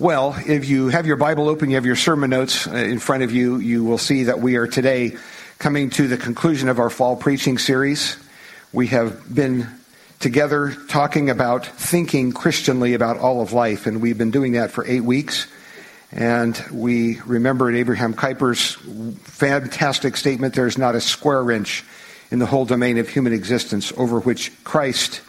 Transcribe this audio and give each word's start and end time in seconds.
Well, 0.00 0.36
if 0.46 0.68
you 0.68 0.90
have 0.90 1.06
your 1.06 1.16
Bible 1.16 1.48
open, 1.48 1.70
you 1.70 1.74
have 1.74 1.84
your 1.84 1.96
sermon 1.96 2.30
notes 2.30 2.68
uh, 2.68 2.70
in 2.70 3.00
front 3.00 3.24
of 3.24 3.32
you, 3.32 3.56
you 3.56 3.82
will 3.82 3.98
see 3.98 4.22
that 4.24 4.38
we 4.38 4.54
are 4.54 4.68
today 4.68 5.16
coming 5.58 5.90
to 5.90 6.06
the 6.06 6.16
conclusion 6.16 6.68
of 6.68 6.78
our 6.78 6.88
fall 6.88 7.16
preaching 7.16 7.58
series. 7.58 8.16
We 8.72 8.86
have 8.88 9.34
been 9.34 9.66
together 10.20 10.72
talking 10.88 11.30
about 11.30 11.66
thinking 11.66 12.30
Christianly 12.30 12.94
about 12.94 13.16
all 13.16 13.42
of 13.42 13.52
life, 13.52 13.88
and 13.88 14.00
we've 14.00 14.16
been 14.16 14.30
doing 14.30 14.52
that 14.52 14.70
for 14.70 14.86
eight 14.86 15.02
weeks. 15.02 15.48
And 16.12 16.56
we 16.72 17.20
remembered 17.22 17.74
Abraham 17.74 18.14
Kuyper's 18.14 18.74
fantastic 19.24 20.16
statement 20.16 20.54
there's 20.54 20.78
not 20.78 20.94
a 20.94 21.00
square 21.00 21.50
inch 21.50 21.84
in 22.30 22.38
the 22.38 22.46
whole 22.46 22.66
domain 22.66 22.98
of 22.98 23.08
human 23.08 23.32
existence 23.32 23.92
over 23.96 24.20
which 24.20 24.52
Christ, 24.62 25.22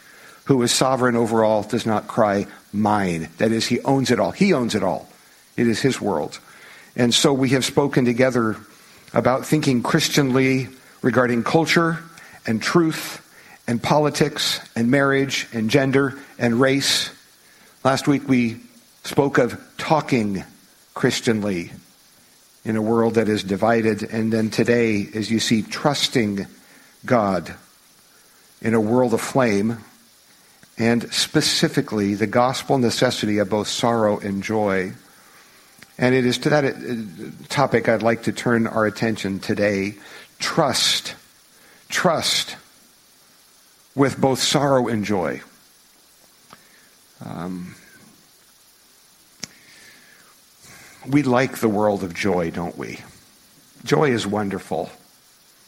who 0.50 0.63
is 0.63 0.71
sovereign 0.71 1.16
over 1.16 1.43
all, 1.43 1.61
does 1.61 1.86
not 1.86 2.07
cry, 2.07 2.47
mine. 2.73 3.29
That 3.38 3.52
is, 3.52 3.68
he 3.68 3.82
owns 3.82 4.09
it 4.09 4.20
all. 4.20 4.32
He 4.32 4.52
owns 4.52 4.73
it 4.73 4.82
all. 4.82 5.07
It 5.55 5.68
is 5.68 5.79
his 5.79 6.01
world. 6.01 6.39
And 6.96 7.14
so 7.14 7.32
we 7.32 7.50
have 7.50 7.64
spoken 7.64 8.04
together 8.04 8.57
about 9.14 9.46
thinking 9.46 9.83
Christianly 9.83 10.68
regarding 11.04 11.43
culture 11.43 12.00
and 12.47 12.60
truth 12.60 13.24
and 13.68 13.82
politics 13.82 14.60
and 14.75 14.89
marriage 14.89 15.47
and 15.54 15.69
gender 15.69 16.18
and 16.39 16.60
race. 16.60 17.11
Last 17.83 18.07
week 18.07 18.27
we 18.27 18.60
spoke 19.04 19.38
of 19.38 19.61
talking 19.77 20.43
Christianly 20.96 21.71
in 22.66 22.75
a 22.75 22.82
world 22.82 23.13
that 23.13 23.29
is 23.29 23.43
divided. 23.43 24.02
And 24.02 24.33
then 24.33 24.50
today, 24.50 25.07
as 25.13 25.29
you 25.29 25.39
see, 25.39 25.61
trusting 25.61 26.47
God 27.05 27.54
in 28.63 28.74
a 28.74 28.82
world 28.82 29.13
of 29.13 29.21
flame 29.21 29.77
and 30.79 31.11
specifically 31.11 32.16
the 32.16 32.25
gospel 32.25 32.78
necessity 32.78 33.38
of 33.38 33.50
both 33.50 33.67
sorrow 33.67 34.17
and 34.17 34.42
joy. 34.42 34.94
And 35.97 36.16
it 36.16 36.25
is 36.25 36.38
to 36.39 36.50
that 36.50 36.64
uh, 36.64 37.45
topic 37.49 37.89
I'd 37.89 38.02
like 38.02 38.23
to 38.23 38.31
turn 38.31 38.66
our 38.66 38.85
attention 38.85 39.39
today. 39.39 39.95
Trust. 40.39 41.16
Trust 41.89 42.55
with 43.94 44.19
both 44.19 44.39
sorrow 44.39 44.88
and 44.88 45.03
joy. 45.03 45.41
Um, 47.25 47.75
we 51.05 51.23
like 51.23 51.57
the 51.57 51.67
world 51.67 52.03
of 52.03 52.13
joy, 52.13 52.52
don't 52.52 52.77
we? 52.77 53.02
Joy 53.83 54.11
is 54.11 54.25
wonderful. 54.25 54.89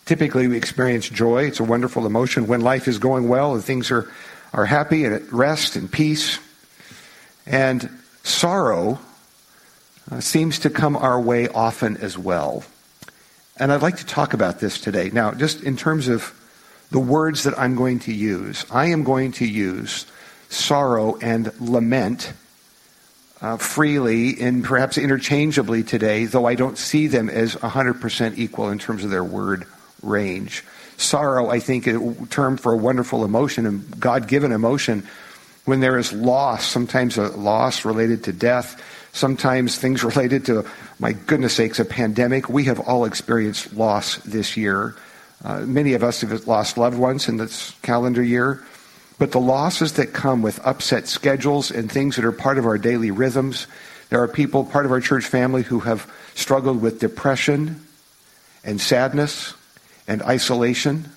Typically, 0.06 0.48
we 0.48 0.56
experience 0.56 1.09
joy. 1.09 1.44
It's 1.44 1.59
a 1.59 1.66
wonderful 1.66 2.06
emotion 2.06 2.48
when 2.48 2.62
life 2.62 2.88
is 2.88 2.98
going 2.98 3.28
well 3.28 3.54
and 3.54 3.64
things 3.64 3.92
are 3.92 4.09
are 4.54 4.66
happy 4.66 5.06
and 5.06 5.14
at 5.14 5.32
rest 5.32 5.76
and 5.76 5.92
peace. 5.92 6.40
And 7.46 7.90
sorrow 8.24 9.00
uh, 10.12 10.20
seems 10.20 10.60
to 10.60 10.70
come 10.70 10.96
our 10.96 11.20
way 11.20 11.48
often 11.48 11.98
as 11.98 12.18
well. 12.18 12.64
And 13.58 13.72
I'd 13.72 13.82
like 13.82 13.98
to 13.98 14.06
talk 14.06 14.34
about 14.34 14.60
this 14.60 14.80
today. 14.80 15.10
Now, 15.12 15.32
just 15.32 15.64
in 15.64 15.78
terms 15.78 16.08
of 16.08 16.34
the 16.90 17.00
words 17.00 17.44
that 17.44 17.58
I'm 17.58 17.76
going 17.76 18.00
to 18.00 18.14
use, 18.14 18.66
I 18.72 18.88
am 18.88 19.04
going 19.04 19.32
to 19.34 19.46
use 19.46 20.06
sorrow 20.50 21.18
and 21.22 21.52
lament 21.62 22.34
uh, 23.42 23.58
freely 23.58 24.40
and 24.40 24.64
perhaps 24.64 24.98
interchangeably 24.98 25.84
today, 25.84 26.26
though 26.26 26.46
I 26.46 26.56
don't 26.56 26.78
see 26.78 27.08
them 27.08 27.30
as 27.30 27.56
100% 27.56 28.38
equal 28.38 28.70
in 28.70 28.78
terms 28.78 29.04
of 29.04 29.10
their 29.10 29.24
word 29.24 29.66
range 30.02 30.64
sorrow, 31.02 31.50
I 31.50 31.60
think, 31.60 31.88
a 31.88 32.16
term 32.30 32.58
for 32.58 32.74
a 32.74 32.78
wonderful 32.78 33.26
emotion, 33.26 33.66
and 33.66 34.00
God 34.00 34.28
given 34.28 34.52
emotion. 34.52 35.08
When 35.66 35.80
there 35.80 35.98
is 35.98 36.12
loss, 36.14 36.66
sometimes 36.66 37.18
a 37.18 37.30
loss 37.30 37.86
related 37.86 38.24
to 38.26 38.34
death, 38.34 38.82
sometimes 39.12 39.78
things 39.78 40.04
related 40.16 40.46
to, 40.46 40.66
my 41.00 41.14
goodness 41.14 41.56
sakes, 41.56 41.80
a 41.80 41.86
pandemic. 41.86 42.50
We 42.50 42.66
have 42.66 42.80
all 42.80 43.06
experienced 43.06 43.74
loss 43.74 44.18
this 44.18 44.58
year. 44.58 44.96
Uh, 45.44 45.61
many 45.61 45.94
of 45.94 46.04
us 46.04 46.22
have 46.22 46.48
lost 46.48 46.78
loved 46.78 46.98
ones 46.98 47.28
in 47.28 47.38
this 47.38 47.76
calendar 47.82 48.23
year. 48.23 48.64
But 49.17 49.32
the 49.32 49.40
losses 49.40 49.94
that 49.94 50.14
come 50.14 50.42
with 50.42 50.66
upset 50.66 51.08
schedules 51.08 51.70
and 51.70 51.92
things 51.92 52.16
that 52.16 52.26
are 52.26 52.32
part 52.32 52.58
of 52.58 52.66
our 52.66 52.80
daily 52.80 53.11
rhythms, 53.11 53.67
there 54.10 54.22
are 54.22 54.28
people, 54.28 54.64
part 54.64 54.86
of 54.86 54.92
our 54.92 55.00
church 55.00 55.26
family, 55.26 55.61
who 55.61 55.82
have 55.82 56.11
struggled 56.34 56.82
with 56.82 57.00
depression 57.00 57.86
and 58.64 58.82
sadness 58.82 59.54
and 60.11 60.22
isolation 60.23 61.10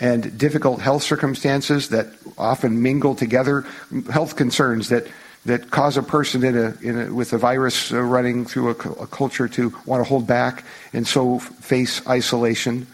and 0.00 0.38
difficult 0.38 0.80
health 0.80 1.02
circumstances 1.02 1.90
that 1.90 2.06
often 2.38 2.82
mingle 2.82 3.14
together, 3.14 3.66
health 4.10 4.36
concerns 4.36 4.88
that, 4.88 5.06
that 5.44 5.70
cause 5.70 5.98
a 5.98 6.02
person 6.02 6.42
in 6.42 6.56
a, 6.56 6.74
in 6.80 6.98
a, 6.98 7.14
with 7.14 7.34
a 7.34 7.38
virus 7.38 7.92
uh, 7.92 8.00
running 8.00 8.46
through 8.46 8.68
a, 8.68 9.02
a 9.02 9.06
culture 9.06 9.48
to 9.48 9.68
want 9.84 10.00
to 10.00 10.08
hold 10.08 10.26
back 10.26 10.64
and 10.94 11.06
so 11.06 11.38
face 11.38 12.06
isolation. 12.08 12.86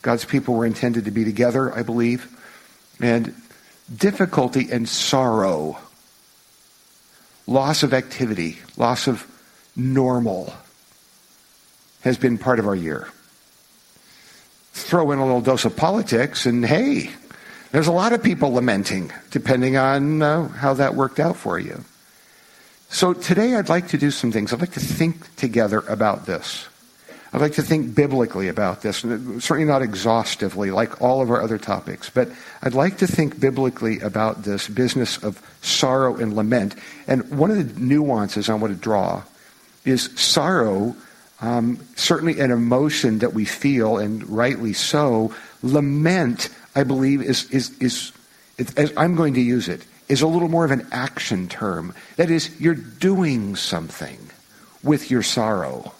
God's 0.00 0.24
people 0.24 0.54
were 0.54 0.64
intended 0.64 1.04
to 1.04 1.10
be 1.10 1.24
together, 1.24 1.74
I 1.74 1.82
believe. 1.82 2.34
And 3.00 3.34
difficulty 3.94 4.70
and 4.72 4.88
sorrow, 4.88 5.76
loss 7.46 7.82
of 7.82 7.92
activity, 7.92 8.58
loss 8.78 9.08
of 9.08 9.26
normal 9.76 10.54
has 12.00 12.16
been 12.16 12.38
part 12.38 12.58
of 12.58 12.66
our 12.66 12.74
year 12.74 13.08
throw 14.72 15.10
in 15.10 15.18
a 15.18 15.24
little 15.24 15.40
dose 15.40 15.64
of 15.64 15.76
politics, 15.76 16.46
and 16.46 16.64
hey, 16.64 17.10
there's 17.72 17.86
a 17.86 17.92
lot 17.92 18.12
of 18.12 18.22
people 18.22 18.52
lamenting, 18.52 19.12
depending 19.30 19.76
on 19.76 20.22
uh, 20.22 20.48
how 20.48 20.74
that 20.74 20.94
worked 20.94 21.20
out 21.20 21.36
for 21.36 21.58
you. 21.58 21.84
So 22.88 23.12
today 23.12 23.54
I'd 23.54 23.68
like 23.68 23.88
to 23.88 23.98
do 23.98 24.10
some 24.10 24.32
things. 24.32 24.52
I'd 24.52 24.60
like 24.60 24.72
to 24.72 24.80
think 24.80 25.36
together 25.36 25.78
about 25.86 26.26
this. 26.26 26.66
I'd 27.32 27.40
like 27.40 27.52
to 27.54 27.62
think 27.62 27.94
biblically 27.94 28.48
about 28.48 28.82
this, 28.82 28.98
certainly 28.98 29.64
not 29.64 29.82
exhaustively 29.82 30.72
like 30.72 31.00
all 31.00 31.22
of 31.22 31.30
our 31.30 31.40
other 31.40 31.58
topics, 31.58 32.10
but 32.10 32.28
I'd 32.62 32.74
like 32.74 32.98
to 32.98 33.06
think 33.06 33.38
biblically 33.38 34.00
about 34.00 34.42
this 34.42 34.66
business 34.66 35.22
of 35.22 35.40
sorrow 35.62 36.16
and 36.16 36.34
lament. 36.34 36.74
And 37.06 37.30
one 37.30 37.52
of 37.52 37.56
the 37.56 37.80
nuances 37.80 38.48
I 38.48 38.54
want 38.54 38.74
to 38.74 38.80
draw 38.80 39.22
is 39.84 40.10
sorrow 40.16 40.96
um, 41.40 41.78
certainly 41.96 42.40
an 42.40 42.50
emotion 42.50 43.20
that 43.20 43.32
we 43.32 43.44
feel, 43.44 43.98
and 43.98 44.28
rightly 44.28 44.72
so. 44.72 45.34
Lament, 45.62 46.48
I 46.74 46.84
believe, 46.84 47.22
is, 47.22 47.50
is, 47.50 47.76
is, 47.78 48.12
as 48.76 48.92
I'm 48.96 49.14
going 49.14 49.34
to 49.34 49.40
use 49.40 49.68
it, 49.68 49.84
is 50.08 50.22
a 50.22 50.26
little 50.26 50.48
more 50.48 50.64
of 50.64 50.70
an 50.70 50.86
action 50.90 51.48
term. 51.48 51.94
That 52.16 52.30
is, 52.30 52.60
you're 52.60 52.74
doing 52.74 53.56
something 53.56 54.18
with 54.82 55.10
your 55.10 55.22
sorrow. 55.22 55.92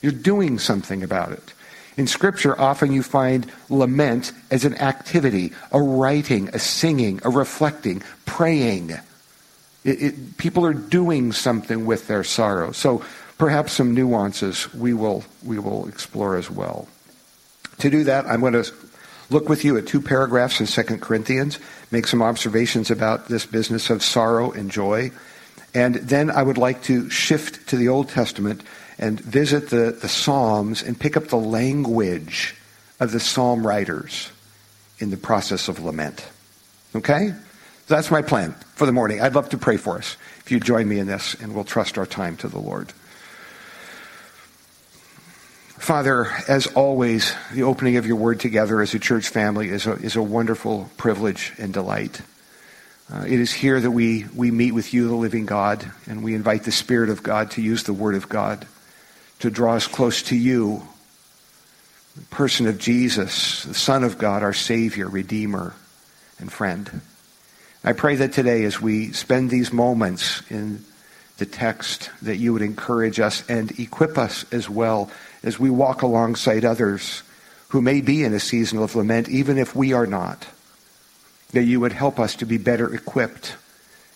You're 0.00 0.12
doing 0.12 0.58
something 0.58 1.02
about 1.02 1.32
it. 1.32 1.52
In 1.96 2.06
Scripture, 2.06 2.58
often 2.60 2.92
you 2.92 3.02
find 3.02 3.50
lament 3.70 4.32
as 4.50 4.64
an 4.64 4.74
activity, 4.76 5.52
a 5.72 5.80
writing, 5.80 6.50
a 6.52 6.58
singing, 6.58 7.20
a 7.24 7.30
reflecting, 7.30 8.02
praying. 8.26 8.90
It, 9.82 10.02
it, 10.02 10.36
people 10.36 10.66
are 10.66 10.74
doing 10.74 11.32
something 11.32 11.86
with 11.86 12.06
their 12.06 12.22
sorrow. 12.22 12.72
So 12.72 13.02
perhaps 13.38 13.72
some 13.72 13.94
nuances 13.94 14.72
we 14.74 14.94
will, 14.94 15.24
we 15.44 15.58
will 15.58 15.88
explore 15.88 16.36
as 16.36 16.50
well. 16.50 16.88
To 17.78 17.90
do 17.90 18.04
that, 18.04 18.26
I'm 18.26 18.40
going 18.40 18.54
to 18.54 18.72
look 19.28 19.48
with 19.48 19.64
you 19.64 19.76
at 19.76 19.86
two 19.86 20.00
paragraphs 20.00 20.60
in 20.60 20.66
2 20.66 20.98
Corinthians, 20.98 21.58
make 21.90 22.06
some 22.06 22.22
observations 22.22 22.90
about 22.90 23.28
this 23.28 23.44
business 23.46 23.90
of 23.90 24.02
sorrow 24.02 24.50
and 24.52 24.70
joy. 24.70 25.10
And 25.74 25.96
then 25.96 26.30
I 26.30 26.42
would 26.42 26.58
like 26.58 26.82
to 26.84 27.10
shift 27.10 27.68
to 27.68 27.76
the 27.76 27.88
Old 27.88 28.08
Testament 28.08 28.62
and 28.98 29.20
visit 29.20 29.68
the, 29.68 29.92
the 30.00 30.08
Psalms 30.08 30.82
and 30.82 30.98
pick 30.98 31.16
up 31.16 31.28
the 31.28 31.36
language 31.36 32.54
of 32.98 33.12
the 33.12 33.20
psalm 33.20 33.66
writers 33.66 34.30
in 34.98 35.10
the 35.10 35.18
process 35.18 35.68
of 35.68 35.84
lament. 35.84 36.26
Okay? 36.94 37.34
That's 37.88 38.10
my 38.10 38.22
plan 38.22 38.52
for 38.74 38.86
the 38.86 38.92
morning. 38.92 39.20
I'd 39.20 39.34
love 39.34 39.50
to 39.50 39.58
pray 39.58 39.76
for 39.76 39.98
us 39.98 40.16
if 40.40 40.50
you 40.50 40.60
join 40.60 40.88
me 40.88 40.98
in 40.98 41.06
this, 41.06 41.34
and 41.34 41.54
we'll 41.54 41.64
trust 41.64 41.98
our 41.98 42.06
time 42.06 42.36
to 42.38 42.48
the 42.48 42.58
Lord. 42.58 42.92
Father, 45.86 46.26
as 46.48 46.66
always, 46.66 47.32
the 47.52 47.62
opening 47.62 47.96
of 47.96 48.06
your 48.08 48.16
word 48.16 48.40
together 48.40 48.82
as 48.82 48.92
a 48.92 48.98
church 48.98 49.28
family 49.28 49.68
is 49.68 49.86
a, 49.86 49.92
is 49.92 50.16
a 50.16 50.22
wonderful 50.22 50.90
privilege 50.96 51.52
and 51.58 51.72
delight. 51.72 52.22
Uh, 53.08 53.20
it 53.20 53.38
is 53.38 53.52
here 53.52 53.80
that 53.80 53.92
we, 53.92 54.26
we 54.34 54.50
meet 54.50 54.72
with 54.72 54.92
you, 54.92 55.06
the 55.06 55.14
living 55.14 55.46
God, 55.46 55.88
and 56.08 56.24
we 56.24 56.34
invite 56.34 56.64
the 56.64 56.72
Spirit 56.72 57.08
of 57.08 57.22
God 57.22 57.52
to 57.52 57.62
use 57.62 57.84
the 57.84 57.92
Word 57.92 58.16
of 58.16 58.28
God 58.28 58.66
to 59.38 59.48
draw 59.48 59.74
us 59.74 59.86
close 59.86 60.22
to 60.24 60.34
you, 60.34 60.82
the 62.16 62.24
person 62.34 62.66
of 62.66 62.78
Jesus, 62.78 63.62
the 63.62 63.72
Son 63.72 64.02
of 64.02 64.18
God, 64.18 64.42
our 64.42 64.52
Savior, 64.52 65.08
Redeemer, 65.08 65.72
and 66.40 66.50
friend. 66.50 67.00
I 67.84 67.92
pray 67.92 68.16
that 68.16 68.32
today, 68.32 68.64
as 68.64 68.82
we 68.82 69.12
spend 69.12 69.50
these 69.50 69.72
moments 69.72 70.42
in 70.50 70.84
the 71.38 71.46
text, 71.46 72.10
that 72.22 72.38
you 72.38 72.54
would 72.54 72.62
encourage 72.62 73.20
us 73.20 73.48
and 73.48 73.78
equip 73.78 74.18
us 74.18 74.52
as 74.52 74.68
well 74.68 75.12
as 75.46 75.60
we 75.60 75.70
walk 75.70 76.02
alongside 76.02 76.64
others 76.64 77.22
who 77.68 77.80
may 77.80 78.00
be 78.00 78.24
in 78.24 78.34
a 78.34 78.40
season 78.40 78.78
of 78.78 78.96
lament, 78.96 79.28
even 79.28 79.56
if 79.56 79.74
we 79.74 79.92
are 79.92 80.06
not. 80.06 80.46
That 81.52 81.62
you 81.62 81.80
would 81.80 81.92
help 81.92 82.18
us 82.18 82.34
to 82.36 82.44
be 82.44 82.58
better 82.58 82.92
equipped, 82.92 83.56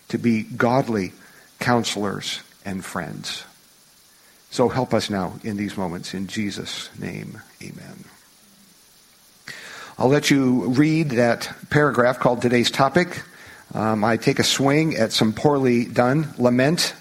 to 0.09 0.17
be 0.17 0.43
godly 0.43 1.13
counselors 1.59 2.41
and 2.65 2.83
friends. 2.83 3.45
So 4.49 4.67
help 4.67 4.93
us 4.93 5.09
now 5.09 5.39
in 5.43 5.55
these 5.55 5.77
moments. 5.77 6.13
In 6.13 6.27
Jesus' 6.27 6.89
name, 6.99 7.41
amen. 7.63 8.03
I'll 9.97 10.09
let 10.09 10.29
you 10.29 10.67
read 10.67 11.11
that 11.11 11.49
paragraph 11.69 12.19
called 12.19 12.41
Today's 12.41 12.69
Topic. 12.69 13.23
Um, 13.73 14.03
I 14.03 14.17
take 14.17 14.39
a 14.39 14.43
swing 14.43 14.97
at 14.97 15.13
some 15.13 15.31
poorly 15.31 15.85
done 15.85 16.33
lament. 16.37 16.93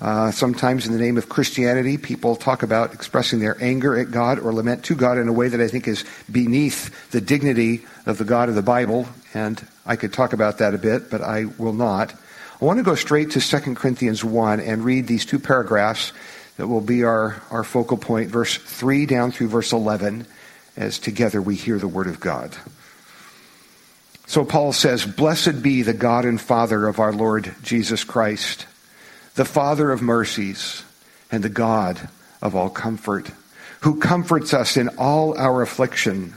Uh, 0.00 0.30
sometimes, 0.30 0.86
in 0.86 0.92
the 0.92 0.98
name 0.98 1.18
of 1.18 1.28
Christianity, 1.28 1.98
people 1.98 2.36
talk 2.36 2.62
about 2.62 2.94
expressing 2.94 3.40
their 3.40 3.56
anger 3.60 3.98
at 3.98 4.10
God 4.10 4.38
or 4.38 4.52
lament 4.52 4.84
to 4.84 4.94
God 4.94 5.18
in 5.18 5.26
a 5.26 5.32
way 5.32 5.48
that 5.48 5.60
I 5.60 5.66
think 5.66 5.88
is 5.88 6.04
beneath 6.30 7.10
the 7.10 7.20
dignity 7.20 7.84
of 8.06 8.18
the 8.18 8.24
God 8.24 8.48
of 8.48 8.54
the 8.54 8.62
Bible. 8.62 9.08
And 9.34 9.64
I 9.84 9.96
could 9.96 10.12
talk 10.12 10.32
about 10.32 10.58
that 10.58 10.74
a 10.74 10.78
bit, 10.78 11.10
but 11.10 11.20
I 11.20 11.46
will 11.58 11.72
not. 11.72 12.14
I 12.60 12.64
want 12.64 12.78
to 12.78 12.84
go 12.84 12.94
straight 12.94 13.32
to 13.32 13.40
2 13.40 13.74
Corinthians 13.74 14.24
1 14.24 14.60
and 14.60 14.84
read 14.84 15.06
these 15.06 15.24
two 15.24 15.38
paragraphs 15.38 16.12
that 16.58 16.66
will 16.66 16.80
be 16.80 17.04
our, 17.04 17.40
our 17.50 17.64
focal 17.64 17.96
point, 17.96 18.30
verse 18.30 18.56
3 18.56 19.06
down 19.06 19.30
through 19.30 19.48
verse 19.48 19.72
11, 19.72 20.26
as 20.76 20.98
together 20.98 21.40
we 21.40 21.54
hear 21.54 21.78
the 21.78 21.88
word 21.88 22.08
of 22.08 22.20
God. 22.20 22.56
So 24.26 24.44
Paul 24.44 24.72
says, 24.72 25.06
Blessed 25.06 25.62
be 25.62 25.82
the 25.82 25.94
God 25.94 26.24
and 26.24 26.40
Father 26.40 26.86
of 26.86 26.98
our 26.98 27.12
Lord 27.12 27.54
Jesus 27.62 28.04
Christ, 28.04 28.66
the 29.38 29.44
Father 29.44 29.92
of 29.92 30.02
mercies 30.02 30.82
and 31.30 31.44
the 31.44 31.48
God 31.48 32.08
of 32.42 32.56
all 32.56 32.68
comfort, 32.68 33.30
who 33.82 34.00
comforts 34.00 34.52
us 34.52 34.76
in 34.76 34.88
all 34.98 35.38
our 35.38 35.62
affliction, 35.62 36.34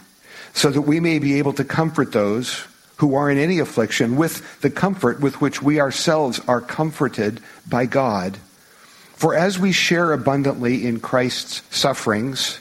so 0.54 0.70
that 0.70 0.82
we 0.82 1.00
may 1.00 1.18
be 1.18 1.40
able 1.40 1.54
to 1.54 1.64
comfort 1.64 2.12
those 2.12 2.64
who 2.98 3.16
are 3.16 3.32
in 3.32 3.40
any 3.40 3.58
affliction 3.58 4.18
with 4.18 4.62
the 4.62 4.70
comfort 4.70 5.20
with 5.20 5.42
which 5.42 5.64
we 5.64 5.82
ourselves 5.82 6.40
are 6.48 6.62
comforted 6.62 7.40
by 7.68 7.88
God. 7.88 8.38
For 9.16 9.34
as 9.34 9.58
we 9.58 9.72
share 9.72 10.14
abundantly 10.14 10.86
in 10.86 11.00
Christ's 11.00 11.64
sufferings, 11.76 12.60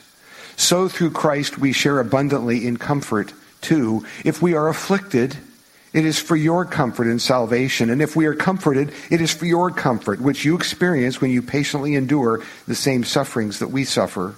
so 0.57 0.87
through 0.87 1.11
Christ 1.11 1.59
we 1.59 1.71
share 1.71 1.99
abundantly 1.99 2.65
in 2.65 2.77
comfort 2.77 3.31
too. 3.61 4.07
If 4.25 4.41
we 4.41 4.55
are 4.55 4.69
afflicted, 4.69 5.37
it 5.93 6.05
is 6.05 6.19
for 6.19 6.35
your 6.35 6.65
comfort 6.65 7.07
and 7.07 7.21
salvation. 7.21 7.89
And 7.89 8.01
if 8.01 8.15
we 8.15 8.25
are 8.25 8.33
comforted, 8.33 8.93
it 9.09 9.19
is 9.19 9.33
for 9.33 9.45
your 9.45 9.71
comfort, 9.71 10.21
which 10.21 10.45
you 10.45 10.55
experience 10.55 11.19
when 11.19 11.31
you 11.31 11.41
patiently 11.41 11.95
endure 11.95 12.43
the 12.67 12.75
same 12.75 13.03
sufferings 13.03 13.59
that 13.59 13.67
we 13.67 13.83
suffer. 13.83 14.35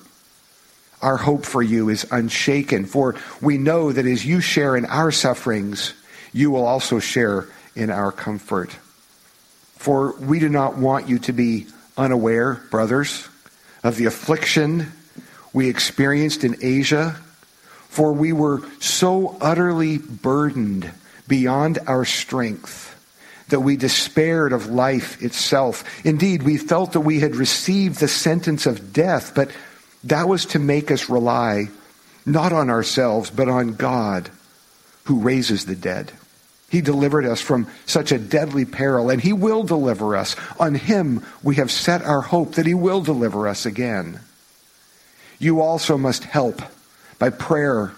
Our 1.02 1.18
hope 1.18 1.46
for 1.46 1.62
you 1.62 1.90
is 1.90 2.08
unshaken, 2.12 2.86
for 2.86 3.16
we 3.42 3.58
know 3.58 3.92
that 3.92 4.06
as 4.06 4.26
you 4.26 4.40
share 4.40 4.76
in 4.76 4.86
our 4.86 5.12
sufferings, 5.12 5.94
you 6.32 6.50
will 6.50 6.66
also 6.66 7.00
share 7.00 7.48
in 7.76 7.92
our 7.92 8.12
comfort. 8.12 8.72
For 9.76 10.16
we 10.18 10.40
do 10.40 10.50
not 10.50 10.78
want 10.78 11.10
you 11.10 11.20
to 11.20 11.34
be 11.34 11.68
unaware, 11.98 12.56
brothers, 12.72 13.28
of 13.84 13.98
the 13.98 14.06
affliction 14.06 14.92
we 15.52 15.70
experienced 15.70 16.44
in 16.44 16.56
Asia, 16.62 17.12
for 17.90 18.14
we 18.14 18.34
were 18.34 18.64
so 18.80 19.38
utterly 19.40 20.00
burdened 20.00 20.90
beyond 21.28 21.80
our 21.88 22.06
strength 22.06 22.90
that 23.50 23.60
we 23.60 23.78
despaired 23.78 24.54
of 24.54 24.68
life 24.68 25.22
itself. 25.22 25.84
Indeed, 26.06 26.44
we 26.44 26.58
felt 26.58 26.94
that 26.94 27.02
we 27.02 27.20
had 27.20 27.36
received 27.36 28.00
the 28.00 28.08
sentence 28.08 28.66
of 28.66 28.94
death, 28.94 29.34
but 29.36 29.52
that 30.06 30.28
was 30.28 30.46
to 30.48 30.60
make 30.60 30.92
us 30.92 31.10
rely 31.10 31.68
not 32.26 32.54
on 32.54 32.70
ourselves, 32.70 33.30
but 33.30 33.50
on 33.50 33.76
God 33.76 34.30
who 35.06 35.20
raises 35.20 35.66
the 35.66 35.76
dead. 35.76 36.12
He 36.70 36.82
delivered 36.82 37.26
us 37.26 37.42
from 37.42 37.68
such 37.86 38.12
a 38.12 38.18
deadly 38.18 38.66
peril, 38.66 39.10
and 39.10 39.22
He 39.22 39.34
will 39.34 39.64
deliver 39.64 40.16
us. 40.16 40.36
On 40.60 40.74
Him 40.74 41.24
we 41.44 41.56
have 41.56 41.70
set 41.70 42.02
our 42.02 42.22
hope 42.22 42.56
that 42.56 42.66
He 42.66 42.74
will 42.74 43.02
deliver 43.02 43.48
us 43.48 43.66
again. 43.66 44.20
You 45.38 45.62
also 45.62 45.98
must 45.98 46.24
help 46.24 46.62
by 47.20 47.30
prayer 47.30 47.92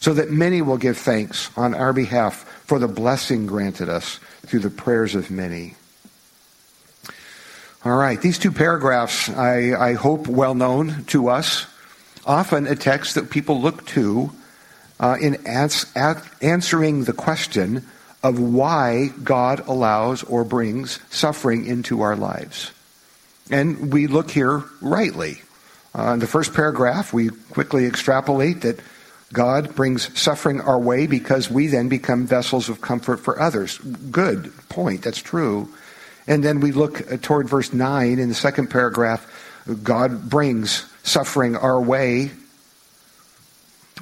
so 0.00 0.12
that 0.14 0.30
many 0.30 0.60
will 0.60 0.76
give 0.76 0.98
thanks 0.98 1.48
on 1.56 1.74
our 1.74 1.92
behalf 1.92 2.44
for 2.72 2.78
the 2.78 2.88
blessing 2.88 3.44
granted 3.44 3.90
us 3.90 4.18
through 4.46 4.60
the 4.60 4.70
prayers 4.70 5.14
of 5.14 5.30
many. 5.30 5.74
All 7.84 7.94
right, 7.94 8.18
these 8.18 8.38
two 8.38 8.50
paragraphs, 8.50 9.28
I, 9.28 9.74
I 9.74 9.92
hope 9.92 10.26
well 10.26 10.54
known 10.54 11.04
to 11.08 11.28
us, 11.28 11.66
often 12.24 12.66
a 12.66 12.74
text 12.74 13.16
that 13.16 13.28
people 13.28 13.60
look 13.60 13.84
to 13.88 14.32
uh, 14.98 15.18
in 15.20 15.46
ans- 15.46 15.84
answering 16.40 17.04
the 17.04 17.12
question 17.12 17.86
of 18.22 18.40
why 18.40 19.10
God 19.22 19.68
allows 19.68 20.22
or 20.22 20.42
brings 20.42 20.98
suffering 21.10 21.66
into 21.66 22.00
our 22.00 22.16
lives. 22.16 22.72
And 23.50 23.92
we 23.92 24.06
look 24.06 24.30
here 24.30 24.64
rightly. 24.80 25.42
Uh, 25.94 26.12
in 26.14 26.20
the 26.20 26.26
first 26.26 26.54
paragraph, 26.54 27.12
we 27.12 27.28
quickly 27.50 27.84
extrapolate 27.84 28.62
that 28.62 28.80
God 29.32 29.74
brings 29.74 30.18
suffering 30.18 30.60
our 30.60 30.78
way 30.78 31.06
because 31.06 31.50
we 31.50 31.66
then 31.66 31.88
become 31.88 32.26
vessels 32.26 32.68
of 32.68 32.80
comfort 32.80 33.18
for 33.18 33.40
others. 33.40 33.78
Good 33.78 34.52
point. 34.68 35.02
That's 35.02 35.22
true. 35.22 35.68
And 36.26 36.44
then 36.44 36.60
we 36.60 36.72
look 36.72 37.22
toward 37.22 37.48
verse 37.48 37.72
9 37.72 38.18
in 38.18 38.28
the 38.28 38.34
second 38.34 38.68
paragraph. 38.68 39.26
God 39.82 40.28
brings 40.28 40.86
suffering 41.02 41.56
our 41.56 41.80
way 41.80 42.30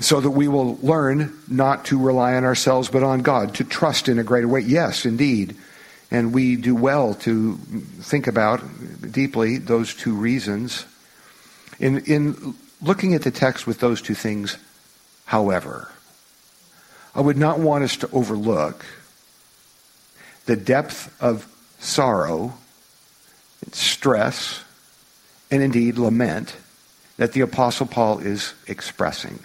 so 0.00 0.20
that 0.20 0.30
we 0.30 0.48
will 0.48 0.78
learn 0.82 1.38
not 1.48 1.84
to 1.86 1.98
rely 1.98 2.34
on 2.34 2.44
ourselves 2.44 2.88
but 2.88 3.02
on 3.02 3.20
God, 3.20 3.54
to 3.56 3.64
trust 3.64 4.08
in 4.08 4.18
a 4.18 4.24
greater 4.24 4.48
way. 4.48 4.60
Yes, 4.60 5.04
indeed. 5.04 5.56
And 6.10 6.34
we 6.34 6.56
do 6.56 6.74
well 6.74 7.14
to 7.14 7.56
think 8.00 8.26
about 8.26 8.62
deeply 9.12 9.58
those 9.58 9.94
two 9.94 10.14
reasons. 10.14 10.86
In, 11.78 11.98
in 12.00 12.54
looking 12.82 13.14
at 13.14 13.22
the 13.22 13.30
text 13.30 13.66
with 13.66 13.78
those 13.78 14.02
two 14.02 14.14
things, 14.14 14.56
however, 15.30 15.86
I 17.14 17.20
would 17.20 17.36
not 17.36 17.60
want 17.60 17.84
us 17.84 17.98
to 17.98 18.10
overlook 18.10 18.84
the 20.46 20.56
depth 20.56 21.14
of 21.22 21.46
sorrow, 21.78 22.54
stress, 23.70 24.64
and 25.48 25.62
indeed 25.62 25.98
lament 25.98 26.56
that 27.16 27.32
the 27.32 27.42
Apostle 27.42 27.86
Paul 27.86 28.18
is 28.18 28.54
expressing. 28.66 29.38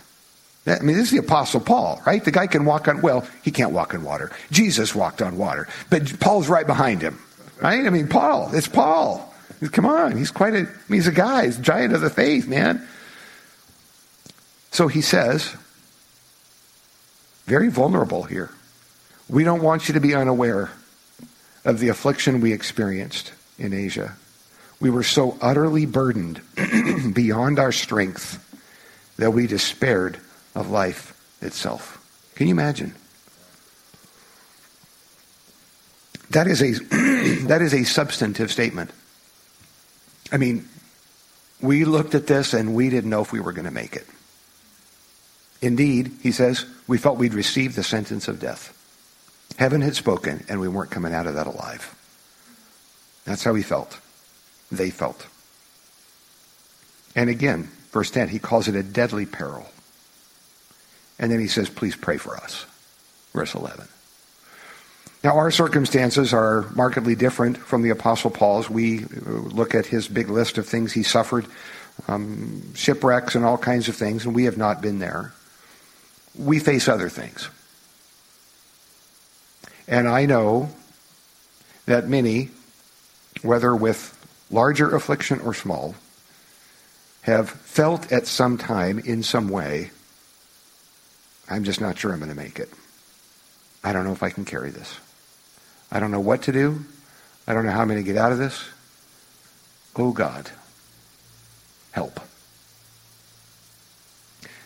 I 0.66 0.80
mean, 0.80 0.96
this 0.96 1.06
is 1.06 1.12
the 1.12 1.20
Apostle 1.20 1.60
Paul, 1.60 2.02
right? 2.04 2.26
The 2.26 2.32
guy 2.32 2.48
can 2.48 2.66
walk 2.66 2.88
on, 2.88 3.02
well, 3.02 3.28
he 3.44 3.52
can't 3.52 3.72
walk 3.72 3.94
on 3.94 4.04
water. 4.04 4.32
Jesus 4.50 4.96
walked 4.96 5.22
on 5.22 5.38
water, 5.38 5.68
but 5.92 6.20
Paul's 6.20 6.50
right 6.50 6.66
behind 6.66 7.04
him, 7.04 7.20
right? 7.62 7.86
I 7.86 7.92
mean, 7.92 8.08
Paul, 8.08 8.50
it's 8.56 8.68
Paul. 8.68 9.32
Come 9.72 9.86
on, 9.86 10.18
he's 10.18 10.32
quite 10.32 10.56
a, 10.56 10.68
he's 10.88 11.06
a 11.06 11.12
guy, 11.12 11.46
he's 11.46 11.60
a 11.60 11.62
giant 11.62 11.94
of 11.94 12.02
the 12.02 12.10
faith, 12.10 12.48
man. 12.48 12.88
So 14.72 14.88
he 14.88 15.02
says, 15.02 15.56
very 17.46 17.70
vulnerable 17.70 18.24
here. 18.24 18.50
We 19.30 19.44
don't 19.44 19.62
want 19.62 19.88
you 19.88 19.94
to 19.94 20.00
be 20.00 20.14
unaware 20.14 20.72
of 21.64 21.80
the 21.80 21.90
affliction 21.90 22.42
we 22.42 22.54
experienced 22.54 23.34
in 23.58 23.74
Asia. 23.74 24.16
We 24.80 24.90
were 24.90 25.04
so 25.04 25.38
utterly 25.42 25.86
burdened 25.86 26.42
beyond 27.14 27.60
our 27.60 27.72
strength 27.72 28.42
that 29.18 29.32
we 29.32 29.48
despaired 29.48 30.20
of 30.54 30.70
life 30.70 31.20
itself. 31.42 32.02
Can 32.36 32.48
you 32.48 32.54
imagine? 32.54 32.94
That 36.32 36.48
is 36.48 36.62
a 36.62 36.72
that 37.48 37.62
is 37.62 37.74
a 37.74 37.84
substantive 37.84 38.52
statement. 38.52 38.92
I 40.32 40.38
mean, 40.38 40.68
we 41.62 41.86
looked 41.86 42.16
at 42.16 42.28
this 42.28 42.54
and 42.54 42.76
we 42.76 42.90
didn't 42.90 43.10
know 43.10 43.22
if 43.22 43.32
we 43.32 43.40
were 43.40 43.54
going 43.54 43.66
to 43.66 43.72
make 43.72 43.96
it. 43.96 44.06
Indeed, 45.66 46.12
he 46.22 46.32
says, 46.32 46.64
we 46.88 47.00
felt 47.00 47.18
we'd 47.18 47.34
received 47.34 47.76
the 47.76 47.82
sentence 47.82 48.28
of 48.28 48.40
death. 48.40 48.72
Heaven 49.58 49.82
had 49.82 49.96
spoken 49.96 50.46
and 50.48 50.60
we 50.60 50.68
weren't 50.68 50.92
coming 50.92 51.12
out 51.12 51.26
of 51.26 51.34
that 51.34 51.48
alive. 51.48 51.96
That's 53.26 53.44
how 53.44 53.56
he 53.56 53.64
felt. 53.64 54.00
They 54.72 54.92
felt. 54.92 55.26
And 57.16 57.32
again, 57.32 57.72
verse 57.92 58.12
10, 58.12 58.30
he 58.30 58.38
calls 58.38 58.68
it 58.68 58.76
a 58.76 58.84
deadly 58.84 59.26
peril. 59.26 59.66
And 61.18 61.32
then 61.32 61.40
he 61.40 61.48
says, 61.48 61.68
please 61.68 61.96
pray 61.96 62.18
for 62.18 62.38
us. 62.38 62.68
Verse 63.34 63.56
11. 63.56 63.88
Now, 65.24 65.36
our 65.38 65.50
circumstances 65.50 66.32
are 66.32 66.70
markedly 66.76 67.16
different 67.16 67.58
from 67.58 67.82
the 67.82 67.90
Apostle 67.90 68.30
Paul's. 68.30 68.70
We 68.70 69.00
look 69.00 69.74
at 69.74 69.88
his 69.88 70.08
big 70.08 70.30
list 70.30 70.60
of 70.60 70.68
things 70.68 70.94
he 70.94 71.02
suffered, 71.02 71.48
um, 72.08 72.76
shipwrecks 72.76 73.34
and 73.34 73.44
all 73.44 73.58
kinds 73.58 73.90
of 73.90 73.96
things, 73.96 74.26
and 74.26 74.36
we 74.36 74.44
have 74.44 74.60
not 74.60 74.80
been 74.80 75.00
there. 75.00 75.34
We 76.38 76.60
face 76.60 76.88
other 76.88 77.10
things. 77.10 77.50
And 79.88 80.08
I 80.08 80.26
know 80.26 80.70
that 81.86 82.08
many, 82.08 82.50
whether 83.42 83.76
with 83.76 84.12
larger 84.50 84.96
affliction 84.96 85.40
or 85.42 85.54
small, 85.54 85.96
have 87.22 87.50
felt 87.50 88.12
at 88.12 88.28
some 88.28 88.58
time 88.58 89.00
in 89.00 89.24
some 89.24 89.50
way 89.50 89.92
I'm 91.48 91.64
just 91.64 91.82
not 91.82 91.98
sure 91.98 92.12
I'm 92.12 92.20
going 92.20 92.30
to 92.30 92.36
make 92.36 92.60
it. 92.60 92.70
I 93.84 93.94
don't 93.94 94.04
know 94.04 94.14
if 94.14 94.24
I 94.24 94.30
can 94.30 94.46
carry 94.46 94.72
this. 94.72 94.98
I 95.92 96.00
don't 96.00 96.12
know 96.12 96.20
what 96.20 96.44
to 96.44 96.52
do. 96.52 96.84
I 97.48 97.54
don't 97.54 97.66
know 97.66 97.72
how 97.72 97.82
I'm 97.82 97.88
going 97.88 98.04
to 98.04 98.12
get 98.12 98.18
out 98.18 98.32
of 98.32 98.40
this. 98.40 98.68
Oh 99.96 100.12
God, 100.12 100.50
help. 101.92 102.20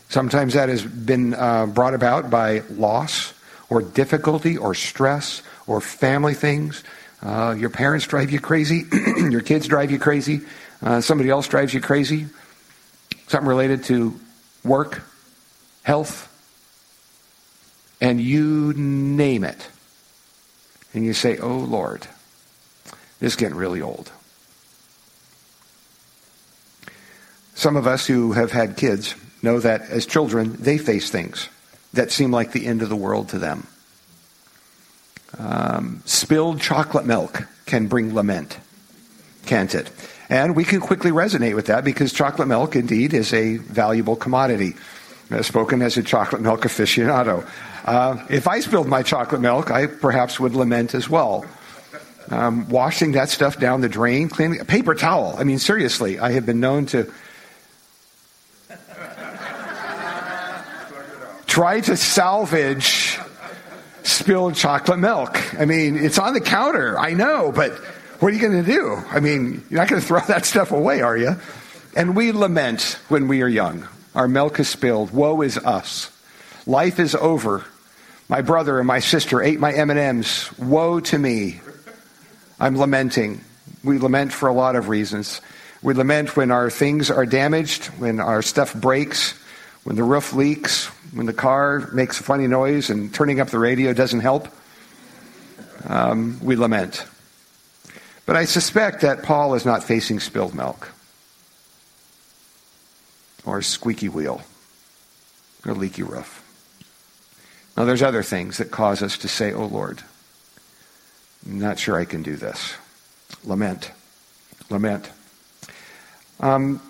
Sometimes 0.10 0.56
that 0.56 0.70
has 0.70 0.84
been 0.84 1.36
uh, 1.36 1.68
brought 1.68 1.94
about 1.94 2.32
by 2.32 2.62
loss 2.72 3.34
or 3.70 3.84
difficulty 3.84 4.58
or 4.58 4.74
stress 4.74 5.44
or 5.68 5.80
family 5.80 6.34
things. 6.34 6.84
Uh, 7.22 7.56
your 7.56 7.70
parents 7.70 8.08
drive 8.08 8.32
you 8.32 8.40
crazy. 8.40 8.86
your 9.30 9.42
kids 9.42 9.68
drive 9.68 9.92
you 9.92 10.00
crazy. 10.00 10.42
Uh, 10.82 11.00
somebody 11.00 11.30
else 11.30 11.48
drives 11.48 11.76
you 11.76 11.80
crazy. 11.80 12.26
Something 13.28 13.48
related 13.48 13.84
to 13.86 14.20
work, 14.64 15.04
health, 15.84 16.26
and 18.02 18.20
you 18.20 18.74
name 18.74 19.44
it. 19.44 19.68
And 20.96 21.06
you 21.06 21.14
say, 21.14 21.38
Oh 21.38 21.58
Lord, 21.58 22.08
this 23.20 23.34
is 23.34 23.36
getting 23.36 23.58
really 23.58 23.84
old. 23.84 24.12
Some 27.54 27.76
of 27.76 27.86
us 27.86 28.08
who 28.08 28.32
have 28.32 28.52
had 28.52 28.76
kids 28.76 29.14
know 29.42 29.60
that 29.60 29.82
as 29.90 30.06
children, 30.06 30.56
they 30.60 30.78
face 30.78 31.10
things 31.10 31.50
that 31.94 32.12
seem 32.12 32.32
like 32.32 32.52
the 32.52 32.66
end 32.66 32.82
of 32.82 32.90
the 32.90 32.96
world 32.96 33.30
to 33.30 33.40
them. 33.40 33.68
Um, 35.38 36.02
spilled 36.06 36.60
chocolate 36.60 37.06
milk 37.06 37.48
can 37.66 37.88
bring 37.88 38.14
lament, 38.14 38.58
can't 39.46 39.74
it? 39.74 39.92
And 40.30 40.56
we 40.56 40.64
can 40.64 40.80
quickly 40.80 41.12
resonate 41.12 41.56
with 41.56 41.68
that 41.68 41.84
because 41.84 42.14
chocolate 42.14 42.48
milk 42.48 42.76
indeed 42.76 43.14
is 43.14 43.34
a 43.34 43.58
valuable 43.58 44.16
commodity. 44.16 44.76
Uh, 45.32 45.44
spoken 45.44 45.84
as 45.84 45.96
a 45.96 46.02
chocolate 46.02 46.42
milk 46.42 46.62
aficionado. 46.62 47.48
Uh, 47.86 48.26
if 48.32 48.48
I 48.48 48.62
spilled 48.62 48.88
my 48.88 49.04
chocolate 49.04 49.42
milk, 49.42 49.70
I 49.70 49.86
perhaps 49.86 50.40
would 50.40 50.56
lament 50.56 50.96
as 50.96 51.08
well. 51.08 51.46
Um, 52.32 52.68
washing 52.70 53.12
that 53.12 53.30
stuff 53.30 53.60
down 53.60 53.82
the 53.82 53.90
drain, 53.90 54.30
cleaning 54.30 54.60
a 54.60 54.66
paper 54.66 54.96
towel. 54.96 55.36
I 55.38 55.44
mean, 55.44 55.60
seriously, 55.60 56.20
I 56.20 56.32
have 56.32 56.48
been 56.48 56.60
known 56.60 56.88
to 56.88 57.12
try 61.50 61.82
to 61.82 61.98
salvage 61.98 63.18
spilled 64.04 64.56
chocolate 64.56 65.00
milk. 65.00 65.60
I 65.60 65.66
mean, 65.66 65.98
it's 65.98 66.20
on 66.20 66.34
the 66.34 66.42
counter, 66.42 66.98
I 66.98 67.14
know, 67.14 67.52
but 67.52 67.72
what 68.20 68.32
are 68.32 68.36
you 68.36 68.42
going 68.42 68.64
to 68.64 68.72
do? 68.72 68.96
I 69.10 69.20
mean, 69.20 69.66
you're 69.70 69.80
not 69.80 69.90
going 69.90 70.00
to 70.02 70.08
throw 70.08 70.22
that 70.22 70.46
stuff 70.46 70.72
away, 70.72 71.02
are 71.02 71.18
you? 71.18 71.36
And 71.96 72.16
we 72.16 72.32
lament 72.32 73.00
when 73.10 73.28
we 73.28 73.42
are 73.42 73.48
young. 73.48 73.88
Our 74.14 74.28
milk 74.28 74.60
is 74.60 74.70
spilled. 74.70 75.12
Woe 75.12 75.42
is 75.42 75.58
us. 75.58 76.12
Life 76.68 77.00
is 77.00 77.16
over. 77.16 77.66
My 78.28 78.42
brother 78.42 78.78
and 78.78 78.88
my 78.88 79.00
sister 79.00 79.42
ate 79.42 79.60
my 79.60 79.74
M&Ms. 79.74 80.52
Woe 80.60 81.00
to 81.00 81.18
me. 81.18 81.62
I'm 82.60 82.78
lamenting. 82.78 83.42
We 83.84 83.98
lament 83.98 84.34
for 84.34 84.50
a 84.50 84.54
lot 84.54 84.76
of 84.76 84.88
reasons. 84.88 85.42
We 85.82 85.96
lament 85.96 86.38
when 86.38 86.52
our 86.52 86.70
things 86.70 87.10
are 87.10 87.26
damaged, 87.26 87.86
when 87.98 88.20
our 88.20 88.44
stuff 88.44 88.76
breaks, 88.76 89.32
when 89.84 89.96
the 89.96 90.04
roof 90.04 90.34
leaks, 90.34 90.92
when 91.14 91.26
the 91.26 91.34
car 91.34 91.90
makes 91.92 92.20
a 92.20 92.24
funny 92.24 92.48
noise 92.48 92.90
and 92.90 93.14
turning 93.14 93.40
up 93.40 93.50
the 93.50 93.60
radio 93.60 93.94
doesn't 93.94 94.20
help. 94.20 94.48
Um, 95.86 96.40
we 96.44 96.56
lament. 96.56 97.06
But 98.26 98.36
I 98.36 98.46
suspect 98.46 99.02
that 99.02 99.24
Paul 99.24 99.56
is 99.56 99.66
not 99.66 99.84
facing 99.84 100.20
spilled 100.20 100.54
milk 100.54 100.92
or 103.46 103.60
a 103.60 103.64
squeaky 103.64 104.10
wheel 104.10 104.44
or 105.66 105.72
a 105.72 105.76
leaky 105.76 106.04
roof. 106.04 106.46
Now, 107.76 107.86
there's 107.86 108.04
other 108.04 108.24
things 108.24 108.58
that 108.58 108.72
cause 108.72 109.02
us 109.02 109.18
to 109.20 109.28
say, 109.28 109.54
Oh 109.54 109.66
Lord, 109.66 110.04
I'm 111.46 111.60
not 111.60 111.80
sure 111.80 111.98
I 111.98 112.06
can 112.06 112.22
do 112.22 112.36
this. 112.36 112.74
Lament. 113.44 113.92
Lament. 114.70 115.10
Um, 116.40 116.82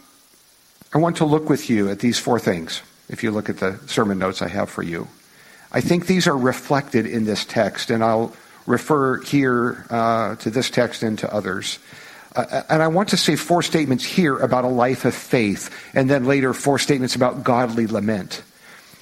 I 0.93 0.97
want 0.97 1.17
to 1.17 1.25
look 1.25 1.49
with 1.49 1.69
you 1.69 1.89
at 1.89 1.99
these 1.99 2.17
four 2.17 2.39
things, 2.39 2.81
if 3.09 3.23
you 3.23 3.31
look 3.31 3.49
at 3.49 3.57
the 3.57 3.79
sermon 3.87 4.19
notes 4.19 4.41
I 4.41 4.47
have 4.47 4.69
for 4.69 4.83
you. 4.83 5.07
I 5.71 5.81
think 5.81 6.07
these 6.07 6.27
are 6.27 6.37
reflected 6.37 7.05
in 7.05 7.25
this 7.25 7.45
text, 7.45 7.91
and 7.91 8.03
I'll 8.03 8.33
refer 8.65 9.21
here 9.21 9.85
uh, 9.89 10.35
to 10.37 10.49
this 10.49 10.69
text 10.69 11.03
and 11.03 11.17
to 11.19 11.33
others. 11.33 11.79
Uh, 12.35 12.63
and 12.69 12.81
I 12.81 12.87
want 12.87 13.09
to 13.09 13.17
say 13.17 13.35
four 13.35 13.61
statements 13.61 14.03
here 14.03 14.37
about 14.37 14.63
a 14.63 14.69
life 14.69 15.05
of 15.05 15.13
faith, 15.13 15.69
and 15.93 16.09
then 16.09 16.25
later 16.25 16.53
four 16.53 16.79
statements 16.79 17.15
about 17.15 17.43
godly 17.43 17.87
lament. 17.87 18.41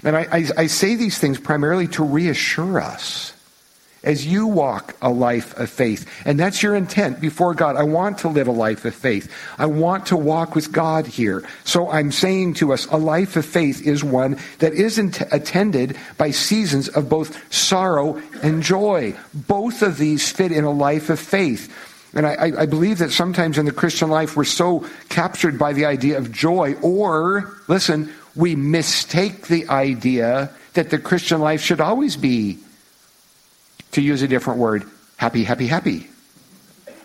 And 0.03 0.15
I, 0.15 0.27
I, 0.31 0.47
I 0.57 0.67
say 0.67 0.95
these 0.95 1.17
things 1.17 1.39
primarily 1.39 1.87
to 1.89 2.03
reassure 2.03 2.79
us 2.79 3.33
as 4.03 4.25
you 4.25 4.47
walk 4.47 4.95
a 5.01 5.09
life 5.09 5.57
of 5.57 5.69
faith. 5.69 6.09
And 6.25 6.39
that's 6.39 6.63
your 6.63 6.75
intent 6.75 7.19
before 7.19 7.53
God. 7.53 7.75
I 7.75 7.83
want 7.83 8.19
to 8.19 8.27
live 8.27 8.47
a 8.47 8.51
life 8.51 8.85
of 8.85 8.95
faith. 8.95 9.31
I 9.57 9.65
want 9.65 10.07
to 10.07 10.17
walk 10.17 10.55
with 10.55 10.71
God 10.71 11.05
here. 11.05 11.47
So 11.63 11.89
I'm 11.89 12.11
saying 12.11 12.55
to 12.55 12.73
us, 12.73 12.85
a 12.87 12.97
life 12.97 13.35
of 13.35 13.45
faith 13.45 13.85
is 13.85 14.03
one 14.03 14.39
that 14.59 14.73
isn't 14.73 15.21
attended 15.31 15.97
by 16.17 16.31
seasons 16.31 16.87
of 16.89 17.09
both 17.09 17.53
sorrow 17.53 18.21
and 18.41 18.63
joy. 18.63 19.15
Both 19.33 19.81
of 19.81 19.97
these 19.97 20.31
fit 20.31 20.51
in 20.51 20.63
a 20.63 20.71
life 20.71 21.09
of 21.09 21.19
faith. 21.19 21.73
And 22.13 22.25
I, 22.25 22.61
I, 22.61 22.65
believe 22.65 22.99
that 22.99 23.11
sometimes 23.11 23.57
in 23.57 23.65
the 23.65 23.71
Christian 23.71 24.09
life 24.09 24.35
we're 24.35 24.45
so 24.45 24.87
captured 25.09 25.59
by 25.59 25.73
the 25.73 25.85
idea 25.85 26.17
of 26.17 26.31
joy, 26.31 26.75
or, 26.81 27.53
listen, 27.67 28.11
we 28.35 28.55
mistake 28.55 29.47
the 29.47 29.67
idea 29.67 30.49
that 30.73 30.89
the 30.89 30.97
Christian 30.97 31.41
life 31.41 31.61
should 31.61 31.81
always 31.81 32.15
be, 32.15 32.59
to 33.91 34.01
use 34.01 34.21
a 34.21 34.27
different 34.27 34.59
word, 34.59 34.83
happy, 35.17 35.43
happy, 35.43 35.67
happy. 35.67 36.07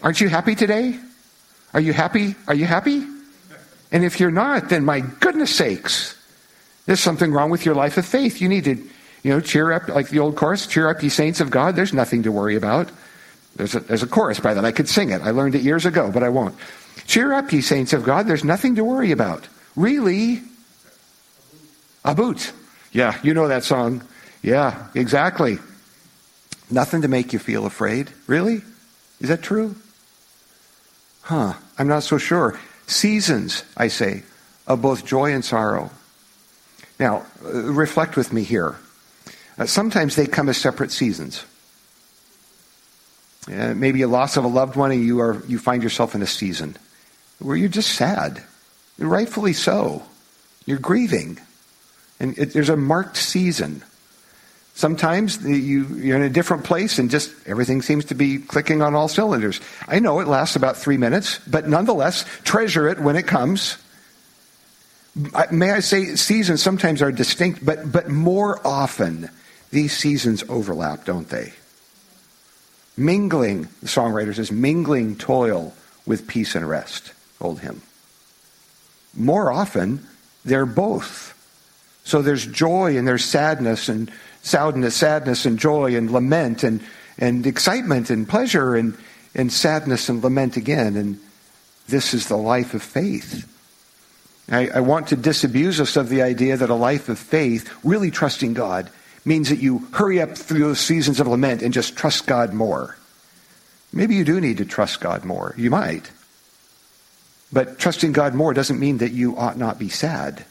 Aren't 0.03 0.21
you 0.21 0.29
happy 0.29 0.55
today? 0.55 0.99
Are 1.75 1.81
you 1.81 1.93
happy? 1.93 2.35
Are 2.49 2.55
you 2.55 2.67
happy? 2.67 3.07
And 3.93 4.05
if 4.05 4.21
you're 4.21 4.31
not, 4.31 4.69
then 4.69 4.85
my 4.85 5.01
goodness 5.01 5.55
sakes, 5.55 6.17
there's 6.87 7.01
something 7.01 7.33
wrong 7.33 7.51
with 7.51 7.65
your 7.65 7.75
life 7.75 7.99
of 7.99 8.07
faith. 8.07 8.41
You 8.41 8.49
need 8.49 8.65
to, 8.65 8.77
you 9.23 9.31
know, 9.31 9.41
cheer 9.41 9.71
up, 9.73 9.89
like 9.89 10.09
the 10.09 10.19
old 10.19 10.35
chorus, 10.37 10.67
cheer 10.67 10.89
up, 10.89 11.03
ye 11.03 11.09
saints 11.09 11.41
of 11.41 11.51
God. 11.51 11.77
There's 11.77 11.93
nothing 11.93 12.25
to 12.25 12.33
worry 12.33 12.57
about. 12.57 12.91
There's 13.57 13.75
a, 13.75 13.81
there's 13.81 14.03
a 14.03 14.07
chorus 14.07 14.41
by 14.41 14.55
that. 14.55 14.65
I 14.65 14.73
could 14.73 14.89
sing 14.89 15.11
it. 15.11 15.23
I 15.23 15.31
learned 15.31 15.55
it 15.55 15.63
years 15.63 15.87
ago, 15.87 16.11
but 16.13 16.23
I 16.23 16.31
won't. 16.31 16.57
Cheer 17.07 17.33
up, 17.33 17.53
ye 17.53 17.61
saints 17.61 17.93
of 17.93 18.03
God. 18.03 18.27
There's 18.27 18.45
nothing 18.45 18.77
to 18.77 18.85
worry 18.85 19.13
about. 19.13 19.47
Really? 19.77 20.43
A 22.05 22.15
boot. 22.15 22.53
Yeah, 22.93 23.19
you 23.23 23.35
know 23.35 23.49
that 23.49 23.65
song. 23.65 24.03
Yeah, 24.43 24.89
exactly. 24.95 25.59
Nothing 26.73 27.03
to 27.03 27.09
make 27.09 27.35
you 27.35 27.39
feel 27.39 27.67
afraid. 27.67 28.09
Really? 28.27 28.63
Is 29.21 29.29
that 29.29 29.43
true? 29.43 29.77
Huh, 31.21 31.53
I'm 31.79 31.87
not 31.87 32.03
so 32.03 32.17
sure. 32.17 32.59
Seasons, 32.87 33.63
I 33.77 33.89
say, 33.89 34.23
of 34.67 34.81
both 34.81 35.05
joy 35.05 35.35
and 35.35 35.45
sorrow. 35.45 35.91
Now, 36.99 37.27
uh, 37.45 37.53
reflect 37.53 38.17
with 38.17 38.33
me 38.33 38.43
here. 38.43 38.77
Uh, 39.59 39.67
sometimes 39.67 40.17
they 40.17 40.27
come 40.27 40.49
as 40.49 40.57
separate 40.57 40.91
seasons. 40.91 41.45
Uh, 43.47 43.75
maybe 43.75 44.01
a 44.03 44.09
loss 44.09 44.39
of 44.39 44.45
a 44.45 44.49
loved 44.49 44.75
one, 44.75 44.93
and 44.93 45.05
you 45.05 45.21
are 45.21 45.43
you 45.47 45.59
find 45.59 45.83
yourself 45.83 46.15
in 46.15 46.23
a 46.23 46.27
season 46.27 46.77
where 47.39 47.57
you're 47.57 47.69
just 47.69 47.93
sad, 47.97 48.43
rightfully 48.99 49.53
so. 49.53 50.03
You're 50.65 50.79
grieving. 50.79 51.39
And 52.19 52.39
it, 52.39 52.53
there's 52.53 52.69
a 52.69 52.77
marked 52.77 53.17
season. 53.17 53.83
Sometimes 54.75 55.45
you, 55.45 55.85
you're 55.97 56.17
in 56.17 56.23
a 56.23 56.31
different 56.31 56.65
place 56.65 56.99
and 56.99 57.11
just 57.11 57.31
everything 57.47 57.83
seems 57.83 58.07
to 58.07 58.15
be 58.15 58.39
clicking 58.39 58.81
on 58.81 58.95
all 58.95 59.09
cylinders. 59.09 59.61
I 59.87 59.99
know 59.99 60.21
it 60.21 60.29
lasts 60.29 60.57
about 60.57 60.77
three 60.77 60.97
minutes, 60.97 61.39
but 61.47 61.69
nonetheless, 61.69 62.25
treasure 62.43 62.89
it 62.89 62.99
when 62.99 63.17
it 63.17 63.27
comes. 63.27 63.77
May 65.51 65.73
I 65.73 65.81
say, 65.81 66.17
seasons 66.17 66.63
sometimes 66.63 67.03
are 67.03 67.13
distinct, 67.13 67.65
but, 67.65 67.93
but 67.93 68.09
more 68.09 68.67
often, 68.67 69.29
these 69.71 69.97
seasons 69.97 70.43
overlap, 70.49 71.05
don't 71.05 71.29
they? 71.29 71.53
Mingling, 72.97 73.69
the 73.81 73.89
songwriter 73.89 74.35
says, 74.35 74.51
mingling 74.51 75.17
toil 75.17 75.75
with 76.07 76.27
peace 76.27 76.55
and 76.55 76.67
rest, 76.67 77.13
old 77.41 77.61
hymn. 77.61 77.83
More 79.15 79.53
often, 79.53 80.07
they're 80.47 80.67
both. 80.67 81.39
So 82.05 82.23
there's 82.23 82.47
joy 82.47 82.97
and 82.97 83.07
there's 83.07 83.25
sadness 83.25 83.89
and 83.89 84.11
sadness, 84.43 84.97
sadness 84.97 85.47
and 85.47 85.59
joy 85.59 85.97
and 85.97 86.11
lament 86.11 86.63
and, 86.63 86.81
and 87.19 87.47
excitement 87.47 88.11
and 88.11 88.29
pleasure 88.29 88.75
and, 88.75 88.97
and 89.35 89.53
sadness 89.53 90.09
and 90.09 90.23
lament 90.23 90.57
again. 90.57 90.97
And 90.97 91.21
this 91.89 92.15
is 92.15 92.29
the 92.29 92.37
life 92.37 92.75
of 92.75 92.83
faith. 92.83 93.49
I, 94.51 94.69
I 94.69 94.81
want 94.81 95.09
to 95.09 95.17
disabuse 95.17 95.81
us 95.81 95.97
of 95.97 96.09
the 96.09 96.23
idea 96.23 96.57
that 96.57 96.71
a 96.71 96.75
life 96.75 97.09
of 97.09 97.19
faith, 97.19 97.73
really 97.85 98.11
trusting 98.11 98.55
God, 98.55 98.91
means 99.25 99.49
that 99.49 99.61
you 99.61 99.87
hurry 99.93 100.21
up 100.21 100.37
through 100.37 100.61
those 100.61 100.81
seasons 100.81 101.21
of 101.21 101.29
lament 101.29 101.63
and 101.63 101.73
just 101.73 101.97
trust 101.97 102.27
God 102.27 102.53
more. 102.53 102.97
Maybe 103.93 104.17
you 104.17 104.25
do 104.25 104.41
need 104.41 104.59
to 104.59 104.65
trust 104.65 105.01
God 105.01 105.25
more. 105.25 105.55
You 105.57 105.71
might. 105.71 106.11
But 107.53 107.79
trusting 107.79 108.13
God 108.13 108.35
more 108.35 108.53
doesn't 108.53 108.81
mean 108.81 108.99
that 108.99 109.13
you 109.13 109.37
ought 109.37 109.59
not 109.59 109.79
be 109.79 109.89
sad 109.89 110.45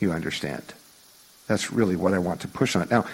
you 0.00 0.12
understand. 0.12 0.64
That's 1.50 1.72
really 1.72 1.96
what 1.96 2.14
I 2.14 2.18
want 2.20 2.42
to 2.42 2.48
push 2.48 2.76
on. 2.76 2.86
Now, 2.92 3.06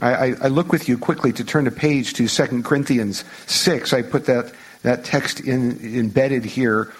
I, 0.00 0.34
I, 0.40 0.46
look 0.46 0.70
with 0.70 0.88
you 0.88 0.96
quickly 0.96 1.32
to 1.32 1.44
turn 1.44 1.66
a 1.66 1.72
page 1.72 2.14
to 2.14 2.28
2 2.28 2.62
Corinthians 2.62 3.24
6. 3.48 3.92
I 3.92 4.02
put 4.02 4.26
that 4.26 4.54
that 4.82 5.04
text 5.04 5.40
in, 5.40 5.98
embedded 5.98 6.44
here. 6.44 6.92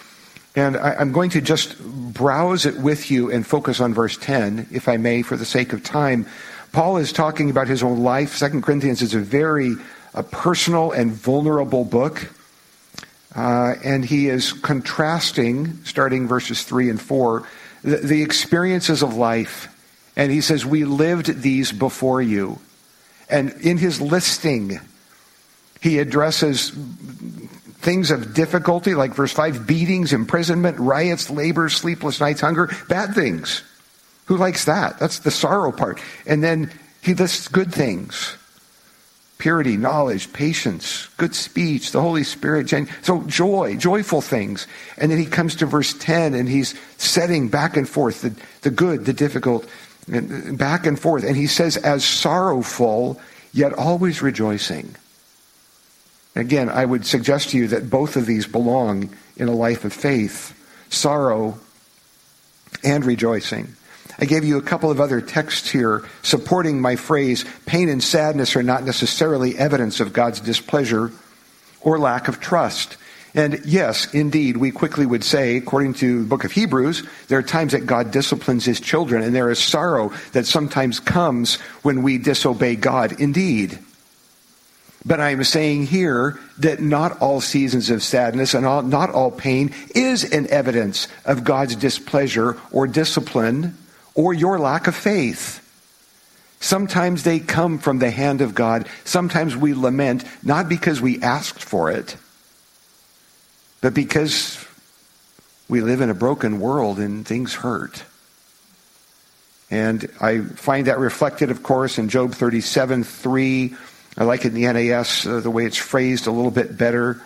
And 0.57 0.77
I, 0.77 1.01
am 1.01 1.13
going 1.13 1.31
to 1.31 1.41
just 1.41 1.79
browse 1.79 2.67
it 2.67 2.77
with 2.79 3.09
you 3.09 3.31
and 3.31 3.47
focus 3.47 3.79
on 3.79 3.95
verse 3.95 4.17
10, 4.17 4.67
if 4.73 4.89
I 4.89 4.97
may, 4.97 5.23
for 5.23 5.37
the 5.37 5.45
sake 5.45 5.73
of 5.73 5.85
time. 5.85 6.27
Paul 6.73 6.97
is 6.97 7.13
talking 7.13 7.51
about 7.51 7.69
his 7.69 7.85
own 7.85 8.01
life. 8.01 8.35
Second 8.35 8.65
Corinthians 8.65 9.01
is 9.01 9.15
a 9.15 9.21
very 9.21 9.77
uh, 10.13 10.23
personal 10.23 10.91
and 10.91 11.13
vulnerable 11.13 11.85
book. 11.85 12.33
Uh, 13.37 13.75
and 13.85 14.05
he 14.05 14.29
is 14.29 14.53
contrasting, 14.53 15.85
starting 15.85 16.27
verses 16.27 16.65
3 16.65 16.91
and 16.91 17.01
4, 17.01 17.47
the, 17.85 17.99
the 17.99 18.23
experiences 18.23 19.05
of 19.05 19.15
life. 19.15 19.70
And 20.21 20.31
he 20.31 20.43
says, 20.43 20.67
We 20.67 20.85
lived 20.85 21.41
these 21.41 21.73
before 21.73 22.21
you. 22.21 22.59
And 23.31 23.53
in 23.63 23.79
his 23.79 24.03
listing, 24.03 24.79
he 25.81 25.99
addresses 25.99 26.73
things 27.79 28.11
of 28.11 28.35
difficulty, 28.35 28.95
like 28.95 29.15
verse 29.15 29.33
5 29.33 29.67
beatings, 29.67 30.13
imprisonment, 30.13 30.79
riots, 30.79 31.31
labor, 31.31 31.71
sleepless 31.71 32.21
nights, 32.21 32.43
hunger, 32.43 32.71
bad 32.87 33.15
things. 33.15 33.63
Who 34.27 34.37
likes 34.37 34.67
that? 34.67 34.99
That's 34.99 35.21
the 35.21 35.31
sorrow 35.31 35.73
part. 35.73 36.03
And 36.27 36.45
then 36.45 36.71
he 37.01 37.15
lists 37.15 37.49
good 37.49 37.73
things 37.73 38.37
purity, 39.41 39.77
knowledge, 39.79 40.33
patience, 40.33 41.09
good 41.17 41.35
speech, 41.35 41.93
the 41.93 42.01
Holy 42.01 42.23
Spirit. 42.23 42.69
So 43.03 43.23
joy, 43.23 43.77
joyful 43.77 44.21
things. 44.21 44.67
And 44.99 45.11
then 45.11 45.19
he 45.19 45.27
comes 45.27 45.57
to 45.57 45.67
verse 45.67 45.95
10 45.95 46.35
and 46.35 46.49
he's 46.49 46.79
setting 46.99 47.49
back 47.49 47.77
and 47.77 47.89
forth 47.89 48.21
the, 48.21 48.35
the 48.61 48.71
good, 48.71 49.07
the 49.07 49.15
difficult, 49.15 49.67
and 50.07 50.59
back 50.59 50.87
and 50.87 50.99
forth. 50.99 51.25
And 51.25 51.37
he 51.37 51.47
says, 51.47 51.77
as 51.77 52.05
sorrowful, 52.05 53.21
yet 53.53 53.73
always 53.73 54.23
rejoicing. 54.23 54.95
Again, 56.37 56.69
I 56.69 56.85
would 56.85 57.07
suggest 57.07 57.51
to 57.51 57.59
you 57.59 57.69
that 57.69 57.91
both 57.91 58.17
of 58.17 58.27
these 58.27 58.47
belong 58.47 59.15
in 59.37 59.49
a 59.49 59.55
life 59.55 59.85
of 59.85 59.93
faith 59.93 60.57
sorrow 60.89 61.59
and 62.85 63.05
rejoicing. 63.05 63.75
I 64.19 64.27
gave 64.27 64.45
you 64.45 64.59
a 64.59 64.63
couple 64.63 64.91
of 64.91 65.01
other 65.01 65.21
texts 65.21 65.71
here 65.71 66.05
supporting 66.23 66.81
my 66.81 66.97
phrase 66.97 67.45
pain 67.67 67.89
and 67.89 68.03
sadness 68.03 68.55
are 68.55 68.63
not 68.63 68.85
necessarily 68.85 69.57
evidence 69.57 69.99
of 69.99 70.13
God's 70.13 70.41
displeasure 70.41 71.11
or 71.81 71.99
lack 71.99 72.29
of 72.29 72.39
trust. 72.39 72.97
And 73.35 73.61
yes, 73.65 74.13
indeed, 74.13 74.57
we 74.57 74.73
quickly 74.73 75.07
would 75.07 75.23
say, 75.23 75.57
according 75.57 75.95
to 75.95 76.23
the 76.23 76.29
book 76.29 76.45
of 76.45 76.53
Hebrews, 76.53 77.07
there 77.29 77.39
are 77.39 77.43
times 77.43 77.73
that 77.73 77.87
God 77.87 78.11
disciplines 78.11 78.65
his 78.65 78.81
children, 78.81 79.23
and 79.23 79.35
there 79.35 79.51
is 79.51 79.59
sorrow 79.59 80.13
that 80.33 80.47
sometimes 80.47 80.99
comes 80.99 81.57
when 81.83 82.03
we 82.03 82.19
disobey 82.19 82.75
God, 82.77 83.21
indeed. 83.21 83.79
But 85.05 85.21
I 85.21 85.31
am 85.31 85.45
saying 85.45 85.87
here 85.87 86.39
that 86.59 86.81
not 86.81 87.21
all 87.23 87.41
seasons 87.41 87.89
of 87.89 88.03
sadness 88.03 88.53
and 88.53 88.67
all, 88.67 88.83
not 88.83 89.11
all 89.11 89.31
pain 89.31 89.73
is 89.95 90.31
an 90.31 90.49
evidence 90.49 91.09
of 91.25 91.45
God's 91.45 91.77
displeasure 91.77 92.59
or 92.71 92.87
discipline 92.87 93.79
or 94.15 94.35
your 94.35 94.59
lack 94.59 94.87
of 94.87 94.95
faith. 94.95 95.67
Sometimes 96.61 97.23
they 97.23 97.39
come 97.39 97.79
from 97.79 97.99
the 97.99 98.11
hand 98.11 98.43
of 98.43 98.55
God. 98.55 98.87
Sometimes 99.05 99.57
we 99.57 99.73
lament 99.73 100.25
not 100.43 100.69
because 100.69 101.01
we 101.01 101.23
asked 101.23 101.63
for 101.65 101.91
it, 101.91 102.17
but 103.81 103.95
because 103.95 104.65
we 105.69 105.81
live 105.81 106.01
in 106.01 106.11
a 106.11 106.15
broken 106.15 106.61
world 106.61 106.99
and 106.99 107.27
things 107.27 107.55
hurt. 107.55 108.03
And 109.71 110.11
I 110.21 110.41
find 110.41 110.89
that 110.89 110.99
reflected, 110.99 111.51
of 111.51 111.63
course, 111.63 111.99
in 111.99 112.09
Job 112.09 112.33
37 112.35 113.05
3. 113.05 113.75
I 114.19 114.25
like 114.25 114.45
it 114.45 114.49
in 114.49 114.55
the 114.55 114.73
NAS, 114.73 115.25
uh, 115.25 115.41
the 115.41 115.51
way 115.51 115.65
it's 115.65 115.77
phrased 115.77 116.27
a 116.27 116.33
little 116.33 116.51
bit 116.51 116.77
better. 116.77 117.23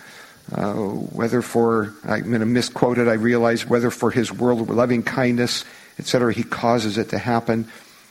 Uh, 0.52 0.74
whether 0.74 1.40
for, 1.40 1.94
I'm 2.04 2.28
going 2.28 2.40
to 2.40 2.46
misquote 2.46 2.98
it, 2.98 3.08
I 3.08 3.14
realize, 3.14 3.66
whether 3.66 3.90
for 3.90 4.10
his 4.10 4.30
world 4.30 4.68
loving 4.68 5.02
kindness, 5.02 5.64
etc., 5.98 6.34
he 6.34 6.42
causes 6.42 6.98
it 6.98 7.08
to 7.10 7.18
happen. 7.18 7.66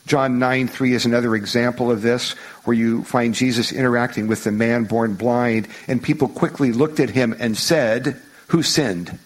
John 0.07 0.39
9 0.39 0.67
3 0.67 0.93
is 0.93 1.05
another 1.05 1.35
example 1.35 1.91
of 1.91 2.01
this, 2.01 2.31
where 2.63 2.75
you 2.75 3.03
find 3.03 3.35
Jesus 3.35 3.71
interacting 3.71 4.25
with 4.25 4.43
the 4.43 4.51
man 4.51 4.85
born 4.85 5.13
blind, 5.13 5.67
and 5.87 6.01
people 6.01 6.27
quickly 6.27 6.71
looked 6.71 6.99
at 6.99 7.11
him 7.11 7.35
and 7.39 7.55
said, 7.55 8.19
Who 8.53 8.61
sinned? 8.61 9.17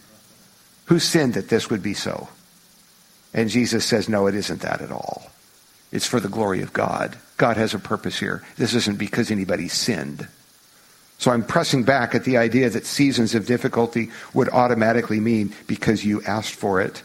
Who 0.85 0.99
sinned 0.99 1.33
that 1.33 1.49
this 1.49 1.69
would 1.69 1.83
be 1.83 1.93
so? 1.93 2.29
And 3.33 3.49
Jesus 3.49 3.83
says, 3.83 4.07
No, 4.07 4.27
it 4.27 4.35
isn't 4.35 4.61
that 4.61 4.79
at 4.79 4.89
all. 4.89 5.29
It's 5.91 6.05
for 6.07 6.21
the 6.21 6.29
glory 6.29 6.61
of 6.61 6.71
God. 6.71 7.17
God 7.35 7.57
has 7.57 7.73
a 7.73 7.79
purpose 7.79 8.17
here. 8.17 8.41
This 8.55 8.73
isn't 8.73 8.97
because 8.97 9.29
anybody 9.29 9.67
sinned. 9.67 10.29
So 11.17 11.31
I'm 11.31 11.43
pressing 11.43 11.83
back 11.83 12.15
at 12.15 12.23
the 12.23 12.37
idea 12.37 12.69
that 12.69 12.85
seasons 12.85 13.35
of 13.35 13.45
difficulty 13.45 14.11
would 14.33 14.47
automatically 14.47 15.19
mean 15.19 15.53
because 15.67 16.05
you 16.05 16.23
asked 16.23 16.55
for 16.55 16.79
it 16.79 17.03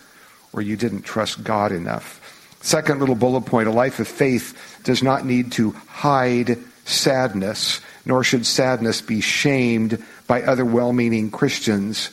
or 0.52 0.62
you 0.62 0.76
didn't 0.76 1.02
trust 1.02 1.42
God 1.42 1.72
enough. 1.72 2.20
Second 2.61 3.00
little 3.00 3.16
bullet 3.16 3.46
point 3.46 3.66
a 3.66 3.72
life 3.72 3.98
of 3.98 4.06
faith 4.06 4.80
does 4.85 5.02
not 5.02 5.26
need 5.26 5.50
to 5.52 5.72
hide 5.88 6.56
sadness, 6.85 7.80
nor 8.06 8.22
should 8.22 8.46
sadness 8.46 9.00
be 9.00 9.20
shamed 9.20 10.00
by 10.33 10.40
other 10.45 10.64
well 10.64 10.95
meaning 10.95 11.31
Christians. 11.31 12.09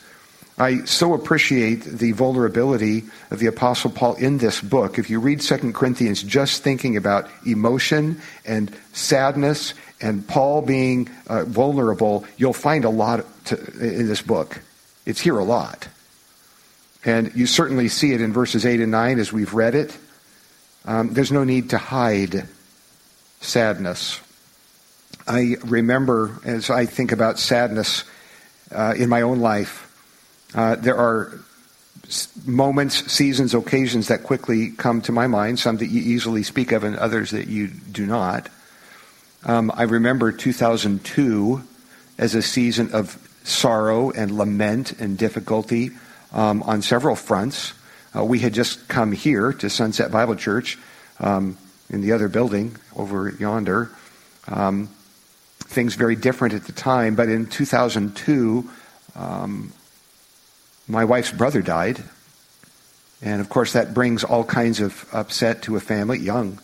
I 0.57 0.83
so 0.83 1.13
appreciate 1.13 1.85
the 1.85 2.11
vulnerability 2.11 3.05
of 3.31 3.39
the 3.39 3.45
Apostle 3.45 3.91
Paul 3.91 4.15
in 4.15 4.39
this 4.39 4.59
book. 4.59 4.99
If 4.99 5.09
you 5.09 5.21
read 5.21 5.39
2 5.39 5.71
Corinthians 5.71 6.21
just 6.21 6.61
thinking 6.61 6.97
about 6.97 7.29
emotion 7.47 8.19
and 8.43 8.75
sadness 8.91 9.73
and 10.01 10.27
Paul 10.27 10.63
being 10.63 11.09
uh, 11.27 11.45
vulnerable, 11.45 12.25
you'll 12.35 12.51
find 12.51 12.83
a 12.83 12.89
lot 12.89 13.25
to, 13.45 13.55
in 13.79 14.09
this 14.09 14.21
book. 14.21 14.59
It's 15.05 15.21
here 15.21 15.39
a 15.39 15.45
lot. 15.45 15.87
And 17.05 17.33
you 17.35 17.45
certainly 17.45 17.87
see 17.87 18.11
it 18.11 18.19
in 18.19 18.33
verses 18.33 18.65
8 18.65 18.81
and 18.81 18.91
9 18.91 19.17
as 19.19 19.31
we've 19.31 19.53
read 19.53 19.75
it. 19.75 19.97
Um, 20.83 21.13
there's 21.13 21.31
no 21.31 21.45
need 21.45 21.69
to 21.69 21.77
hide 21.77 22.49
sadness. 23.39 24.19
I 25.29 25.57
remember 25.63 26.39
as 26.43 26.71
I 26.71 26.87
think 26.87 27.11
about 27.11 27.37
sadness 27.37 28.03
uh, 28.71 28.95
in 28.97 29.09
my 29.09 29.21
own 29.21 29.39
life, 29.41 29.85
uh, 30.55 30.75
there 30.75 30.97
are 30.97 31.39
moments, 32.47 33.11
seasons, 33.11 33.53
occasions 33.53 34.07
that 34.07 34.23
quickly 34.23 34.71
come 34.71 35.01
to 35.01 35.11
my 35.11 35.27
mind, 35.27 35.59
some 35.59 35.77
that 35.77 35.87
you 35.87 36.01
easily 36.01 36.41
speak 36.41 36.71
of 36.71 36.83
and 36.83 36.95
others 36.95 37.29
that 37.29 37.47
you 37.47 37.67
do 37.67 38.07
not. 38.07 38.49
Um, 39.45 39.71
I 39.75 39.83
remember 39.83 40.31
2002 40.31 41.61
as 42.17 42.33
a 42.33 42.41
season 42.41 42.91
of 42.93 43.15
sorrow 43.43 44.09
and 44.09 44.31
lament 44.35 44.93
and 44.99 45.15
difficulty 45.15 45.91
um, 46.33 46.63
on 46.63 46.81
several 46.81 47.15
fronts. 47.15 47.73
Uh, 48.15 48.25
we 48.25 48.39
had 48.39 48.55
just 48.55 48.87
come 48.87 49.11
here 49.11 49.53
to 49.53 49.69
Sunset 49.69 50.11
Bible 50.11 50.35
Church 50.35 50.79
um, 51.19 51.55
in 51.87 52.01
the 52.01 52.13
other 52.13 52.29
building 52.29 52.75
over 52.95 53.29
yonder. 53.29 53.91
Um, 54.47 54.89
things 55.69 55.95
very 55.95 56.15
different 56.15 56.53
at 56.53 56.65
the 56.65 56.71
time, 56.71 57.15
but 57.15 57.29
in 57.29 57.45
2002, 57.45 58.69
um, 59.15 59.71
my 60.87 61.05
wife's 61.05 61.31
brother 61.31 61.61
died. 61.61 62.03
And 63.21 63.41
of 63.41 63.49
course, 63.49 63.73
that 63.73 63.93
brings 63.93 64.23
all 64.23 64.43
kinds 64.43 64.79
of 64.79 65.07
upset 65.13 65.63
to 65.63 65.75
a 65.75 65.79
family, 65.79 66.19
young. 66.19 66.59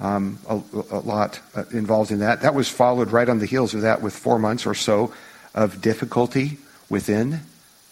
Um, 0.00 0.38
a, 0.48 0.62
a, 0.92 1.00
lot 1.00 1.40
uh, 1.56 1.64
involved 1.72 2.12
in 2.12 2.20
that. 2.20 2.42
That 2.42 2.54
was 2.54 2.68
followed 2.68 3.10
right 3.10 3.28
on 3.28 3.40
the 3.40 3.46
heels 3.46 3.74
of 3.74 3.80
that 3.80 4.00
with 4.00 4.14
four 4.14 4.38
months 4.38 4.64
or 4.64 4.74
so 4.74 5.12
of 5.54 5.80
difficulty 5.80 6.58
within 6.88 7.40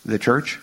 the 0.05 0.19
church 0.19 0.61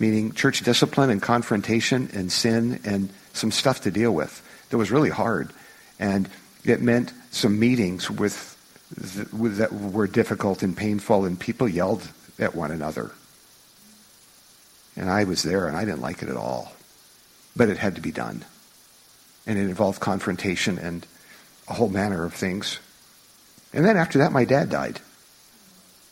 meaning 0.00 0.32
church 0.32 0.62
discipline 0.62 1.10
and 1.10 1.22
confrontation 1.22 2.10
and 2.14 2.32
sin 2.32 2.80
and 2.84 3.10
some 3.34 3.52
stuff 3.52 3.82
to 3.82 3.90
deal 3.90 4.12
with 4.12 4.42
that 4.70 4.78
was 4.78 4.90
really 4.90 5.10
hard. 5.10 5.52
And 6.00 6.28
it 6.64 6.80
meant 6.80 7.12
some 7.30 7.60
meetings 7.60 8.10
with 8.10 8.56
that 8.96 9.72
were 9.72 10.06
difficult 10.06 10.62
and 10.62 10.76
painful, 10.76 11.24
and 11.24 11.38
people 11.38 11.68
yelled 11.68 12.08
at 12.38 12.54
one 12.54 12.70
another. 12.70 13.12
And 14.96 15.08
I 15.08 15.24
was 15.24 15.42
there, 15.42 15.68
and 15.68 15.76
I 15.76 15.84
didn't 15.84 16.00
like 16.00 16.22
it 16.22 16.28
at 16.28 16.36
all. 16.36 16.72
But 17.56 17.68
it 17.68 17.78
had 17.78 17.94
to 17.96 18.00
be 18.00 18.12
done. 18.12 18.44
And 19.46 19.58
it 19.58 19.62
involved 19.62 20.00
confrontation 20.00 20.78
and 20.78 21.06
a 21.68 21.74
whole 21.74 21.88
manner 21.88 22.24
of 22.24 22.34
things. 22.34 22.78
And 23.72 23.84
then 23.84 23.96
after 23.96 24.18
that, 24.18 24.32
my 24.32 24.44
dad 24.44 24.68
died. 24.68 25.00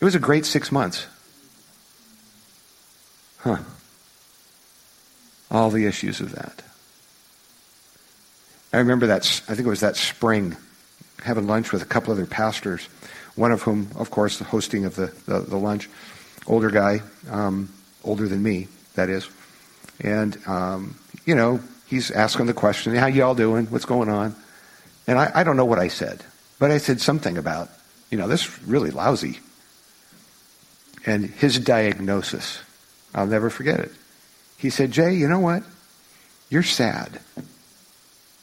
It 0.00 0.04
was 0.04 0.14
a 0.14 0.20
great 0.20 0.46
six 0.46 0.70
months. 0.70 1.06
Huh 3.38 3.58
all 5.50 5.70
the 5.70 5.86
issues 5.86 6.20
of 6.20 6.32
that. 6.32 6.62
I 8.72 8.78
remember 8.78 9.06
that, 9.06 9.24
I 9.48 9.54
think 9.54 9.66
it 9.66 9.70
was 9.70 9.80
that 9.80 9.96
spring, 9.96 10.56
having 11.22 11.46
lunch 11.46 11.72
with 11.72 11.82
a 11.82 11.86
couple 11.86 12.12
other 12.12 12.26
pastors, 12.26 12.88
one 13.34 13.52
of 13.52 13.62
whom, 13.62 13.88
of 13.96 14.10
course, 14.10 14.38
the 14.38 14.44
hosting 14.44 14.84
of 14.84 14.96
the, 14.96 15.12
the, 15.26 15.40
the 15.40 15.56
lunch, 15.56 15.88
older 16.46 16.70
guy, 16.70 17.02
um, 17.30 17.68
older 18.04 18.28
than 18.28 18.42
me, 18.42 18.68
that 18.94 19.08
is. 19.08 19.28
And, 20.00 20.38
um, 20.46 20.96
you 21.24 21.34
know, 21.34 21.60
he's 21.86 22.10
asking 22.10 22.46
the 22.46 22.54
question, 22.54 22.94
how 22.94 23.06
y'all 23.06 23.34
doing? 23.34 23.66
What's 23.66 23.84
going 23.84 24.08
on? 24.08 24.34
And 25.06 25.18
I, 25.18 25.30
I 25.34 25.44
don't 25.44 25.56
know 25.56 25.64
what 25.64 25.78
I 25.78 25.88
said, 25.88 26.22
but 26.58 26.70
I 26.70 26.78
said 26.78 27.00
something 27.00 27.38
about, 27.38 27.68
you 28.10 28.18
know, 28.18 28.28
this 28.28 28.46
is 28.46 28.62
really 28.64 28.90
lousy. 28.90 29.38
And 31.06 31.26
his 31.26 31.58
diagnosis, 31.58 32.60
I'll 33.14 33.26
never 33.26 33.50
forget 33.50 33.80
it. 33.80 33.92
He 34.58 34.70
said, 34.70 34.90
Jay, 34.90 35.14
you 35.14 35.28
know 35.28 35.38
what? 35.38 35.62
You're 36.50 36.62
sad. 36.62 37.20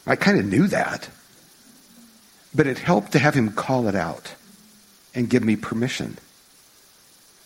I 0.07 0.15
kind 0.15 0.39
of 0.39 0.45
knew 0.45 0.67
that. 0.67 1.09
But 2.55 2.67
it 2.67 2.79
helped 2.79 3.11
to 3.11 3.19
have 3.19 3.33
him 3.33 3.51
call 3.51 3.87
it 3.87 3.95
out 3.95 4.33
and 5.13 5.29
give 5.29 5.43
me 5.43 5.57
permission. 5.57 6.17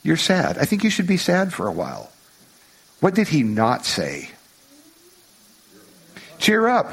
You're 0.03 0.17
sad. 0.17 0.57
I 0.57 0.65
think 0.65 0.83
you 0.83 0.91
should 0.91 1.07
be 1.07 1.17
sad 1.17 1.51
for 1.51 1.67
a 1.67 1.71
while. 1.71 2.11
What 2.99 3.15
did 3.15 3.29
he 3.29 3.43
not 3.43 3.85
say? 3.85 4.29
Cheer 6.37 6.67
up. 6.67 6.91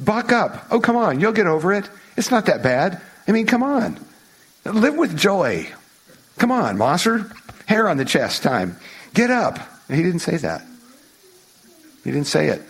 Buck 0.00 0.30
up. 0.30 0.66
Oh, 0.70 0.80
come 0.80 0.96
on. 0.96 1.20
You'll 1.20 1.32
get 1.32 1.46
over 1.46 1.72
it. 1.72 1.90
It's 2.16 2.30
not 2.30 2.46
that 2.46 2.62
bad. 2.62 3.00
I 3.26 3.32
mean, 3.32 3.46
come 3.46 3.62
on. 3.62 3.98
Live 4.64 4.96
with 4.96 5.18
joy. 5.18 5.68
Come 6.38 6.52
on, 6.52 6.76
Mosser. 6.76 7.30
Hair 7.66 7.88
on 7.88 7.96
the 7.96 8.04
chest 8.04 8.42
time. 8.42 8.78
Get 9.14 9.30
up. 9.30 9.58
He 9.88 10.02
didn't 10.02 10.20
say 10.20 10.36
that. 10.36 10.62
He 12.04 12.10
didn't 12.12 12.26
say 12.26 12.48
it. 12.48 12.62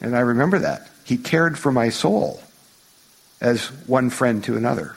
And 0.00 0.16
I 0.16 0.20
remember 0.20 0.58
that. 0.60 0.88
He 1.04 1.16
cared 1.16 1.58
for 1.58 1.72
my 1.72 1.88
soul 1.88 2.42
as 3.42 3.66
one 3.86 4.08
friend 4.08 4.42
to 4.44 4.56
another. 4.56 4.94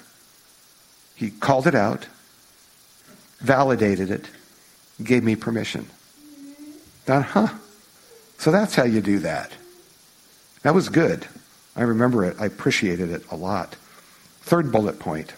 He 1.16 1.32
called 1.32 1.68
it 1.68 1.76
out, 1.76 2.08
validated 3.40 4.12
it, 4.12 4.30
gave 5.04 5.24
me 5.24 5.36
permission. 5.36 5.88
Uh 7.08 7.22
huh. 7.22 7.48
So 8.38 8.52
that's 8.52 8.76
how 8.76 8.84
you 8.84 9.02
do 9.02 9.20
that. 9.20 9.52
That 10.62 10.76
was 10.76 10.90
good. 10.90 11.28
I 11.76 11.82
remember 11.82 12.24
it. 12.24 12.38
I 12.40 12.46
appreciated 12.46 13.10
it 13.10 13.24
a 13.32 13.36
lot. 13.36 13.76
Third 14.42 14.72
bullet 14.72 15.00
point. 15.00 15.34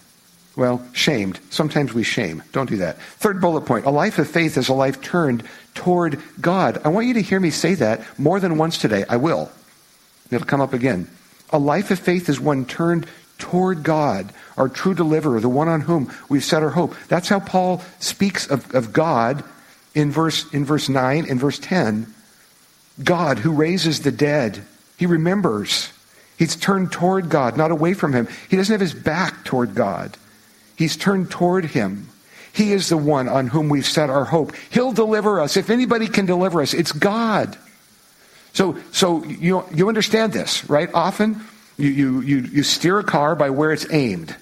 Well, 0.56 0.84
shamed. 0.92 1.40
Sometimes 1.50 1.94
we 1.94 2.02
shame. 2.02 2.42
Don't 2.52 2.68
do 2.68 2.78
that. 2.78 2.98
Third 2.98 3.40
bullet 3.40 3.62
point. 3.62 3.86
A 3.86 3.90
life 3.90 4.18
of 4.18 4.28
faith 4.28 4.56
is 4.58 4.68
a 4.68 4.74
life 4.74 5.00
turned 5.00 5.44
toward 5.74 6.20
God. 6.40 6.80
I 6.84 6.88
want 6.88 7.06
you 7.06 7.14
to 7.14 7.22
hear 7.22 7.40
me 7.40 7.50
say 7.50 7.74
that 7.74 8.02
more 8.18 8.40
than 8.40 8.58
once 8.58 8.76
today. 8.76 9.04
I 9.08 9.16
will. 9.16 9.50
It'll 10.30 10.46
come 10.46 10.60
up 10.60 10.72
again. 10.72 11.08
A 11.50 11.58
life 11.58 11.90
of 11.90 11.98
faith 11.98 12.28
is 12.28 12.40
one 12.40 12.64
turned 12.64 13.06
toward 13.38 13.82
God, 13.82 14.32
our 14.56 14.68
true 14.68 14.94
deliverer, 14.94 15.40
the 15.40 15.48
one 15.48 15.68
on 15.68 15.80
whom 15.82 16.12
we've 16.28 16.44
set 16.44 16.62
our 16.62 16.70
hope. 16.70 16.94
That's 17.08 17.28
how 17.28 17.40
Paul 17.40 17.82
speaks 18.00 18.48
of, 18.48 18.74
of 18.74 18.92
God 18.92 19.44
in 19.94 20.10
verse, 20.10 20.52
in 20.52 20.64
verse 20.64 20.88
9 20.88 21.26
and 21.28 21.40
verse 21.40 21.58
10. 21.58 22.12
God 23.02 23.38
who 23.38 23.52
raises 23.52 24.00
the 24.00 24.12
dead. 24.12 24.64
He 24.96 25.06
remembers. 25.06 25.92
He's 26.36 26.56
turned 26.56 26.92
toward 26.92 27.30
God, 27.30 27.56
not 27.56 27.70
away 27.70 27.94
from 27.94 28.12
him. 28.12 28.28
He 28.48 28.56
doesn't 28.56 28.72
have 28.72 28.80
his 28.80 28.94
back 28.94 29.44
toward 29.44 29.74
God. 29.74 30.16
He's 30.76 30.96
turned 30.96 31.30
toward 31.30 31.66
him. 31.66 32.08
He 32.52 32.72
is 32.72 32.88
the 32.88 32.96
one 32.96 33.28
on 33.28 33.48
whom 33.48 33.68
we've 33.68 33.86
set 33.86 34.10
our 34.10 34.24
hope. 34.24 34.52
He'll 34.70 34.92
deliver 34.92 35.40
us. 35.40 35.56
If 35.56 35.70
anybody 35.70 36.08
can 36.08 36.26
deliver 36.26 36.60
us, 36.60 36.74
it's 36.74 36.92
God. 36.92 37.56
So, 38.52 38.78
so 38.92 39.24
you, 39.24 39.64
you 39.72 39.88
understand 39.88 40.32
this, 40.32 40.68
right? 40.68 40.88
Often 40.92 41.40
you, 41.76 41.88
you, 41.88 42.20
you, 42.20 42.38
you 42.38 42.62
steer 42.62 42.98
a 42.98 43.04
car 43.04 43.36
by 43.36 43.50
where 43.50 43.72
it's 43.72 43.86
aimed. 43.92 44.34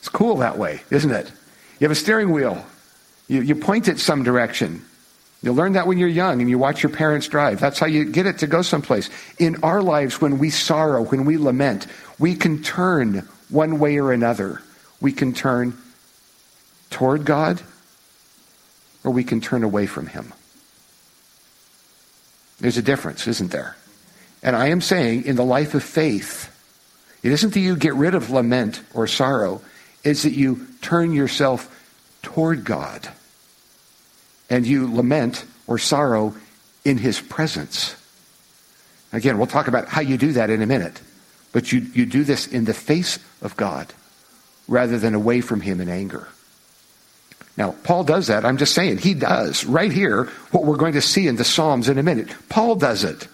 It's 0.00 0.08
cool 0.08 0.38
that 0.38 0.58
way, 0.58 0.80
isn't 0.90 1.10
it? 1.10 1.30
You 1.78 1.84
have 1.84 1.90
a 1.90 1.96
steering 1.96 2.32
wheel. 2.32 2.64
You, 3.28 3.42
you 3.42 3.54
point 3.54 3.88
it 3.88 3.98
some 3.98 4.22
direction. 4.22 4.84
You 5.42 5.52
learn 5.52 5.74
that 5.74 5.86
when 5.86 5.98
you're 5.98 6.08
young 6.08 6.40
and 6.40 6.50
you 6.50 6.58
watch 6.58 6.82
your 6.82 6.90
parents 6.90 7.28
drive. 7.28 7.60
That's 7.60 7.78
how 7.78 7.86
you 7.86 8.04
get 8.04 8.26
it 8.26 8.38
to 8.38 8.46
go 8.46 8.62
someplace. 8.62 9.10
In 9.38 9.62
our 9.62 9.82
lives, 9.82 10.20
when 10.20 10.38
we 10.38 10.50
sorrow, 10.50 11.04
when 11.04 11.24
we 11.24 11.36
lament, 11.36 11.86
we 12.18 12.34
can 12.34 12.62
turn 12.62 13.28
one 13.48 13.78
way 13.78 13.98
or 13.98 14.12
another. 14.12 14.62
We 15.00 15.12
can 15.12 15.34
turn 15.34 15.76
toward 16.90 17.24
God 17.24 17.60
or 19.04 19.12
we 19.12 19.22
can 19.22 19.40
turn 19.40 19.62
away 19.62 19.86
from 19.86 20.06
Him. 20.06 20.32
There's 22.60 22.78
a 22.78 22.82
difference, 22.82 23.26
isn't 23.26 23.50
there? 23.50 23.76
And 24.42 24.56
I 24.56 24.68
am 24.68 24.80
saying 24.80 25.24
in 25.24 25.36
the 25.36 25.44
life 25.44 25.74
of 25.74 25.82
faith, 25.82 26.52
it 27.22 27.32
isn't 27.32 27.54
that 27.54 27.60
you 27.60 27.76
get 27.76 27.94
rid 27.94 28.14
of 28.14 28.30
lament 28.30 28.82
or 28.94 29.06
sorrow, 29.06 29.60
it's 30.04 30.22
that 30.22 30.32
you 30.32 30.66
turn 30.82 31.12
yourself 31.12 31.72
toward 32.22 32.64
God 32.64 33.08
and 34.48 34.66
you 34.66 34.92
lament 34.92 35.44
or 35.66 35.78
sorrow 35.78 36.34
in 36.84 36.98
his 36.98 37.20
presence. 37.20 37.96
Again, 39.12 39.38
we'll 39.38 39.46
talk 39.46 39.68
about 39.68 39.88
how 39.88 40.00
you 40.00 40.16
do 40.16 40.32
that 40.32 40.50
in 40.50 40.62
a 40.62 40.66
minute. 40.66 41.00
But 41.52 41.72
you, 41.72 41.80
you 41.80 42.06
do 42.06 42.22
this 42.22 42.46
in 42.46 42.64
the 42.64 42.74
face 42.74 43.18
of 43.40 43.56
God 43.56 43.92
rather 44.68 44.98
than 44.98 45.14
away 45.14 45.40
from 45.40 45.60
him 45.60 45.80
in 45.80 45.88
anger. 45.88 46.28
Now, 47.56 47.74
Paul 47.84 48.04
does 48.04 48.26
that. 48.26 48.44
I'm 48.44 48.58
just 48.58 48.74
saying, 48.74 48.98
he 48.98 49.14
does. 49.14 49.64
Right 49.64 49.92
here, 49.92 50.24
what 50.50 50.64
we're 50.64 50.76
going 50.76 50.92
to 50.92 51.00
see 51.00 51.26
in 51.26 51.36
the 51.36 51.44
Psalms 51.44 51.88
in 51.88 51.98
a 51.98 52.02
minute. 52.02 52.28
Paul 52.48 52.76
does 52.76 53.02
it. 53.02 53.28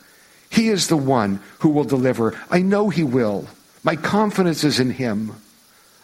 He 0.48 0.68
is 0.68 0.86
the 0.86 0.96
one 0.96 1.40
who 1.60 1.70
will 1.70 1.84
deliver. 1.84 2.38
I 2.50 2.60
know 2.60 2.88
he 2.88 3.02
will. 3.02 3.46
My 3.82 3.96
confidence 3.96 4.64
is 4.64 4.78
in 4.78 4.90
him. 4.90 5.32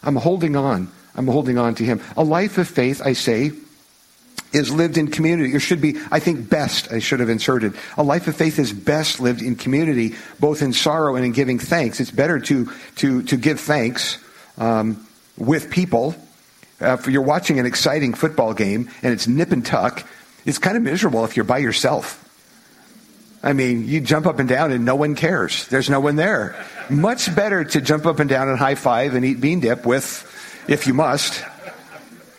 I'm 0.03 0.15
holding 0.15 0.55
on. 0.55 0.91
I'm 1.15 1.27
holding 1.27 1.57
on 1.57 1.75
to 1.75 1.85
him. 1.85 2.01
A 2.17 2.23
life 2.23 2.57
of 2.57 2.67
faith, 2.67 3.01
I 3.03 3.13
say, 3.13 3.51
is 4.51 4.73
lived 4.73 4.97
in 4.97 5.11
community, 5.11 5.53
or 5.55 5.59
should 5.59 5.81
be, 5.81 5.97
I 6.11 6.19
think, 6.19 6.49
best, 6.49 6.91
I 6.91 6.99
should 6.99 7.19
have 7.19 7.29
inserted. 7.29 7.75
A 7.97 8.03
life 8.03 8.27
of 8.27 8.35
faith 8.35 8.57
is 8.57 8.73
best 8.73 9.19
lived 9.19 9.41
in 9.41 9.55
community, 9.55 10.15
both 10.39 10.61
in 10.61 10.73
sorrow 10.73 11.15
and 11.15 11.23
in 11.23 11.31
giving 11.31 11.59
thanks. 11.59 11.99
It's 11.99 12.11
better 12.11 12.39
to, 12.39 12.71
to, 12.97 13.21
to 13.23 13.37
give 13.37 13.59
thanks 13.59 14.17
um, 14.57 15.05
with 15.37 15.69
people 15.69 16.15
uh, 16.81 16.97
if 16.99 17.07
you're 17.07 17.21
watching 17.21 17.59
an 17.59 17.65
exciting 17.65 18.13
football 18.13 18.53
game 18.53 18.89
and 19.03 19.13
it's 19.13 19.27
nip 19.27 19.51
and 19.51 19.65
tuck, 19.65 20.07
it's 20.45 20.57
kind 20.57 20.77
of 20.77 20.83
miserable 20.83 21.25
if 21.25 21.35
you're 21.35 21.45
by 21.45 21.57
yourself. 21.57 22.25
I 23.41 23.53
mean, 23.53 23.87
you 23.87 24.01
jump 24.01 24.25
up 24.25 24.39
and 24.39 24.49
down 24.49 24.71
and 24.71 24.83
no 24.83 24.95
one 24.95 25.15
cares. 25.15 25.67
There's 25.67 25.89
no 25.89 25.99
one 25.99 26.15
there. 26.15 26.65
Much 26.89 27.33
better 27.35 27.63
to 27.63 27.81
jump 27.81 28.05
up 28.05 28.19
and 28.19 28.29
down 28.29 28.49
and 28.49 28.57
high 28.57 28.75
five 28.75 29.15
and 29.15 29.23
eat 29.23 29.39
bean 29.39 29.61
dip 29.61 29.85
with, 29.85 30.25
if 30.67 30.87
you 30.87 30.93
must, 30.93 31.43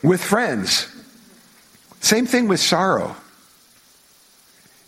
with 0.03 0.23
friends. 0.23 0.87
Same 2.01 2.27
thing 2.27 2.49
with 2.49 2.61
sorrow. 2.61 3.17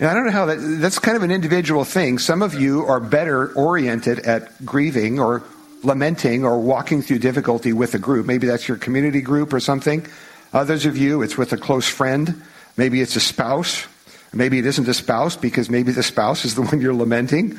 And 0.00 0.10
I 0.10 0.14
don't 0.14 0.26
know 0.26 0.32
how 0.32 0.46
that, 0.46 0.56
that's 0.56 0.98
kind 0.98 1.16
of 1.16 1.22
an 1.22 1.30
individual 1.30 1.84
thing. 1.84 2.18
Some 2.18 2.42
of 2.42 2.54
you 2.54 2.84
are 2.86 3.00
better 3.00 3.52
oriented 3.52 4.20
at 4.20 4.64
grieving 4.64 5.20
or 5.20 5.44
lamenting 5.82 6.44
or 6.44 6.60
walking 6.60 7.02
through 7.02 7.18
difficulty 7.18 7.72
with 7.72 7.94
a 7.94 7.98
group. 7.98 8.26
Maybe 8.26 8.46
that's 8.46 8.68
your 8.68 8.76
community 8.76 9.20
group 9.20 9.52
or 9.52 9.60
something. 9.60 10.06
Others 10.52 10.86
of 10.86 10.96
you, 10.96 11.22
it's 11.22 11.36
with 11.36 11.52
a 11.52 11.56
close 11.56 11.88
friend. 11.88 12.42
Maybe 12.76 13.00
it's 13.00 13.16
a 13.16 13.20
spouse. 13.20 13.86
Maybe 14.32 14.58
it 14.58 14.66
isn't 14.66 14.88
a 14.88 14.94
spouse 14.94 15.36
because 15.36 15.68
maybe 15.68 15.92
the 15.92 16.02
spouse 16.02 16.44
is 16.44 16.54
the 16.54 16.62
one 16.70 16.80
you're 16.80 16.94
lamenting. 16.94 17.58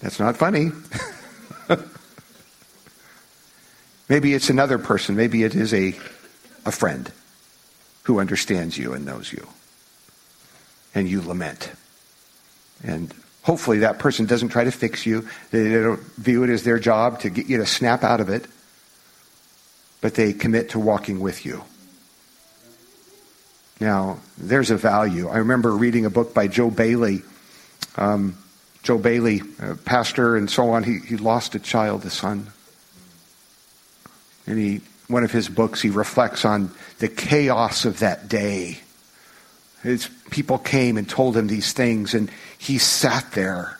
That's 0.00 0.18
not 0.18 0.36
funny. 0.36 0.70
maybe 4.08 4.34
it's 4.34 4.50
another 4.50 4.78
person. 4.78 5.16
Maybe 5.16 5.44
it 5.44 5.54
is 5.54 5.72
a, 5.72 5.94
a 6.66 6.72
friend 6.72 7.10
who 8.04 8.18
understands 8.18 8.76
you 8.76 8.92
and 8.94 9.04
knows 9.04 9.32
you. 9.32 9.46
And 10.94 11.08
you 11.08 11.22
lament. 11.22 11.70
And 12.82 13.14
Hopefully, 13.42 13.80
that 13.80 13.98
person 13.98 14.26
doesn't 14.26 14.50
try 14.50 14.64
to 14.64 14.70
fix 14.70 15.04
you. 15.04 15.28
They 15.50 15.72
don't 15.72 16.00
view 16.16 16.44
it 16.44 16.50
as 16.50 16.62
their 16.62 16.78
job 16.78 17.20
to 17.20 17.30
get 17.30 17.46
you 17.46 17.58
to 17.58 17.66
snap 17.66 18.04
out 18.04 18.20
of 18.20 18.28
it, 18.28 18.46
but 20.00 20.14
they 20.14 20.32
commit 20.32 20.70
to 20.70 20.78
walking 20.78 21.18
with 21.18 21.44
you. 21.44 21.64
Now, 23.80 24.20
there's 24.38 24.70
a 24.70 24.76
value. 24.76 25.28
I 25.28 25.38
remember 25.38 25.72
reading 25.72 26.06
a 26.06 26.10
book 26.10 26.32
by 26.32 26.46
Joe 26.46 26.70
Bayly. 26.70 27.22
Um, 27.96 28.38
Joe 28.84 28.98
Bayly, 28.98 29.42
pastor 29.84 30.36
and 30.36 30.48
so 30.48 30.70
on, 30.70 30.84
he, 30.84 30.98
he 31.00 31.16
lost 31.16 31.56
a 31.56 31.58
child, 31.58 32.04
a 32.04 32.10
son. 32.10 32.52
And 34.46 34.56
he, 34.56 34.82
one 35.08 35.24
of 35.24 35.32
his 35.32 35.48
books, 35.48 35.82
he 35.82 35.90
reflects 35.90 36.44
on 36.44 36.72
the 36.98 37.08
chaos 37.08 37.84
of 37.84 37.98
that 38.00 38.28
day 38.28 38.80
his 39.82 40.08
people 40.30 40.58
came 40.58 40.96
and 40.96 41.08
told 41.08 41.36
him 41.36 41.48
these 41.48 41.72
things, 41.72 42.14
and 42.14 42.30
he 42.62 42.78
sat 42.78 43.32
there. 43.32 43.78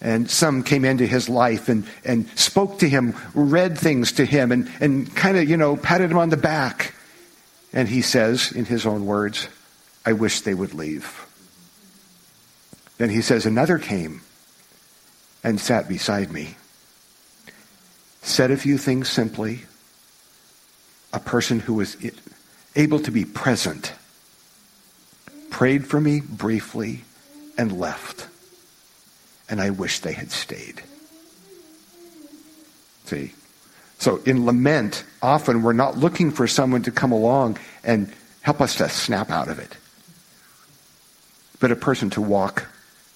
And 0.00 0.28
some 0.28 0.64
came 0.64 0.84
into 0.84 1.06
his 1.06 1.28
life 1.28 1.68
and, 1.68 1.86
and 2.04 2.28
spoke 2.38 2.80
to 2.80 2.88
him, 2.88 3.14
read 3.34 3.78
things 3.78 4.12
to 4.12 4.26
him, 4.26 4.52
and, 4.52 4.70
and 4.80 5.14
kind 5.14 5.38
of, 5.38 5.48
you 5.48 5.56
know, 5.56 5.76
patted 5.76 6.10
him 6.10 6.18
on 6.18 6.28
the 6.28 6.36
back. 6.36 6.94
And 7.72 7.88
he 7.88 8.02
says, 8.02 8.52
in 8.52 8.66
his 8.66 8.84
own 8.84 9.06
words, 9.06 9.48
I 10.04 10.12
wish 10.12 10.42
they 10.42 10.52
would 10.52 10.74
leave. 10.74 11.26
Then 12.98 13.08
he 13.08 13.22
says, 13.22 13.46
Another 13.46 13.78
came 13.78 14.20
and 15.42 15.58
sat 15.58 15.88
beside 15.88 16.30
me, 16.30 16.56
said 18.20 18.50
a 18.50 18.56
few 18.56 18.76
things 18.76 19.08
simply, 19.08 19.62
a 21.12 21.20
person 21.20 21.60
who 21.60 21.74
was 21.74 21.96
able 22.76 22.98
to 23.00 23.10
be 23.10 23.24
present 23.24 23.92
prayed 25.50 25.86
for 25.86 26.00
me 26.00 26.20
briefly, 26.20 27.04
and 27.62 27.78
left. 27.78 28.26
And 29.48 29.60
I 29.60 29.70
wish 29.70 30.00
they 30.00 30.12
had 30.12 30.32
stayed. 30.32 30.82
See, 33.04 33.32
So 33.98 34.16
in 34.26 34.44
lament, 34.44 35.04
often 35.22 35.62
we're 35.62 35.72
not 35.72 35.96
looking 35.96 36.32
for 36.32 36.48
someone 36.48 36.82
to 36.82 36.90
come 36.90 37.12
along 37.12 37.58
and 37.84 38.12
help 38.40 38.60
us 38.60 38.74
to 38.76 38.88
snap 38.88 39.30
out 39.30 39.48
of 39.48 39.60
it, 39.60 39.76
but 41.60 41.70
a 41.70 41.76
person 41.76 42.10
to 42.10 42.20
walk 42.20 42.66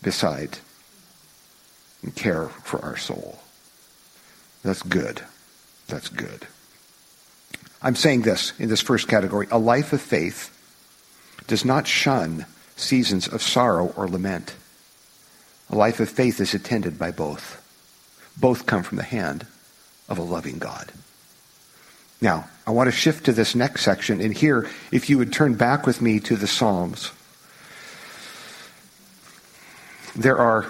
beside 0.02 0.58
and 2.02 2.14
care 2.14 2.46
for 2.62 2.78
our 2.84 2.96
soul. 2.96 3.40
That's 4.62 4.82
good. 4.82 5.22
That's 5.88 6.08
good. 6.08 6.46
I'm 7.82 7.96
saying 7.96 8.22
this 8.22 8.52
in 8.60 8.68
this 8.68 8.80
first 8.80 9.08
category. 9.08 9.48
A 9.50 9.58
life 9.58 9.92
of 9.92 10.00
faith 10.00 10.52
does 11.48 11.64
not 11.64 11.88
shun 11.88 12.46
seasons 12.76 13.26
of 13.26 13.42
sorrow 13.42 13.92
or 13.96 14.06
lament. 14.08 14.54
A 15.70 15.76
life 15.76 15.98
of 15.98 16.08
faith 16.08 16.40
is 16.40 16.54
attended 16.54 16.98
by 16.98 17.10
both. 17.10 17.62
Both 18.38 18.66
come 18.66 18.82
from 18.82 18.98
the 18.98 19.02
hand 19.02 19.46
of 20.08 20.18
a 20.18 20.22
loving 20.22 20.58
God. 20.58 20.92
Now, 22.20 22.48
I 22.66 22.70
want 22.70 22.88
to 22.88 22.96
shift 22.96 23.26
to 23.26 23.32
this 23.32 23.54
next 23.54 23.82
section, 23.82 24.20
and 24.20 24.32
here, 24.32 24.68
if 24.92 25.10
you 25.10 25.18
would 25.18 25.32
turn 25.32 25.54
back 25.54 25.86
with 25.86 26.00
me 26.00 26.20
to 26.20 26.36
the 26.36 26.46
Psalms. 26.46 27.12
There 30.14 30.38
are, 30.38 30.66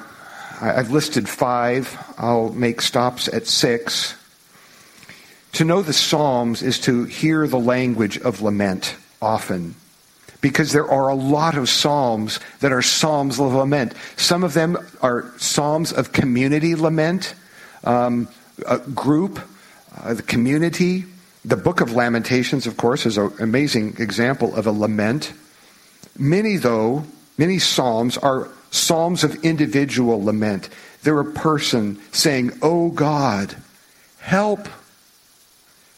I've 0.60 0.90
listed 0.90 1.28
five. 1.28 1.96
I'll 2.18 2.50
make 2.50 2.80
stops 2.80 3.28
at 3.28 3.46
six. 3.46 4.16
To 5.52 5.64
know 5.64 5.82
the 5.82 5.92
Psalms 5.92 6.62
is 6.62 6.80
to 6.80 7.04
hear 7.04 7.46
the 7.46 7.60
language 7.60 8.18
of 8.18 8.42
lament 8.42 8.96
often 9.22 9.76
because 10.46 10.70
there 10.70 10.88
are 10.88 11.08
a 11.08 11.14
lot 11.16 11.56
of 11.56 11.68
psalms 11.68 12.38
that 12.60 12.70
are 12.70 12.80
psalms 12.80 13.40
of 13.40 13.52
lament. 13.52 13.92
Some 14.14 14.44
of 14.44 14.54
them 14.54 14.78
are 15.02 15.24
psalms 15.38 15.92
of 15.92 16.12
community 16.12 16.76
lament, 16.76 17.34
um, 17.82 18.28
a 18.64 18.78
group, 18.78 19.40
uh, 20.04 20.14
the 20.14 20.22
community. 20.22 21.04
The 21.44 21.56
book 21.56 21.80
of 21.80 21.94
Lamentations, 21.94 22.68
of 22.68 22.76
course, 22.76 23.06
is 23.06 23.18
an 23.18 23.32
amazing 23.40 23.96
example 23.98 24.54
of 24.54 24.68
a 24.68 24.70
lament. 24.70 25.32
Many, 26.16 26.58
though, 26.58 27.02
many 27.36 27.58
psalms 27.58 28.16
are 28.16 28.48
psalms 28.70 29.24
of 29.24 29.44
individual 29.44 30.22
lament. 30.22 30.68
They're 31.02 31.18
a 31.18 31.24
person 31.24 32.00
saying, 32.12 32.52
Oh 32.62 32.90
God, 32.90 33.56
help, 34.20 34.68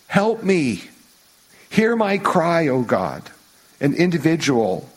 help 0.07 0.43
me. 0.43 0.85
Hear 1.69 1.97
my 1.97 2.17
cry, 2.17 2.69
O 2.69 2.81
God 2.81 3.31
an 3.81 3.95
individual. 3.95 4.89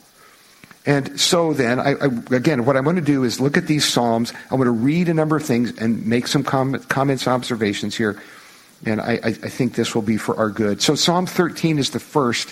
And 0.86 1.20
so 1.20 1.54
then, 1.54 1.80
I, 1.80 1.91
I, 1.94 2.06
again, 2.32 2.65
what 2.65 2.76
I 2.76 2.80
want 2.80 2.98
to 2.98 3.04
do 3.04 3.24
is 3.24 3.39
look 3.39 3.56
at 3.56 3.67
these 3.67 3.86
Psalms. 3.86 4.34
I 4.50 4.56
want 4.56 4.65
to 4.65 4.72
read 4.72 5.10
a 5.10 5.13
number 5.13 5.36
of 5.36 5.44
things 5.44 5.78
and 5.78 6.06
make 6.08 6.28
some 6.28 6.44
com- 6.44 6.80
comments, 6.86 7.28
observations 7.28 7.96
here. 7.96 8.22
And 8.86 9.00
I, 9.00 9.20
I, 9.24 9.32
think 9.32 9.76
this 9.76 9.94
will 9.94 10.02
be 10.02 10.17
for 10.17 10.36
our 10.38 10.50
good. 10.50 10.82
So 10.82 10.96
Psalm 10.96 11.28
13 11.28 11.78
is 11.78 11.91
the 11.91 12.00
first. 12.00 12.52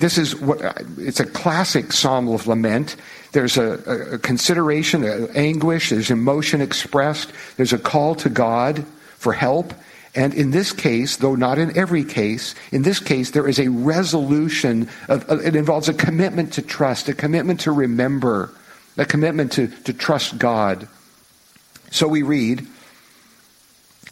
This 0.00 0.18
is 0.18 0.36
what, 0.36 0.62
uh, 0.62 0.74
it's 0.98 1.20
a 1.20 1.24
classic 1.24 1.92
Psalm 1.92 2.28
of 2.28 2.46
lament. 2.46 2.96
There's 3.32 3.56
a, 3.56 4.14
a 4.14 4.18
consideration, 4.18 5.02
a 5.02 5.28
anguish, 5.28 5.88
there's 5.88 6.10
emotion 6.10 6.60
expressed, 6.60 7.32
there's 7.56 7.72
a 7.72 7.78
call 7.78 8.14
to 8.16 8.28
God 8.28 8.84
for 9.16 9.32
help. 9.32 9.72
And 10.14 10.34
in 10.34 10.50
this 10.50 10.72
case, 10.72 11.16
though 11.16 11.34
not 11.34 11.58
in 11.58 11.76
every 11.76 12.04
case, 12.04 12.54
in 12.70 12.82
this 12.82 13.00
case, 13.00 13.30
there 13.30 13.48
is 13.48 13.58
a 13.58 13.68
resolution 13.68 14.90
of, 15.08 15.30
it 15.30 15.56
involves 15.56 15.88
a 15.88 15.94
commitment 15.94 16.54
to 16.54 16.62
trust, 16.62 17.08
a 17.08 17.14
commitment 17.14 17.60
to 17.60 17.72
remember, 17.72 18.52
a 18.98 19.06
commitment 19.06 19.52
to, 19.52 19.68
to 19.68 19.92
trust 19.94 20.36
God. 20.38 20.86
So 21.90 22.08
we 22.08 22.22
read, 22.22 22.66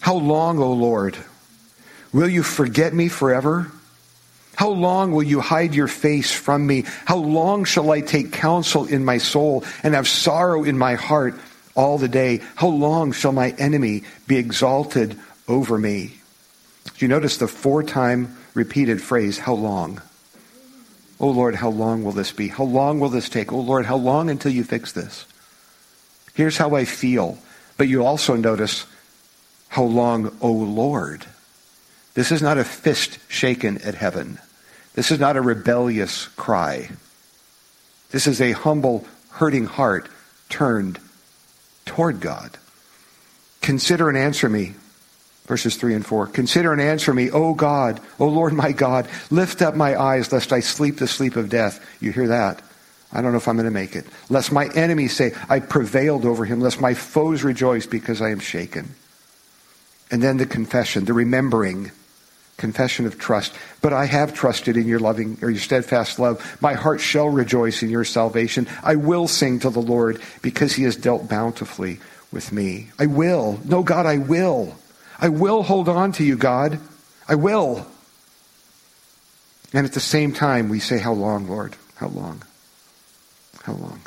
How 0.00 0.14
long, 0.14 0.58
O 0.58 0.72
Lord, 0.72 1.18
will 2.12 2.28
you 2.28 2.42
forget 2.42 2.94
me 2.94 3.08
forever? 3.08 3.70
How 4.56 4.70
long 4.70 5.12
will 5.12 5.22
you 5.22 5.40
hide 5.40 5.74
your 5.74 5.88
face 5.88 6.32
from 6.32 6.66
me? 6.66 6.84
How 7.04 7.16
long 7.16 7.64
shall 7.64 7.90
I 7.90 8.00
take 8.00 8.32
counsel 8.32 8.86
in 8.86 9.04
my 9.04 9.18
soul 9.18 9.64
and 9.82 9.94
have 9.94 10.08
sorrow 10.08 10.64
in 10.64 10.76
my 10.76 10.94
heart 10.94 11.34
all 11.74 11.98
the 11.98 12.08
day? 12.08 12.40
How 12.56 12.68
long 12.68 13.12
shall 13.12 13.32
my 13.32 13.50
enemy 13.52 14.04
be 14.26 14.36
exalted 14.36 15.18
over 15.50 15.76
me. 15.76 16.14
Do 16.84 17.04
you 17.04 17.08
notice 17.08 17.36
the 17.36 17.48
four 17.48 17.82
time 17.82 18.38
repeated 18.54 19.02
phrase, 19.02 19.38
how 19.38 19.54
long? 19.54 20.00
Oh 21.18 21.28
Lord, 21.28 21.56
how 21.56 21.68
long 21.68 22.04
will 22.04 22.12
this 22.12 22.32
be? 22.32 22.48
How 22.48 22.64
long 22.64 23.00
will 23.00 23.10
this 23.10 23.28
take? 23.28 23.52
Oh 23.52 23.60
Lord, 23.60 23.84
how 23.84 23.96
long 23.96 24.30
until 24.30 24.52
you 24.52 24.64
fix 24.64 24.92
this? 24.92 25.26
Here's 26.34 26.56
how 26.56 26.74
I 26.74 26.84
feel. 26.84 27.36
But 27.76 27.88
you 27.88 28.04
also 28.06 28.36
notice, 28.36 28.86
how 29.68 29.84
long, 29.84 30.36
oh 30.40 30.52
Lord? 30.52 31.26
This 32.14 32.32
is 32.32 32.42
not 32.42 32.58
a 32.58 32.64
fist 32.64 33.18
shaken 33.28 33.78
at 33.78 33.94
heaven. 33.94 34.38
This 34.94 35.10
is 35.10 35.18
not 35.18 35.36
a 35.36 35.42
rebellious 35.42 36.28
cry. 36.28 36.90
This 38.10 38.26
is 38.26 38.40
a 38.40 38.52
humble, 38.52 39.04
hurting 39.30 39.66
heart 39.66 40.08
turned 40.48 40.98
toward 41.86 42.20
God. 42.20 42.56
Consider 43.62 44.08
and 44.08 44.18
answer 44.18 44.48
me, 44.48 44.74
verses 45.50 45.74
3 45.74 45.96
and 45.96 46.06
4. 46.06 46.28
Consider 46.28 46.72
and 46.72 46.80
answer 46.80 47.12
me, 47.12 47.28
O 47.32 47.54
God, 47.54 47.98
O 48.20 48.28
Lord 48.28 48.52
my 48.52 48.70
God. 48.70 49.08
Lift 49.30 49.62
up 49.62 49.74
my 49.74 50.00
eyes, 50.00 50.30
lest 50.30 50.52
I 50.52 50.60
sleep 50.60 50.98
the 50.98 51.08
sleep 51.08 51.34
of 51.34 51.50
death. 51.50 51.84
You 52.00 52.12
hear 52.12 52.28
that? 52.28 52.62
I 53.12 53.20
don't 53.20 53.32
know 53.32 53.38
if 53.38 53.48
I'm 53.48 53.56
going 53.56 53.64
to 53.64 53.72
make 53.72 53.96
it. 53.96 54.06
Lest 54.28 54.52
my 54.52 54.68
enemies 54.68 55.16
say, 55.16 55.32
I 55.48 55.58
prevailed 55.58 56.24
over 56.24 56.44
him. 56.44 56.60
Lest 56.60 56.80
my 56.80 56.94
foes 56.94 57.42
rejoice 57.42 57.84
because 57.84 58.22
I 58.22 58.30
am 58.30 58.38
shaken. 58.38 58.94
And 60.12 60.22
then 60.22 60.36
the 60.36 60.46
confession, 60.46 61.04
the 61.04 61.14
remembering, 61.14 61.90
confession 62.56 63.04
of 63.04 63.18
trust. 63.18 63.52
But 63.82 63.92
I 63.92 64.04
have 64.04 64.32
trusted 64.32 64.76
in 64.76 64.86
your 64.86 65.00
loving 65.00 65.36
or 65.42 65.50
your 65.50 65.58
steadfast 65.58 66.20
love. 66.20 66.58
My 66.62 66.74
heart 66.74 67.00
shall 67.00 67.28
rejoice 67.28 67.82
in 67.82 67.90
your 67.90 68.04
salvation. 68.04 68.68
I 68.84 68.94
will 68.94 69.26
sing 69.26 69.58
to 69.60 69.70
the 69.70 69.82
Lord 69.82 70.22
because 70.42 70.74
he 70.74 70.84
has 70.84 70.94
dealt 70.94 71.28
bountifully 71.28 71.98
with 72.30 72.52
me. 72.52 72.90
I 73.00 73.06
will. 73.06 73.58
No, 73.64 73.82
God, 73.82 74.06
I 74.06 74.18
will. 74.18 74.76
I 75.20 75.28
will 75.28 75.62
hold 75.62 75.88
on 75.88 76.12
to 76.12 76.24
you, 76.24 76.36
God. 76.36 76.80
I 77.28 77.34
will. 77.34 77.86
And 79.72 79.86
at 79.86 79.92
the 79.92 80.00
same 80.00 80.32
time, 80.32 80.68
we 80.68 80.80
say, 80.80 80.98
How 80.98 81.12
long, 81.12 81.48
Lord? 81.48 81.76
How 81.96 82.08
long? 82.08 82.42
How 83.62 83.74
long? 83.74 84.00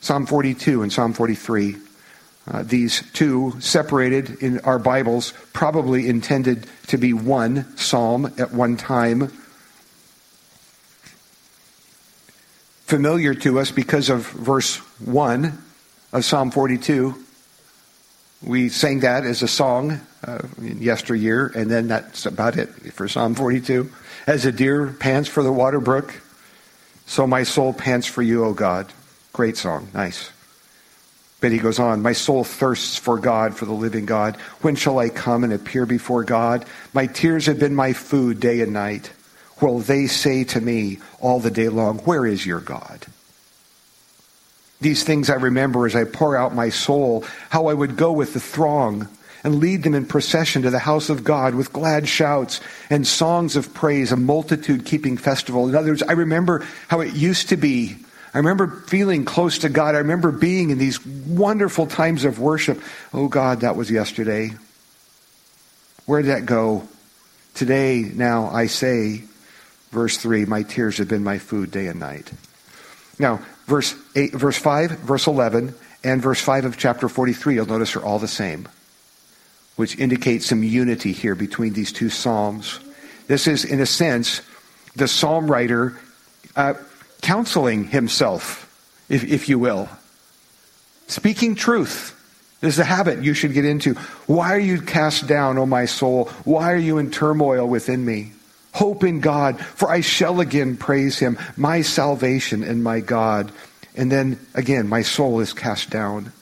Psalm 0.00 0.26
42 0.26 0.82
and 0.82 0.92
Psalm 0.92 1.12
43. 1.12 1.76
Uh, 2.50 2.62
these 2.64 3.04
two, 3.12 3.54
separated 3.60 4.42
in 4.42 4.58
our 4.60 4.78
Bibles, 4.78 5.32
probably 5.52 6.08
intended 6.08 6.66
to 6.88 6.98
be 6.98 7.12
one 7.12 7.76
psalm 7.76 8.32
at 8.36 8.52
one 8.52 8.76
time. 8.76 9.28
Familiar 12.84 13.32
to 13.34 13.60
us 13.60 13.70
because 13.70 14.08
of 14.08 14.26
verse 14.30 14.78
1 14.98 15.56
of 16.12 16.24
Psalm 16.24 16.50
42 16.50 17.14
we 18.44 18.68
sang 18.68 19.00
that 19.00 19.24
as 19.24 19.42
a 19.42 19.48
song 19.48 20.00
uh, 20.24 20.40
yesteryear, 20.60 21.52
and 21.54 21.70
then 21.70 21.88
that's 21.88 22.26
about 22.26 22.56
it 22.56 22.68
for 22.92 23.08
Psalm 23.08 23.34
42. 23.34 23.90
As 24.26 24.44
a 24.44 24.52
deer 24.52 24.88
pants 24.88 25.28
for 25.28 25.42
the 25.42 25.52
water 25.52 25.80
brook, 25.80 26.14
so 27.06 27.26
my 27.26 27.42
soul 27.42 27.72
pants 27.72 28.06
for 28.06 28.22
you, 28.22 28.44
O 28.44 28.52
God. 28.52 28.92
Great 29.32 29.56
song, 29.56 29.88
nice. 29.94 30.30
But 31.40 31.52
he 31.52 31.58
goes 31.58 31.78
on, 31.78 32.02
My 32.02 32.12
soul 32.12 32.44
thirsts 32.44 32.96
for 32.96 33.18
God, 33.18 33.56
for 33.56 33.64
the 33.64 33.72
living 33.72 34.06
God. 34.06 34.36
When 34.60 34.76
shall 34.76 34.98
I 34.98 35.08
come 35.08 35.42
and 35.42 35.52
appear 35.52 35.86
before 35.86 36.22
God? 36.22 36.64
My 36.92 37.06
tears 37.06 37.46
have 37.46 37.58
been 37.58 37.74
my 37.74 37.92
food 37.92 38.38
day 38.38 38.60
and 38.60 38.72
night. 38.72 39.10
Will 39.60 39.80
they 39.80 40.06
say 40.06 40.44
to 40.44 40.60
me 40.60 40.98
all 41.20 41.40
the 41.40 41.50
day 41.50 41.68
long, 41.68 41.98
Where 41.98 42.24
is 42.24 42.46
your 42.46 42.60
God? 42.60 43.06
These 44.82 45.04
things 45.04 45.30
I 45.30 45.34
remember 45.34 45.86
as 45.86 45.94
I 45.94 46.02
pour 46.02 46.36
out 46.36 46.54
my 46.54 46.68
soul, 46.68 47.24
how 47.50 47.68
I 47.68 47.74
would 47.74 47.96
go 47.96 48.10
with 48.10 48.34
the 48.34 48.40
throng 48.40 49.08
and 49.44 49.60
lead 49.60 49.84
them 49.84 49.94
in 49.94 50.06
procession 50.06 50.62
to 50.62 50.70
the 50.70 50.80
house 50.80 51.08
of 51.08 51.22
God 51.22 51.54
with 51.54 51.72
glad 51.72 52.08
shouts 52.08 52.60
and 52.90 53.06
songs 53.06 53.54
of 53.54 53.72
praise, 53.74 54.10
a 54.10 54.16
multitude 54.16 54.84
keeping 54.84 55.16
festival. 55.16 55.68
In 55.68 55.76
other 55.76 55.90
words, 55.90 56.02
I 56.02 56.12
remember 56.12 56.66
how 56.88 57.00
it 57.00 57.14
used 57.14 57.50
to 57.50 57.56
be. 57.56 57.96
I 58.34 58.38
remember 58.38 58.68
feeling 58.88 59.24
close 59.24 59.58
to 59.58 59.68
God. 59.68 59.94
I 59.94 59.98
remember 59.98 60.32
being 60.32 60.70
in 60.70 60.78
these 60.78 61.04
wonderful 61.06 61.86
times 61.86 62.24
of 62.24 62.40
worship. 62.40 62.80
Oh 63.14 63.28
God, 63.28 63.60
that 63.60 63.76
was 63.76 63.90
yesterday. 63.90 64.50
Where 66.06 66.22
did 66.22 66.32
that 66.32 66.46
go? 66.46 66.88
Today, 67.54 68.00
now 68.00 68.48
I 68.48 68.66
say, 68.66 69.22
verse 69.90 70.16
3, 70.18 70.46
my 70.46 70.64
tears 70.64 70.98
have 70.98 71.08
been 71.08 71.22
my 71.22 71.38
food 71.38 71.70
day 71.70 71.86
and 71.86 72.00
night. 72.00 72.32
Now, 73.18 73.40
verse, 73.72 73.94
eight, 74.14 74.32
verse 74.34 74.58
5, 74.58 74.90
verse 74.98 75.26
11, 75.26 75.74
and 76.04 76.20
verse 76.20 76.38
5 76.42 76.66
of 76.66 76.76
chapter 76.76 77.08
43, 77.08 77.54
you'll 77.54 77.64
notice 77.64 77.96
are 77.96 78.04
all 78.04 78.18
the 78.18 78.28
same, 78.28 78.68
which 79.76 79.98
indicates 79.98 80.44
some 80.44 80.62
unity 80.62 81.12
here 81.12 81.34
between 81.34 81.72
these 81.72 81.90
two 81.90 82.10
psalms. 82.10 82.80
This 83.28 83.46
is, 83.46 83.64
in 83.64 83.80
a 83.80 83.86
sense, 83.86 84.42
the 84.94 85.08
psalm 85.08 85.50
writer 85.50 85.98
uh, 86.54 86.74
counseling 87.22 87.84
himself, 87.84 88.68
if, 89.08 89.24
if 89.24 89.48
you 89.48 89.58
will, 89.58 89.88
speaking 91.06 91.54
truth 91.54 92.10
This 92.60 92.74
is 92.74 92.78
a 92.78 92.84
habit 92.84 93.24
you 93.24 93.32
should 93.32 93.54
get 93.54 93.64
into. 93.64 93.94
Why 94.26 94.52
are 94.52 94.60
you 94.60 94.82
cast 94.82 95.26
down, 95.26 95.56
O 95.56 95.64
my 95.64 95.86
soul? 95.86 96.26
Why 96.44 96.72
are 96.72 96.76
you 96.76 96.98
in 96.98 97.10
turmoil 97.10 97.66
within 97.66 98.04
me? 98.04 98.32
Hope 98.72 99.04
in 99.04 99.20
God, 99.20 99.60
for 99.60 99.90
I 99.90 100.00
shall 100.00 100.40
again 100.40 100.76
praise 100.76 101.18
him, 101.18 101.38
my 101.56 101.82
salvation 101.82 102.62
and 102.62 102.82
my 102.82 103.00
God. 103.00 103.52
And 103.94 104.10
then 104.10 104.38
again, 104.54 104.88
my 104.88 105.02
soul 105.02 105.40
is 105.40 105.52
cast 105.52 105.90
down. 105.90 106.32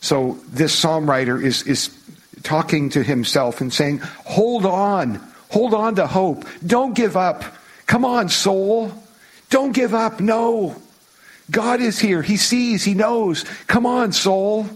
So 0.00 0.38
this 0.48 0.74
psalm 0.74 1.08
writer 1.08 1.40
is, 1.40 1.62
is 1.62 1.96
talking 2.42 2.90
to 2.90 3.02
himself 3.02 3.60
and 3.60 3.72
saying, 3.72 3.98
Hold 4.24 4.66
on, 4.66 5.20
hold 5.50 5.74
on 5.74 5.94
to 5.96 6.06
hope. 6.06 6.44
Don't 6.66 6.94
give 6.94 7.16
up. 7.16 7.44
Come 7.86 8.04
on, 8.04 8.28
soul. 8.28 8.92
Don't 9.50 9.72
give 9.72 9.94
up. 9.94 10.20
No. 10.20 10.76
God 11.50 11.80
is 11.80 11.98
here. 11.98 12.22
He 12.22 12.36
sees, 12.36 12.84
He 12.84 12.94
knows. 12.94 13.44
Come 13.66 13.86
on, 13.86 14.12
soul. 14.12 14.66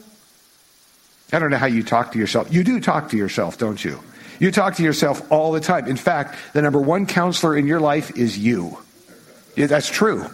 I 1.33 1.38
don't 1.38 1.50
know 1.50 1.57
how 1.57 1.66
you 1.66 1.83
talk 1.83 2.12
to 2.12 2.18
yourself. 2.18 2.53
You 2.53 2.62
do 2.62 2.79
talk 2.79 3.11
to 3.11 3.16
yourself, 3.16 3.59
don't 3.59 3.83
you? 3.85 4.00
You 4.38 4.51
talk 4.51 4.77
to 4.77 4.83
yourself 4.83 5.31
all 5.31 5.53
the 5.53 5.61
time. 5.61 5.87
In 5.87 5.97
fact, 5.97 6.37
the 6.53 6.62
number 6.62 6.81
one 6.81 7.07
counselor 7.07 7.57
in 7.57 7.66
your 7.66 7.81
life 7.81 8.16
is 8.16 8.38
you. 8.38 8.79
Yeah, 9.57 9.66
that's 9.66 9.88
true. 9.88 10.27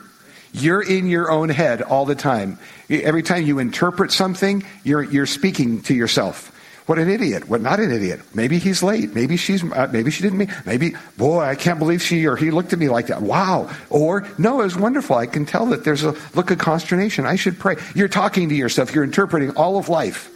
You're 0.52 0.82
in 0.82 1.06
your 1.06 1.30
own 1.30 1.48
head 1.48 1.82
all 1.82 2.06
the 2.06 2.14
time. 2.14 2.58
Every 2.88 3.22
time 3.22 3.44
you 3.44 3.58
interpret 3.58 4.10
something, 4.10 4.64
you're, 4.82 5.02
you're 5.02 5.26
speaking 5.26 5.82
to 5.82 5.94
yourself. 5.94 6.56
What 6.86 6.98
an 6.98 7.08
idiot. 7.08 7.48
What 7.48 7.60
not 7.60 7.78
an 7.78 7.92
idiot. 7.92 8.20
Maybe 8.34 8.58
he's 8.58 8.82
late. 8.82 9.14
Maybe 9.14 9.36
she's, 9.36 9.62
uh, 9.62 9.88
maybe 9.92 10.10
she 10.10 10.24
didn't 10.24 10.38
mean, 10.38 10.52
maybe, 10.66 10.94
boy, 11.16 11.40
I 11.40 11.54
can't 11.54 11.78
believe 11.78 12.02
she 12.02 12.26
or 12.26 12.34
he 12.34 12.50
looked 12.50 12.72
at 12.72 12.80
me 12.80 12.88
like 12.88 13.08
that. 13.08 13.22
Wow. 13.22 13.70
Or, 13.90 14.26
no, 14.38 14.60
it 14.60 14.64
was 14.64 14.76
wonderful. 14.76 15.14
I 15.14 15.26
can 15.26 15.46
tell 15.46 15.66
that 15.66 15.84
there's 15.84 16.02
a 16.02 16.16
look 16.34 16.50
of 16.50 16.58
consternation. 16.58 17.26
I 17.26 17.36
should 17.36 17.60
pray. 17.60 17.76
You're 17.94 18.08
talking 18.08 18.48
to 18.48 18.56
yourself. 18.56 18.92
You're 18.92 19.04
interpreting 19.04 19.52
all 19.52 19.78
of 19.78 19.88
life 19.88 20.30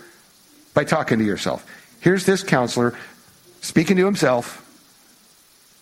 by 0.75 0.85
talking 0.85 1.19
to 1.19 1.25
yourself. 1.25 1.67
Here's 1.99 2.25
this 2.25 2.45
counselor 2.45 2.95
speaking 3.65 3.97
to 3.97 4.05
himself, 4.05 4.61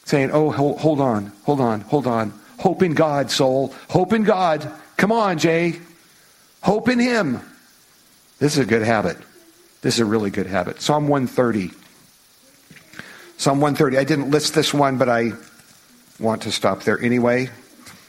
saying, 0.05 0.31
Oh, 0.33 0.51
hold, 0.51 1.01
on, 1.01 1.33
hold 1.45 1.61
on, 1.61 1.81
hold 1.83 2.07
on. 2.07 2.33
Hope 2.59 2.83
in 2.83 2.95
God, 2.95 3.31
soul. 3.31 3.75
Hope 3.91 4.13
in 4.13 4.23
God. 4.23 4.71
Come 4.97 5.11
on, 5.11 5.39
Jay. 5.39 5.81
Hope 6.63 6.89
in 6.89 7.01
Him. 7.01 7.41
This 8.39 8.53
is 8.53 8.61
a 8.61 8.65
good 8.65 8.83
habit. 8.83 9.17
This 9.81 9.95
is 9.95 10.01
a 10.01 10.05
really 10.05 10.31
good 10.31 10.47
habit. 10.47 10.81
Psalm 10.81 11.09
130. 11.09 11.73
Psalm 13.37 13.61
130. 13.61 13.99
I 13.99 14.05
didn't 14.05 14.31
list 14.31 14.55
this 14.55 14.73
one, 14.73 14.97
but 14.97 15.09
I 15.09 15.33
want 16.21 16.43
to 16.43 16.53
stop 16.53 16.83
there 16.83 17.01
anyway. 17.01 17.51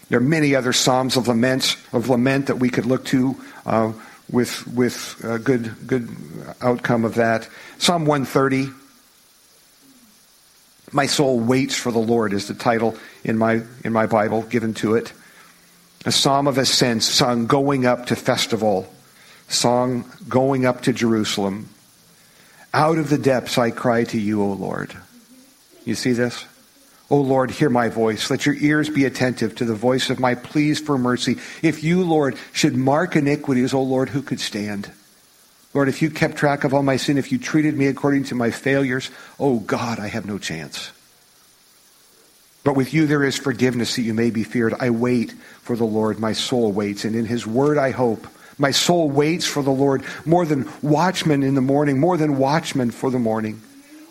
There 0.09 0.19
are 0.19 0.23
many 0.23 0.53
other 0.53 0.71
psalms 0.71 1.17
of 1.17 1.27
lament, 1.27 1.77
of 1.93 2.09
lament 2.09 2.45
that 2.45 2.57
we 2.57 2.69
could 2.69 2.85
look 2.85 3.05
to 3.05 3.35
uh, 3.65 3.93
with 4.31 4.67
with 4.67 5.19
a 5.23 5.39
good 5.39 5.87
good 5.87 6.09
outcome 6.61 7.05
of 7.05 7.15
that. 7.15 7.49
Psalm 7.79 8.05
130. 8.05 8.82
My 10.93 11.07
soul 11.07 11.39
waits 11.39 11.75
for 11.75 11.91
the 11.91 11.99
Lord 11.99 12.33
is 12.33 12.47
the 12.47 12.53
title 12.53 12.95
in 13.23 13.37
my 13.37 13.63
in 13.83 13.91
my 13.91 14.05
Bible 14.05 14.43
given 14.43 14.73
to 14.75 14.95
it. 14.95 15.11
A 16.05 16.11
psalm 16.11 16.47
of 16.47 16.57
ascent 16.57 17.01
sung 17.01 17.47
going 17.47 17.85
up 17.85 18.07
to 18.07 18.15
festival, 18.15 18.93
song 19.47 20.05
going 20.29 20.65
up 20.65 20.81
to 20.81 20.93
Jerusalem. 20.93 21.69
Out 22.73 22.97
of 22.97 23.09
the 23.09 23.17
depths 23.17 23.57
I 23.57 23.71
cry 23.71 24.03
to 24.05 24.19
you, 24.19 24.43
O 24.43 24.53
Lord. 24.53 24.95
You 25.85 25.95
see 25.95 26.11
this? 26.11 26.45
O 27.09 27.17
Lord, 27.17 27.51
hear 27.51 27.69
my 27.69 27.89
voice. 27.89 28.29
Let 28.29 28.45
your 28.45 28.55
ears 28.55 28.89
be 28.89 29.05
attentive 29.05 29.55
to 29.55 29.65
the 29.65 29.75
voice 29.75 30.09
of 30.09 30.19
my 30.19 30.35
pleas 30.35 30.79
for 30.79 30.97
mercy. 30.97 31.37
If 31.61 31.83
you, 31.83 32.03
Lord, 32.03 32.37
should 32.53 32.75
mark 32.75 33.15
iniquities, 33.15 33.73
O 33.73 33.81
Lord, 33.81 34.09
who 34.09 34.21
could 34.21 34.39
stand? 34.39 34.91
Lord, 35.73 35.89
if 35.89 36.01
you 36.01 36.09
kept 36.09 36.35
track 36.35 36.63
of 36.63 36.73
all 36.73 36.83
my 36.83 36.97
sin, 36.97 37.17
if 37.17 37.31
you 37.31 37.37
treated 37.37 37.75
me 37.75 37.87
according 37.87 38.25
to 38.25 38.35
my 38.35 38.51
failures, 38.51 39.09
oh 39.39 39.59
God, 39.59 39.99
I 39.99 40.07
have 40.07 40.25
no 40.25 40.37
chance. 40.37 40.91
But 42.63 42.75
with 42.75 42.93
you 42.93 43.07
there 43.07 43.23
is 43.23 43.37
forgiveness 43.37 43.95
that 43.95 44.03
you 44.03 44.13
may 44.13 44.29
be 44.29 44.43
feared. 44.43 44.73
I 44.79 44.89
wait 44.89 45.31
for 45.61 45.75
the 45.75 45.85
Lord. 45.85 46.19
My 46.19 46.33
soul 46.33 46.71
waits, 46.71 47.05
and 47.05 47.15
in 47.15 47.25
his 47.25 47.45
word 47.45 47.77
I 47.77 47.91
hope. 47.91 48.27
My 48.57 48.71
soul 48.71 49.09
waits 49.09 49.45
for 49.45 49.63
the 49.63 49.71
Lord 49.71 50.03
more 50.25 50.45
than 50.45 50.69
watchmen 50.81 51.43
in 51.43 51.55
the 51.55 51.61
morning, 51.61 51.99
more 51.99 52.17
than 52.17 52.37
watchmen 52.37 52.91
for 52.91 53.09
the 53.09 53.19
morning. 53.19 53.61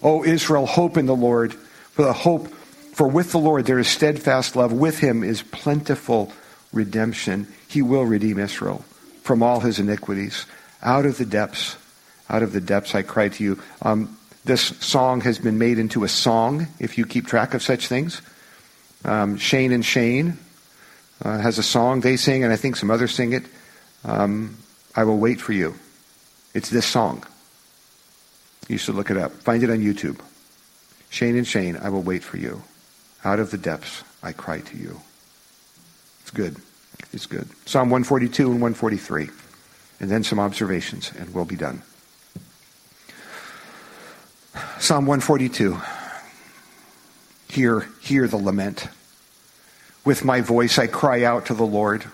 O 0.02 0.24
Israel, 0.24 0.66
hope 0.66 0.96
in 0.96 1.06
the 1.06 1.16
Lord. 1.16 1.54
For 1.54 2.02
the 2.02 2.12
hope, 2.12 2.48
for 2.92 3.06
with 3.06 3.32
the 3.32 3.38
Lord 3.38 3.66
there 3.66 3.78
is 3.78 3.88
steadfast 3.88 4.56
love. 4.56 4.72
With 4.72 4.98
him 4.98 5.22
is 5.22 5.42
plentiful 5.42 6.32
redemption. 6.72 7.46
He 7.68 7.82
will 7.82 8.04
redeem 8.04 8.38
Israel 8.38 8.84
from 9.22 9.42
all 9.42 9.60
his 9.60 9.78
iniquities. 9.78 10.44
Out 10.82 11.06
of 11.06 11.18
the 11.18 11.24
depths, 11.24 11.76
out 12.28 12.42
of 12.42 12.52
the 12.52 12.60
depths 12.60 12.94
I 12.94 13.02
cry 13.02 13.28
to 13.28 13.44
you. 13.44 13.58
Um, 13.82 14.16
this 14.44 14.62
song 14.80 15.20
has 15.20 15.38
been 15.38 15.58
made 15.58 15.78
into 15.78 16.02
a 16.02 16.08
song, 16.08 16.66
if 16.80 16.98
you 16.98 17.06
keep 17.06 17.26
track 17.26 17.54
of 17.54 17.62
such 17.62 17.86
things. 17.86 18.20
Um, 19.04 19.36
Shane 19.36 19.72
and 19.72 19.84
Shane 19.84 20.38
uh, 21.24 21.38
has 21.38 21.58
a 21.58 21.62
song 21.62 22.00
they 22.00 22.16
sing, 22.16 22.42
and 22.42 22.52
I 22.52 22.56
think 22.56 22.76
some 22.76 22.90
others 22.90 23.14
sing 23.14 23.32
it. 23.32 23.44
Um, 24.04 24.56
I 24.96 25.04
will 25.04 25.18
wait 25.18 25.40
for 25.40 25.52
you. 25.52 25.74
It's 26.54 26.70
this 26.70 26.86
song. 26.86 27.24
You 28.68 28.78
should 28.78 28.94
look 28.94 29.10
it 29.10 29.16
up. 29.16 29.32
Find 29.32 29.62
it 29.62 29.70
on 29.70 29.78
YouTube. 29.78 30.20
Shane 31.10 31.36
and 31.36 31.46
Shane, 31.46 31.76
I 31.76 31.88
will 31.90 32.02
wait 32.02 32.24
for 32.24 32.36
you. 32.36 32.62
Out 33.24 33.38
of 33.38 33.50
the 33.50 33.58
depths, 33.58 34.02
I 34.22 34.32
cry 34.32 34.60
to 34.60 34.76
you. 34.76 35.00
It's 36.22 36.30
good. 36.30 36.56
It's 37.12 37.26
good. 37.26 37.48
Psalm 37.66 37.90
142 37.90 38.50
and 38.50 38.60
143 38.60 39.30
and 40.02 40.10
then 40.10 40.24
some 40.24 40.40
observations, 40.40 41.12
and 41.16 41.32
we'll 41.32 41.44
be 41.44 41.56
done. 41.56 41.80
Psalm 44.80 45.06
142. 45.06 45.80
Hear, 47.48 47.88
hear 48.00 48.26
the 48.26 48.36
lament. 48.36 48.88
With 50.04 50.24
my 50.24 50.40
voice 50.40 50.78
I 50.78 50.88
cry 50.88 51.22
out 51.22 51.46
to 51.46 51.54
the 51.54 51.64
Lord. 51.64 52.04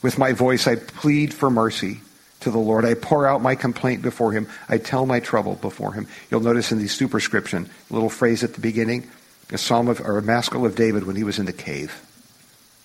With 0.00 0.18
my 0.18 0.32
voice 0.32 0.66
I 0.66 0.76
plead 0.76 1.34
for 1.34 1.50
mercy 1.50 2.00
to 2.40 2.50
the 2.50 2.58
Lord. 2.58 2.86
I 2.86 2.94
pour 2.94 3.26
out 3.26 3.42
my 3.42 3.56
complaint 3.56 4.00
before 4.00 4.32
him. 4.32 4.48
I 4.68 4.78
tell 4.78 5.04
my 5.04 5.20
trouble 5.20 5.56
before 5.56 5.92
him. 5.92 6.08
You'll 6.30 6.40
notice 6.40 6.72
in 6.72 6.78
the 6.78 6.88
superscription, 6.88 7.68
a 7.90 7.92
little 7.92 8.08
phrase 8.08 8.42
at 8.42 8.54
the 8.54 8.60
beginning, 8.62 9.06
a 9.50 9.58
psalm 9.58 9.88
of, 9.88 10.00
or 10.00 10.16
a 10.16 10.22
maskil 10.22 10.64
of 10.64 10.74
David 10.74 11.06
when 11.06 11.16
he 11.16 11.24
was 11.24 11.38
in 11.38 11.44
the 11.44 11.52
cave. 11.52 12.00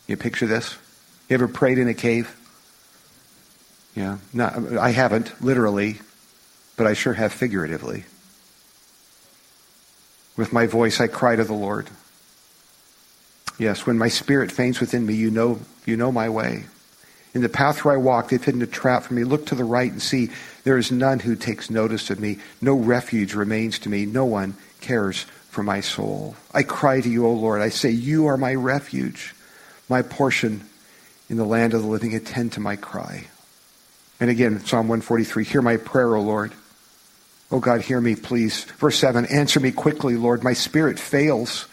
You 0.05 0.17
picture 0.17 0.47
this? 0.47 0.77
You 1.29 1.35
ever 1.35 1.47
prayed 1.47 1.77
in 1.77 1.87
a 1.87 1.93
cave? 1.93 2.35
Yeah, 3.97 4.19
no, 4.31 4.77
I 4.79 4.91
haven't 4.91 5.43
literally, 5.43 5.97
but 6.75 6.86
I 6.86 6.93
sure 6.93 7.13
have 7.13 7.33
figuratively. 7.33 8.05
With 10.36 10.53
my 10.53 10.67
voice, 10.67 11.01
I 11.01 11.07
cry 11.07 11.36
to 11.36 11.43
the 11.43 11.53
Lord. 11.53 11.89
Yes, 13.57 13.88
when 13.88 13.97
my 13.97 14.07
spirit 14.07 14.51
faints 14.51 14.79
within 14.79 15.03
me, 15.03 15.15
you 15.15 15.31
know, 15.31 15.62
you 15.88 15.97
know 15.97 16.12
my 16.12 16.29
way. 16.29 16.65
In 17.33 17.41
the 17.41 17.49
path 17.49 17.83
where 17.83 17.95
I 17.95 17.97
walk, 17.97 18.29
they've 18.29 18.43
hidden 18.43 18.62
a 18.62 18.67
trap 18.67 19.01
for 19.01 19.15
me. 19.15 19.23
Look 19.23 19.47
to 19.47 19.55
the 19.55 19.63
right 19.63 19.91
and 19.91 19.99
see 19.99 20.29
there 20.63 20.77
is 20.77 20.91
none 20.91 21.17
who 21.17 21.36
takes 21.36 21.71
notice 21.71 22.12
of 22.12 22.19
me. 22.19 22.38
No 22.62 22.75
refuge 22.75 23.33
remains 23.33 23.79
to 23.79 23.89
me. 23.89 24.05
No 24.05 24.25
one 24.25 24.57
cares 24.79 25.23
for 25.49 25.63
my 25.63 25.81
soul. 25.81 26.36
I 26.53 26.62
cry 26.62 27.01
to 27.01 27.10
you, 27.10 27.25
O 27.25 27.33
Lord. 27.33 27.63
I 27.63 27.69
say, 27.69 27.89
You 27.89 28.27
are 28.27 28.38
my 28.38 28.53
refuge, 28.53 29.33
my 29.89 30.03
portion 30.03 30.65
in 31.31 31.38
the 31.38 31.45
land 31.45 31.73
of 31.73 31.81
the 31.81 31.88
living. 31.88 32.13
Attend 32.13 32.51
to 32.51 32.60
my 32.60 32.75
cry. 32.75 33.25
And 34.19 34.30
again, 34.30 34.60
Psalm 34.65 34.88
143, 34.88 35.43
hear 35.43 35.62
my 35.62 35.77
prayer, 35.77 36.15
O 36.15 36.21
Lord. 36.21 36.53
Oh 37.51 37.60
God, 37.60 37.82
hear 37.82 38.01
me, 38.01 38.15
please. 38.15 38.63
Verse 38.63 38.97
7, 38.97 39.25
answer 39.25 39.60
me 39.60 39.71
quickly, 39.71 40.15
Lord. 40.15 40.43
My 40.43 40.53
spirit 40.53 40.99
fails. 40.99 41.67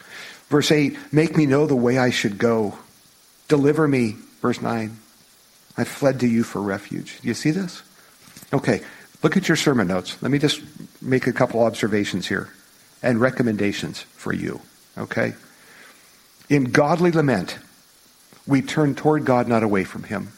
Verse 0.48 0.70
8, 0.70 1.12
make 1.12 1.36
me 1.36 1.46
know 1.46 1.66
the 1.66 1.74
way 1.74 1.98
I 1.98 2.10
should 2.10 2.38
go. 2.38 2.78
Deliver 3.48 3.88
me. 3.88 4.16
Verse 4.40 4.60
9, 4.60 4.96
I 5.76 5.84
fled 5.84 6.20
to 6.20 6.28
you 6.28 6.44
for 6.44 6.60
refuge. 6.60 7.20
Do 7.22 7.28
you 7.28 7.34
see 7.34 7.50
this? 7.50 7.82
Okay, 8.52 8.82
look 9.22 9.36
at 9.36 9.48
your 9.48 9.56
sermon 9.56 9.88
notes. 9.88 10.20
Let 10.22 10.30
me 10.30 10.38
just 10.38 10.62
make 11.02 11.26
a 11.26 11.32
couple 11.32 11.64
observations 11.64 12.28
here 12.28 12.50
and 13.02 13.20
recommendations 13.20 14.02
for 14.02 14.32
you. 14.32 14.60
Okay? 14.98 15.34
In 16.48 16.64
godly 16.64 17.10
lament, 17.10 17.58
we 18.46 18.60
turn 18.62 18.94
toward 18.94 19.24
God, 19.24 19.48
not 19.48 19.62
away 19.62 19.84
from 19.84 20.04
him. 20.04 20.32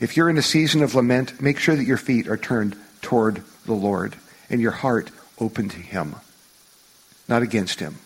If 0.00 0.16
you're 0.16 0.30
in 0.30 0.38
a 0.38 0.42
season 0.42 0.82
of 0.82 0.94
lament, 0.94 1.40
make 1.40 1.58
sure 1.58 1.76
that 1.76 1.84
your 1.84 1.96
feet 1.96 2.28
are 2.28 2.36
turned 2.36 2.76
toward 3.02 3.42
the 3.64 3.74
Lord 3.74 4.16
and 4.50 4.60
your 4.60 4.72
heart 4.72 5.10
open 5.38 5.68
to 5.68 5.76
Him, 5.78 6.16
not 7.28 7.42
against 7.42 7.80
Him, 7.80 7.96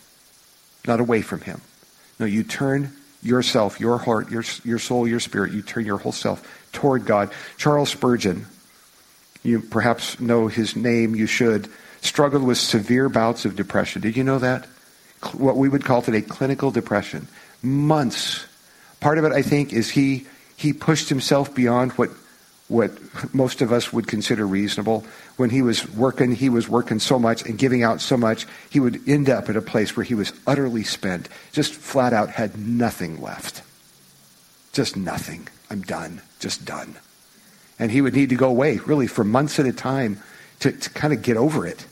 not 0.86 1.00
away 1.00 1.22
from 1.22 1.40
Him. 1.40 1.60
No, 2.18 2.26
you 2.26 2.42
turn 2.42 2.92
yourself, 3.22 3.80
your 3.80 3.98
heart, 3.98 4.30
your, 4.30 4.44
your 4.64 4.78
soul, 4.78 5.06
your 5.08 5.20
spirit, 5.20 5.52
you 5.52 5.62
turn 5.62 5.84
your 5.84 5.98
whole 5.98 6.12
self 6.12 6.46
toward 6.72 7.04
God. 7.04 7.32
Charles 7.56 7.90
Spurgeon, 7.90 8.46
you 9.42 9.60
perhaps 9.60 10.20
know 10.20 10.48
his 10.48 10.76
name, 10.76 11.14
you 11.14 11.26
should, 11.26 11.68
struggled 12.00 12.42
with 12.42 12.58
severe 12.58 13.08
bouts 13.08 13.44
of 13.44 13.56
depression. 13.56 14.02
Did 14.02 14.16
you 14.16 14.24
know 14.24 14.38
that? 14.38 14.66
What 15.32 15.56
we 15.56 15.68
would 15.68 15.84
call 15.84 16.02
today 16.02 16.22
clinical 16.22 16.70
depression. 16.70 17.26
Months. 17.62 18.46
Part 19.00 19.18
of 19.18 19.24
it, 19.24 19.32
I 19.32 19.42
think, 19.42 19.72
is 19.72 19.90
he 19.90 20.26
he 20.58 20.72
pushed 20.72 21.08
himself 21.08 21.54
beyond 21.54 21.92
what, 21.92 22.10
what 22.66 22.90
most 23.32 23.62
of 23.62 23.72
us 23.72 23.92
would 23.92 24.08
consider 24.08 24.44
reasonable. 24.44 25.06
When 25.36 25.50
he 25.50 25.62
was 25.62 25.88
working, 25.90 26.34
he 26.34 26.48
was 26.48 26.68
working 26.68 26.98
so 26.98 27.16
much 27.16 27.44
and 27.44 27.56
giving 27.56 27.84
out 27.84 28.00
so 28.00 28.16
much, 28.16 28.44
he 28.68 28.80
would 28.80 29.08
end 29.08 29.30
up 29.30 29.48
at 29.48 29.56
a 29.56 29.62
place 29.62 29.96
where 29.96 30.02
he 30.02 30.16
was 30.16 30.32
utterly 30.48 30.82
spent, 30.82 31.28
just 31.52 31.72
flat 31.72 32.12
out 32.12 32.30
had 32.30 32.58
nothing 32.58 33.22
left. 33.22 33.62
Just 34.72 34.96
nothing. 34.96 35.46
I'm 35.70 35.82
done. 35.82 36.22
Just 36.40 36.64
done. 36.64 36.96
And 37.78 37.92
he 37.92 38.00
would 38.00 38.14
need 38.14 38.30
to 38.30 38.36
go 38.36 38.48
away, 38.48 38.78
really, 38.78 39.06
for 39.06 39.22
months 39.22 39.60
at 39.60 39.66
a 39.66 39.72
time 39.72 40.20
to, 40.58 40.72
to 40.72 40.90
kind 40.90 41.12
of 41.12 41.22
get 41.22 41.36
over 41.36 41.68
it. 41.68 41.86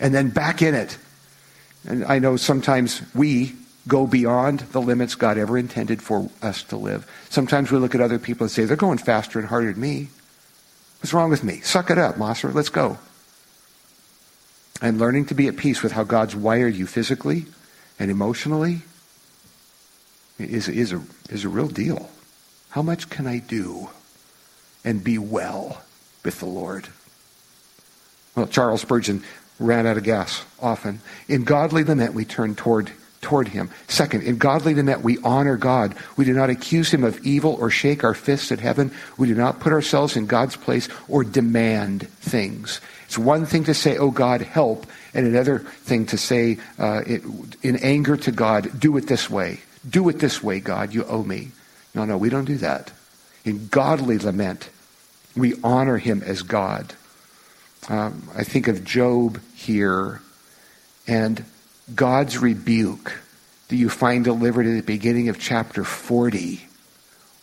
And 0.00 0.12
then 0.12 0.30
back 0.30 0.60
in 0.60 0.74
it. 0.74 0.98
And 1.86 2.04
I 2.04 2.18
know 2.18 2.36
sometimes 2.36 3.00
we 3.14 3.54
go 3.88 4.06
beyond 4.06 4.60
the 4.60 4.80
limits 4.80 5.14
God 5.14 5.38
ever 5.38 5.58
intended 5.58 6.02
for 6.02 6.30
us 6.42 6.62
to 6.64 6.76
live. 6.76 7.10
Sometimes 7.30 7.72
we 7.72 7.78
look 7.78 7.94
at 7.94 8.00
other 8.00 8.18
people 8.18 8.44
and 8.44 8.50
say, 8.50 8.66
they're 8.66 8.76
going 8.76 8.98
faster 8.98 9.38
and 9.38 9.48
harder 9.48 9.72
than 9.72 9.80
me. 9.80 10.08
What's 11.00 11.14
wrong 11.14 11.30
with 11.30 11.42
me? 11.42 11.60
Suck 11.60 11.90
it 11.90 11.98
up, 11.98 12.16
Mosser. 12.16 12.52
Let's 12.52 12.68
go. 12.68 12.98
And 14.82 14.98
learning 14.98 15.26
to 15.26 15.34
be 15.34 15.48
at 15.48 15.56
peace 15.56 15.82
with 15.82 15.92
how 15.92 16.04
God's 16.04 16.36
wired 16.36 16.76
you 16.76 16.86
physically 16.86 17.46
and 17.98 18.10
emotionally 18.10 18.82
is, 20.38 20.68
is, 20.68 20.92
a, 20.92 21.02
is 21.30 21.44
a 21.44 21.48
real 21.48 21.68
deal. 21.68 22.10
How 22.70 22.82
much 22.82 23.08
can 23.08 23.26
I 23.26 23.38
do 23.38 23.88
and 24.84 25.02
be 25.02 25.18
well 25.18 25.82
with 26.24 26.40
the 26.40 26.46
Lord? 26.46 26.88
Well, 28.36 28.46
Charles 28.46 28.82
Spurgeon 28.82 29.24
ran 29.58 29.86
out 29.86 29.96
of 29.96 30.04
gas 30.04 30.44
often. 30.60 31.00
In 31.26 31.44
godly 31.44 31.82
lament, 31.82 32.14
we 32.14 32.24
turn 32.24 32.54
toward 32.54 32.92
toward 33.20 33.48
him. 33.48 33.70
Second, 33.88 34.22
in 34.22 34.38
godly 34.38 34.74
lament, 34.74 35.02
we 35.02 35.18
honor 35.18 35.56
God. 35.56 35.94
We 36.16 36.24
do 36.24 36.32
not 36.32 36.50
accuse 36.50 36.90
him 36.90 37.04
of 37.04 37.24
evil 37.26 37.56
or 37.60 37.70
shake 37.70 38.04
our 38.04 38.14
fists 38.14 38.52
at 38.52 38.60
heaven. 38.60 38.92
We 39.16 39.28
do 39.28 39.34
not 39.34 39.60
put 39.60 39.72
ourselves 39.72 40.16
in 40.16 40.26
God's 40.26 40.56
place 40.56 40.88
or 41.08 41.24
demand 41.24 42.08
things. 42.08 42.80
It's 43.06 43.18
one 43.18 43.46
thing 43.46 43.64
to 43.64 43.74
say, 43.74 43.96
oh 43.96 44.10
God, 44.10 44.42
help, 44.42 44.86
and 45.14 45.26
another 45.26 45.60
thing 45.60 46.06
to 46.06 46.18
say 46.18 46.58
uh, 46.78 47.02
it, 47.06 47.22
in 47.62 47.76
anger 47.76 48.16
to 48.18 48.30
God, 48.30 48.78
do 48.78 48.96
it 48.96 49.06
this 49.06 49.28
way. 49.28 49.60
Do 49.88 50.08
it 50.08 50.18
this 50.18 50.42
way, 50.42 50.60
God, 50.60 50.92
you 50.92 51.04
owe 51.04 51.22
me. 51.22 51.52
No, 51.94 52.04
no, 52.04 52.18
we 52.18 52.28
don't 52.28 52.44
do 52.44 52.58
that. 52.58 52.92
In 53.44 53.68
godly 53.68 54.18
lament, 54.18 54.68
we 55.36 55.54
honor 55.64 55.98
him 55.98 56.22
as 56.22 56.42
God. 56.42 56.94
Um, 57.88 58.28
I 58.36 58.44
think 58.44 58.68
of 58.68 58.84
Job 58.84 59.40
here, 59.54 60.20
and 61.06 61.44
God's 61.94 62.38
rebuke 62.38 63.20
that 63.68 63.76
you 63.76 63.88
find 63.88 64.24
delivered 64.24 64.66
at 64.66 64.74
the 64.74 64.82
beginning 64.82 65.28
of 65.28 65.38
chapter 65.38 65.84
40, 65.84 66.66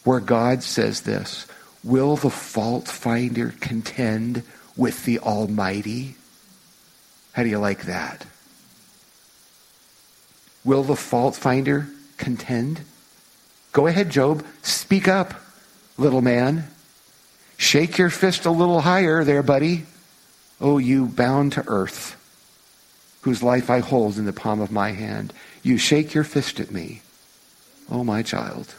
where 0.04 0.20
God 0.20 0.64
says 0.64 1.02
this 1.02 1.48
Will 1.84 2.16
the 2.16 2.30
fault 2.30 2.88
finder 2.88 3.54
contend 3.60 4.44
with 4.76 5.06
the 5.06 5.20
Almighty? 5.20 6.16
How 7.34 7.44
do 7.44 7.50
you 7.50 7.60
like 7.60 7.84
that? 7.84 8.26
Will 10.64 10.84
the 10.84 10.96
fault 10.96 11.36
finder 11.36 11.88
contend? 12.18 12.82
Go 13.72 13.88
ahead, 13.88 14.10
Job. 14.10 14.44
Speak 14.62 15.08
up, 15.08 15.34
little 15.98 16.22
man. 16.22 16.68
Shake 17.58 17.98
your 17.98 18.10
fist 18.10 18.46
a 18.46 18.52
little 18.52 18.82
higher 18.82 19.24
there, 19.24 19.44
buddy. 19.44 19.86
Oh, 20.60 20.78
you 20.78 21.06
bound 21.06 21.54
to 21.54 21.64
earth 21.68 22.16
whose 23.26 23.42
life 23.42 23.72
I 23.72 23.80
hold 23.80 24.20
in 24.20 24.26
the 24.26 24.32
palm 24.32 24.62
of 24.62 24.72
my 24.72 24.92
hand. 24.92 25.34
You 25.64 25.80
shake 25.80 26.14
your 26.14 26.24
fist 26.24 26.60
at 26.60 26.70
me. 26.70 27.02
Oh, 27.90 28.04
my 28.04 28.22
child. 28.22 28.76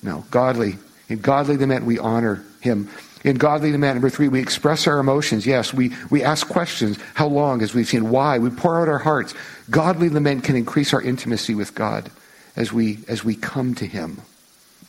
No, 0.00 0.24
godly. 0.30 0.76
In 1.08 1.18
godly 1.18 1.56
lament, 1.56 1.84
we 1.84 1.98
honor 1.98 2.44
him. 2.60 2.88
In 3.24 3.34
godly 3.34 3.72
lament, 3.72 3.96
number 3.96 4.10
three, 4.10 4.28
we 4.28 4.38
express 4.38 4.86
our 4.86 5.00
emotions. 5.00 5.44
Yes, 5.44 5.74
we, 5.74 5.92
we 6.08 6.22
ask 6.22 6.46
questions. 6.46 7.00
How 7.14 7.26
long, 7.26 7.62
as 7.62 7.74
we've 7.74 7.88
seen? 7.88 8.10
Why? 8.10 8.38
We 8.38 8.50
pour 8.50 8.80
out 8.80 8.88
our 8.88 9.00
hearts. 9.00 9.34
Godly 9.70 10.08
lament 10.08 10.44
can 10.44 10.54
increase 10.54 10.94
our 10.94 11.02
intimacy 11.02 11.56
with 11.56 11.74
God 11.74 12.12
as 12.54 12.72
we, 12.72 13.00
as 13.08 13.24
we 13.24 13.34
come 13.34 13.74
to 13.74 13.86
him. 13.86 14.22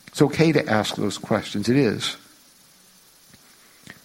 It's 0.09 0.21
okay 0.21 0.51
to 0.51 0.69
ask 0.69 0.95
those 0.95 1.17
questions. 1.17 1.69
It 1.69 1.77
is. 1.77 2.17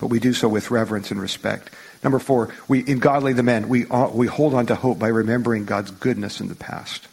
But 0.01 0.07
we 0.07 0.20
do 0.20 0.33
so 0.33 0.49
with 0.49 0.70
reverence 0.70 1.11
and 1.11 1.20
respect. 1.20 1.68
Number 2.03 2.18
four, 2.18 2.53
we, 2.66 2.80
in 2.80 2.98
godly 2.98 3.32
the 3.32 3.42
Men, 3.42 3.68
we, 3.68 3.86
uh, 3.86 4.09
we 4.09 4.26
hold 4.26 4.55
on 4.55 4.66
to 4.66 4.74
hope 4.74 4.98
by 4.98 5.09
remembering 5.09 5.64
God's 5.64 5.92
goodness 5.92 6.40
in 6.40 6.48
the 6.48 6.55
past. 6.55 7.07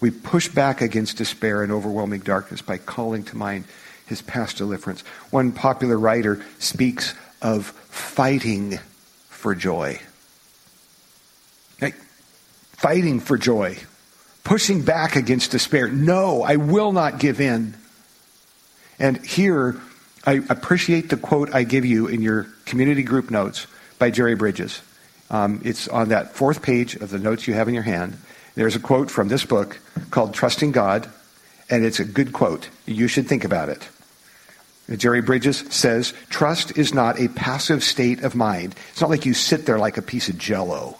We 0.00 0.10
push 0.10 0.48
back 0.48 0.80
against 0.80 1.16
despair 1.16 1.62
and 1.62 1.72
overwhelming 1.72 2.20
darkness 2.20 2.62
by 2.62 2.78
calling 2.78 3.24
to 3.24 3.36
mind 3.36 3.64
his 4.06 4.22
past 4.22 4.58
deliverance. 4.58 5.02
One 5.30 5.52
popular 5.52 5.98
writer 5.98 6.44
speaks 6.58 7.14
of 7.40 7.66
fighting 7.66 8.78
for 9.28 9.54
joy. 9.54 10.00
Like, 11.80 11.94
fighting 12.72 13.20
for 13.20 13.38
joy. 13.38 13.78
Pushing 14.44 14.82
back 14.82 15.16
against 15.16 15.50
despair. 15.50 15.88
No, 15.88 16.42
I 16.42 16.56
will 16.56 16.92
not 16.92 17.20
give 17.20 17.40
in. 17.40 17.74
And 18.98 19.24
here, 19.24 19.80
I 20.26 20.42
appreciate 20.50 21.08
the 21.08 21.16
quote 21.16 21.54
I 21.54 21.62
give 21.62 21.86
you 21.86 22.06
in 22.06 22.20
your 22.20 22.46
community 22.66 23.02
group 23.02 23.30
notes 23.30 23.66
by 24.00 24.10
Jerry 24.10 24.34
Bridges. 24.34 24.82
Um, 25.30 25.60
it's 25.64 25.86
on 25.86 26.08
that 26.08 26.34
fourth 26.34 26.62
page 26.62 26.96
of 26.96 27.10
the 27.10 27.18
notes 27.20 27.46
you 27.46 27.54
have 27.54 27.68
in 27.68 27.74
your 27.74 27.84
hand. 27.84 28.16
There's 28.56 28.74
a 28.74 28.80
quote 28.80 29.12
from 29.12 29.28
this 29.28 29.44
book 29.44 29.78
called 30.10 30.34
Trusting 30.34 30.72
God, 30.72 31.08
and 31.68 31.84
it's 31.84 32.00
a 32.00 32.04
good 32.04 32.32
quote. 32.32 32.68
You 32.86 33.06
should 33.06 33.28
think 33.28 33.44
about 33.44 33.68
it. 33.68 33.88
Jerry 34.96 35.22
Bridges 35.22 35.58
says, 35.70 36.12
Trust 36.30 36.76
is 36.76 36.92
not 36.92 37.20
a 37.20 37.28
passive 37.28 37.84
state 37.84 38.24
of 38.24 38.34
mind. 38.34 38.74
It's 38.90 39.00
not 39.00 39.10
like 39.10 39.24
you 39.24 39.34
sit 39.34 39.66
there 39.66 39.78
like 39.78 39.98
a 39.98 40.02
piece 40.02 40.28
of 40.28 40.36
jello. 40.36 40.96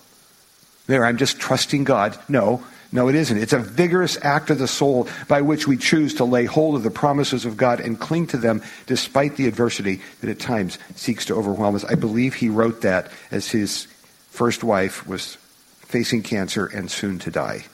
There, 0.87 1.05
I'm 1.05 1.17
just 1.17 1.41
trusting 1.41 1.83
God. 1.83 2.17
No, 2.29 2.65
no, 2.93 3.09
it 3.09 3.15
isn't. 3.15 3.39
It's 3.39 3.53
a 3.53 3.59
vigorous 3.59 4.19
act 4.23 4.51
of 4.51 4.59
the 4.59 4.67
soul 4.67 5.09
by 5.29 5.43
which 5.43 5.69
we 5.69 5.77
choose 5.77 6.15
to 6.15 6.25
lay 6.25 6.45
hold 6.45 6.75
of 6.75 6.83
the 6.83 6.91
promises 6.91 7.45
of 7.45 7.57
God 7.57 7.79
and 7.79 7.99
cling 7.99 8.27
to 8.29 8.37
them 8.37 8.63
despite 8.87 9.37
the 9.37 9.47
adversity 9.47 10.01
that 10.21 10.31
at 10.31 10.41
times 10.41 10.79
seeks 10.97 11.27
to 11.27 11.37
overwhelm 11.37 11.77
us. 11.77 11.85
I 11.85 11.95
believe 11.95 12.35
he 12.35 12.49
wrote 12.49 12.81
that 12.81 13.13
as 13.31 13.49
his 13.49 13.87
first 14.31 14.65
wife 14.65 15.07
was 15.07 15.37
facing 15.83 16.23
cancer 16.23 16.67
and 16.67 16.91
soon 16.91 17.21
to 17.21 17.31
die. 17.31 17.65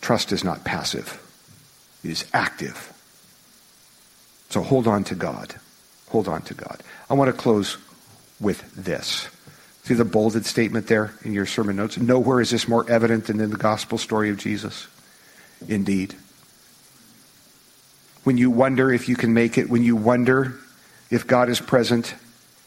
Trust 0.00 0.32
is 0.32 0.42
not 0.42 0.64
passive, 0.64 1.22
it 2.02 2.10
is 2.10 2.24
active. 2.32 2.92
So 4.50 4.62
hold 4.62 4.86
on 4.86 5.04
to 5.04 5.14
God. 5.14 5.54
Hold 6.10 6.28
on 6.28 6.42
to 6.42 6.54
God. 6.54 6.80
I 7.10 7.14
want 7.14 7.34
to 7.34 7.36
close 7.36 7.78
with 8.40 8.62
this. 8.76 9.28
See 9.86 9.94
the 9.94 10.04
bolded 10.04 10.44
statement 10.44 10.88
there 10.88 11.12
in 11.22 11.32
your 11.32 11.46
sermon 11.46 11.76
notes? 11.76 11.96
Nowhere 11.96 12.40
is 12.40 12.50
this 12.50 12.66
more 12.66 12.84
evident 12.90 13.26
than 13.26 13.38
in 13.38 13.50
the 13.50 13.56
gospel 13.56 13.98
story 13.98 14.30
of 14.30 14.36
Jesus. 14.36 14.88
Indeed. 15.68 16.16
When 18.24 18.36
you 18.36 18.50
wonder 18.50 18.92
if 18.92 19.08
you 19.08 19.14
can 19.14 19.32
make 19.32 19.56
it, 19.56 19.70
when 19.70 19.84
you 19.84 19.94
wonder 19.94 20.58
if 21.08 21.28
God 21.28 21.48
is 21.48 21.60
present, 21.60 22.16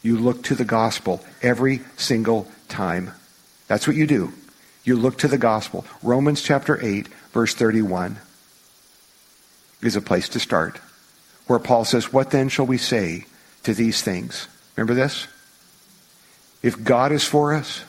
you 0.02 0.18
look 0.18 0.44
to 0.44 0.56
the 0.56 0.64
gospel 0.64 1.20
every 1.42 1.82
single 1.98 2.48
time. 2.70 3.12
That's 3.68 3.86
what 3.86 3.98
you 3.98 4.08
do. 4.08 4.32
You 4.86 4.96
look 4.96 5.18
to 5.18 5.28
the 5.28 5.38
gospel. 5.38 5.86
Romans 6.02 6.42
chapter 6.42 6.82
8, 6.82 7.10
verse 7.34 7.54
31 7.54 8.18
is 9.82 9.98
a 9.98 10.02
place 10.02 10.30
to 10.30 10.40
start, 10.40 10.80
where 11.48 11.60
Paul 11.60 11.84
says, 11.84 12.14
What 12.14 12.32
then 12.32 12.48
shall 12.48 12.66
we 12.66 12.78
say 12.78 13.26
to 13.64 13.74
these 13.74 14.02
things? 14.02 14.48
Remember 14.78 14.94
this? 14.94 15.28
If 16.62 16.84
God 16.84 17.12
is 17.12 17.24
for 17.24 17.54
us, 17.54 17.84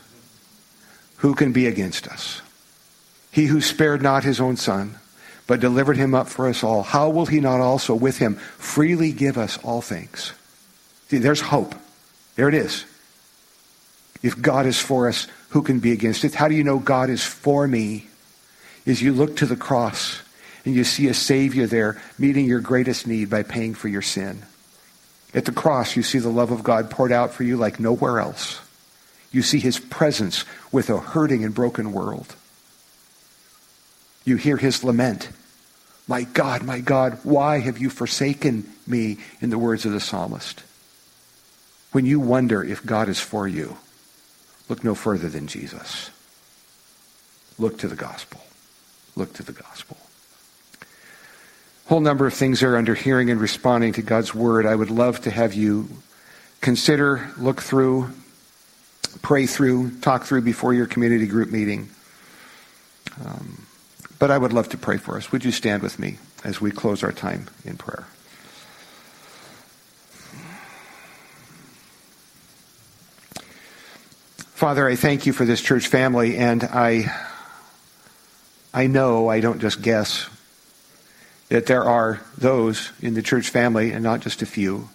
who 1.19 1.35
can 1.35 1.53
be 1.53 1.67
against 1.67 2.07
us? 2.07 2.41
He 3.31 3.47
who 3.47 3.61
spared 3.61 4.03
not 4.03 4.25
his 4.25 4.41
own 4.41 4.57
son, 4.57 4.97
but 5.47 5.61
delivered 5.61 5.97
him 5.97 6.15
up 6.15 6.29
for 6.29 6.49
us 6.49 6.63
all, 6.63 6.83
how 6.83 7.11
will 7.11 7.27
he 7.27 7.41
not 7.41 7.61
also 7.61 7.95
with 7.95 8.19
him 8.19 8.35
freely 8.35 9.13
give 9.13 9.37
us 9.37 9.59
all 9.65 9.83
things? 9.83 10.33
See, 11.09 11.19
there's 11.19 11.41
hope. 11.41 11.75
There 12.37 12.49
it 12.49 12.55
is. 12.55 12.85
If 14.23 14.41
God 14.41 14.67
is 14.67 14.79
for 14.79 15.09
us, 15.09 15.27
who 15.51 15.63
can 15.63 15.81
be 15.81 15.93
against 15.93 16.25
it? 16.25 16.35
How 16.35 16.49
do 16.49 16.55
you 16.55 16.65
know 16.65 16.79
God 16.79 17.11
is 17.11 17.25
for 17.25 17.67
me? 17.67 18.07
Is 18.87 19.03
you 19.03 19.13
look 19.13 19.37
to 19.37 19.47
the 19.47 19.57
cross 19.57 20.21
and 20.65 20.75
you 20.75 20.85
see 20.85 21.09
a 21.09 21.15
Savior 21.15 21.67
there 21.67 22.01
meeting 22.19 22.47
your 22.47 22.61
greatest 22.61 23.07
need 23.07 23.31
by 23.31 23.43
paying 23.43 23.75
for 23.75 23.89
your 23.89 24.03
sin. 24.03 24.43
At 25.33 25.45
the 25.45 25.53
cross, 25.53 25.97
you 25.97 26.03
see 26.03 26.19
the 26.19 26.29
love 26.29 26.51
of 26.51 26.63
God 26.63 26.91
poured 26.91 27.13
out 27.13 27.33
for 27.33 27.45
you 27.45 27.57
like 27.57 27.79
nowhere 27.79 28.19
else. 28.19 28.61
You 29.31 29.43
see 29.43 29.61
his 29.61 29.79
presence 29.79 30.45
with 30.73 30.91
a 30.91 30.99
hurting 30.99 31.45
and 31.45 31.55
broken 31.55 31.93
world. 31.93 32.35
You 34.25 34.37
hear 34.37 34.57
his 34.57 34.83
lament. 34.83 35.31
My 36.09 36.25
God, 36.25 36.65
my 36.65 36.81
God, 36.81 37.21
why 37.23 37.61
have 37.61 37.79
you 37.79 37.91
forsaken 37.91 38.69
me? 38.87 39.19
In 39.41 39.51
the 39.51 39.59
words 39.59 39.87
of 39.87 39.93
the 39.93 40.01
psalmist. 40.01 40.65
When 41.93 42.07
you 42.07 42.19
wonder 42.19 42.63
if 42.63 42.85
God 42.85 43.09
is 43.09 43.21
for 43.21 43.47
you, 43.47 43.77
look 44.69 44.83
no 44.83 44.97
further 44.97 45.29
than 45.29 45.47
Jesus. 45.47 46.11
Look 47.59 47.79
to 47.79 47.89
the 47.89 47.97
gospel. 47.97 48.41
Look 49.15 49.33
to 49.35 49.43
the 49.45 49.53
gospel. 49.53 49.97
Whole 51.91 51.99
number 51.99 52.25
of 52.25 52.33
things 52.33 52.61
there 52.61 52.77
under 52.77 52.95
hearing 52.95 53.31
and 53.31 53.41
responding 53.41 53.93
to 53.93 54.01
God's 54.01 54.33
word. 54.33 54.65
I 54.65 54.77
would 54.77 54.93
love 54.93 55.23
to 55.23 55.31
have 55.31 55.55
you 55.55 55.89
consider, 56.61 57.29
look 57.37 57.61
through, 57.61 58.13
pray 59.23 59.45
through, 59.47 59.99
talk 59.99 60.23
through 60.23 60.43
before 60.43 60.73
your 60.73 60.87
community 60.87 61.27
group 61.27 61.51
meeting. 61.51 61.91
Um, 63.27 63.67
but 64.21 64.31
I 64.31 64.39
would 64.39 64.53
love 64.53 64.69
to 64.69 64.79
pray 64.79 64.99
for 64.99 65.17
us. 65.17 65.33
Would 65.33 65.45
you 65.45 65.51
stand 65.51 65.83
with 65.83 65.99
me 65.99 66.19
as 66.45 66.61
we 66.61 66.71
close 66.71 67.03
our 67.03 67.11
time 67.11 67.49
in 67.65 67.77
prayer? 67.77 68.07
Father, 74.55 74.89
I 74.89 74.95
thank 74.95 75.27
you 75.27 75.33
for 75.33 75.45
this 75.45 75.61
church 75.61 75.89
family, 75.89 76.37
and 76.37 76.63
I, 76.63 77.13
I 78.73 78.87
know, 78.87 79.29
I 79.29 79.41
don't 79.41 79.59
just 79.59 79.83
guess, 79.83 80.29
that 81.51 81.67
there 81.67 81.85
are 81.85 82.21
those 82.39 82.91
in 83.03 83.15
the 83.15 83.23
church 83.23 83.51
family, 83.51 83.91
and 83.91 84.03
not 84.03 84.21
just 84.21 84.41
a 84.41 84.47
few, 84.47 84.89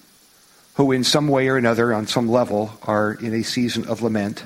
who 0.76 0.92
in 0.92 1.04
some 1.04 1.28
way 1.28 1.48
or 1.48 1.58
another, 1.58 1.94
on 1.94 2.08
some 2.08 2.28
level, 2.28 2.72
are 2.84 3.14
in 3.14 3.34
a 3.34 3.44
season 3.44 3.86
of 3.88 4.02
lament, 4.02 4.44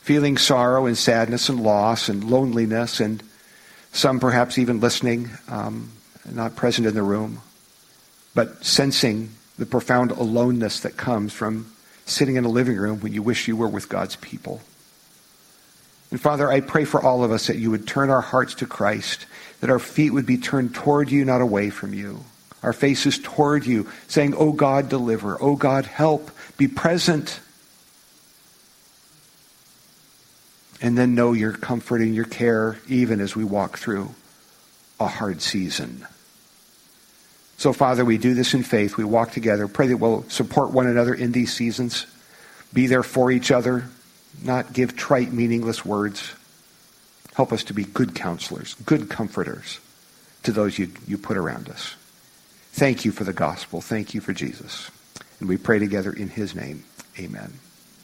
feeling 0.00 0.38
sorrow 0.38 0.86
and 0.86 0.96
sadness 0.96 1.48
and 1.48 1.60
loss 1.60 2.08
and 2.08 2.24
loneliness, 2.24 3.00
and 3.00 3.22
some 3.92 4.20
perhaps 4.20 4.58
even 4.58 4.80
listening, 4.80 5.28
um, 5.48 5.90
not 6.30 6.56
present 6.56 6.86
in 6.86 6.94
the 6.94 7.02
room, 7.02 7.40
but 8.34 8.64
sensing 8.64 9.30
the 9.58 9.66
profound 9.66 10.12
aloneness 10.12 10.80
that 10.80 10.96
comes 10.96 11.32
from 11.32 11.66
sitting 12.06 12.36
in 12.36 12.44
a 12.44 12.48
living 12.48 12.76
room 12.76 13.00
when 13.00 13.12
you 13.12 13.22
wish 13.22 13.48
you 13.48 13.56
were 13.56 13.68
with 13.68 13.88
God's 13.88 14.16
people. 14.16 14.60
And 16.10 16.20
Father, 16.20 16.50
I 16.50 16.60
pray 16.60 16.84
for 16.84 17.02
all 17.02 17.22
of 17.22 17.30
us 17.30 17.48
that 17.48 17.58
you 17.58 17.70
would 17.70 17.86
turn 17.86 18.10
our 18.10 18.20
hearts 18.20 18.54
to 18.56 18.66
Christ, 18.66 19.26
that 19.60 19.70
our 19.70 19.78
feet 19.78 20.10
would 20.10 20.26
be 20.26 20.38
turned 20.38 20.74
toward 20.74 21.10
you, 21.10 21.24
not 21.24 21.40
away 21.40 21.70
from 21.70 21.92
you. 21.92 22.24
Our 22.62 22.72
faces 22.72 23.18
toward 23.18 23.66
you, 23.66 23.88
saying, 24.08 24.34
Oh 24.36 24.52
God, 24.52 24.88
deliver. 24.88 25.40
Oh 25.40 25.54
God, 25.54 25.84
help. 25.84 26.30
Be 26.56 26.66
present. 26.66 27.40
And 30.80 30.96
then 30.96 31.14
know 31.14 31.32
your 31.32 31.52
comfort 31.52 32.00
and 32.00 32.14
your 32.14 32.24
care 32.24 32.78
even 32.88 33.20
as 33.20 33.36
we 33.36 33.44
walk 33.44 33.78
through 33.78 34.14
a 34.98 35.06
hard 35.06 35.42
season. 35.42 36.06
So, 37.58 37.72
Father, 37.72 38.04
we 38.04 38.18
do 38.18 38.34
this 38.34 38.54
in 38.54 38.62
faith. 38.62 38.96
We 38.96 39.04
walk 39.04 39.32
together. 39.32 39.66
Pray 39.66 39.88
that 39.88 39.96
we'll 39.96 40.22
support 40.30 40.70
one 40.70 40.86
another 40.86 41.12
in 41.12 41.32
these 41.32 41.52
seasons, 41.52 42.06
be 42.72 42.86
there 42.86 43.02
for 43.02 43.32
each 43.32 43.50
other, 43.50 43.88
not 44.42 44.72
give 44.72 44.96
trite, 44.96 45.32
meaningless 45.32 45.84
words. 45.84 46.32
Help 47.34 47.52
us 47.52 47.64
to 47.64 47.74
be 47.74 47.84
good 47.84 48.14
counselors, 48.14 48.74
good 48.86 49.08
comforters 49.08 49.80
to 50.42 50.52
those 50.52 50.78
you, 50.78 50.90
you 51.06 51.18
put 51.18 51.36
around 51.36 51.68
us. 51.68 51.94
Thank 52.72 53.04
you 53.04 53.12
for 53.12 53.24
the 53.24 53.32
gospel. 53.32 53.80
Thank 53.80 54.14
you 54.14 54.20
for 54.20 54.32
Jesus. 54.32 54.90
And 55.40 55.48
we 55.48 55.56
pray 55.56 55.78
together 55.78 56.12
in 56.12 56.28
his 56.28 56.54
name. 56.54 56.84
Amen. 57.18 57.58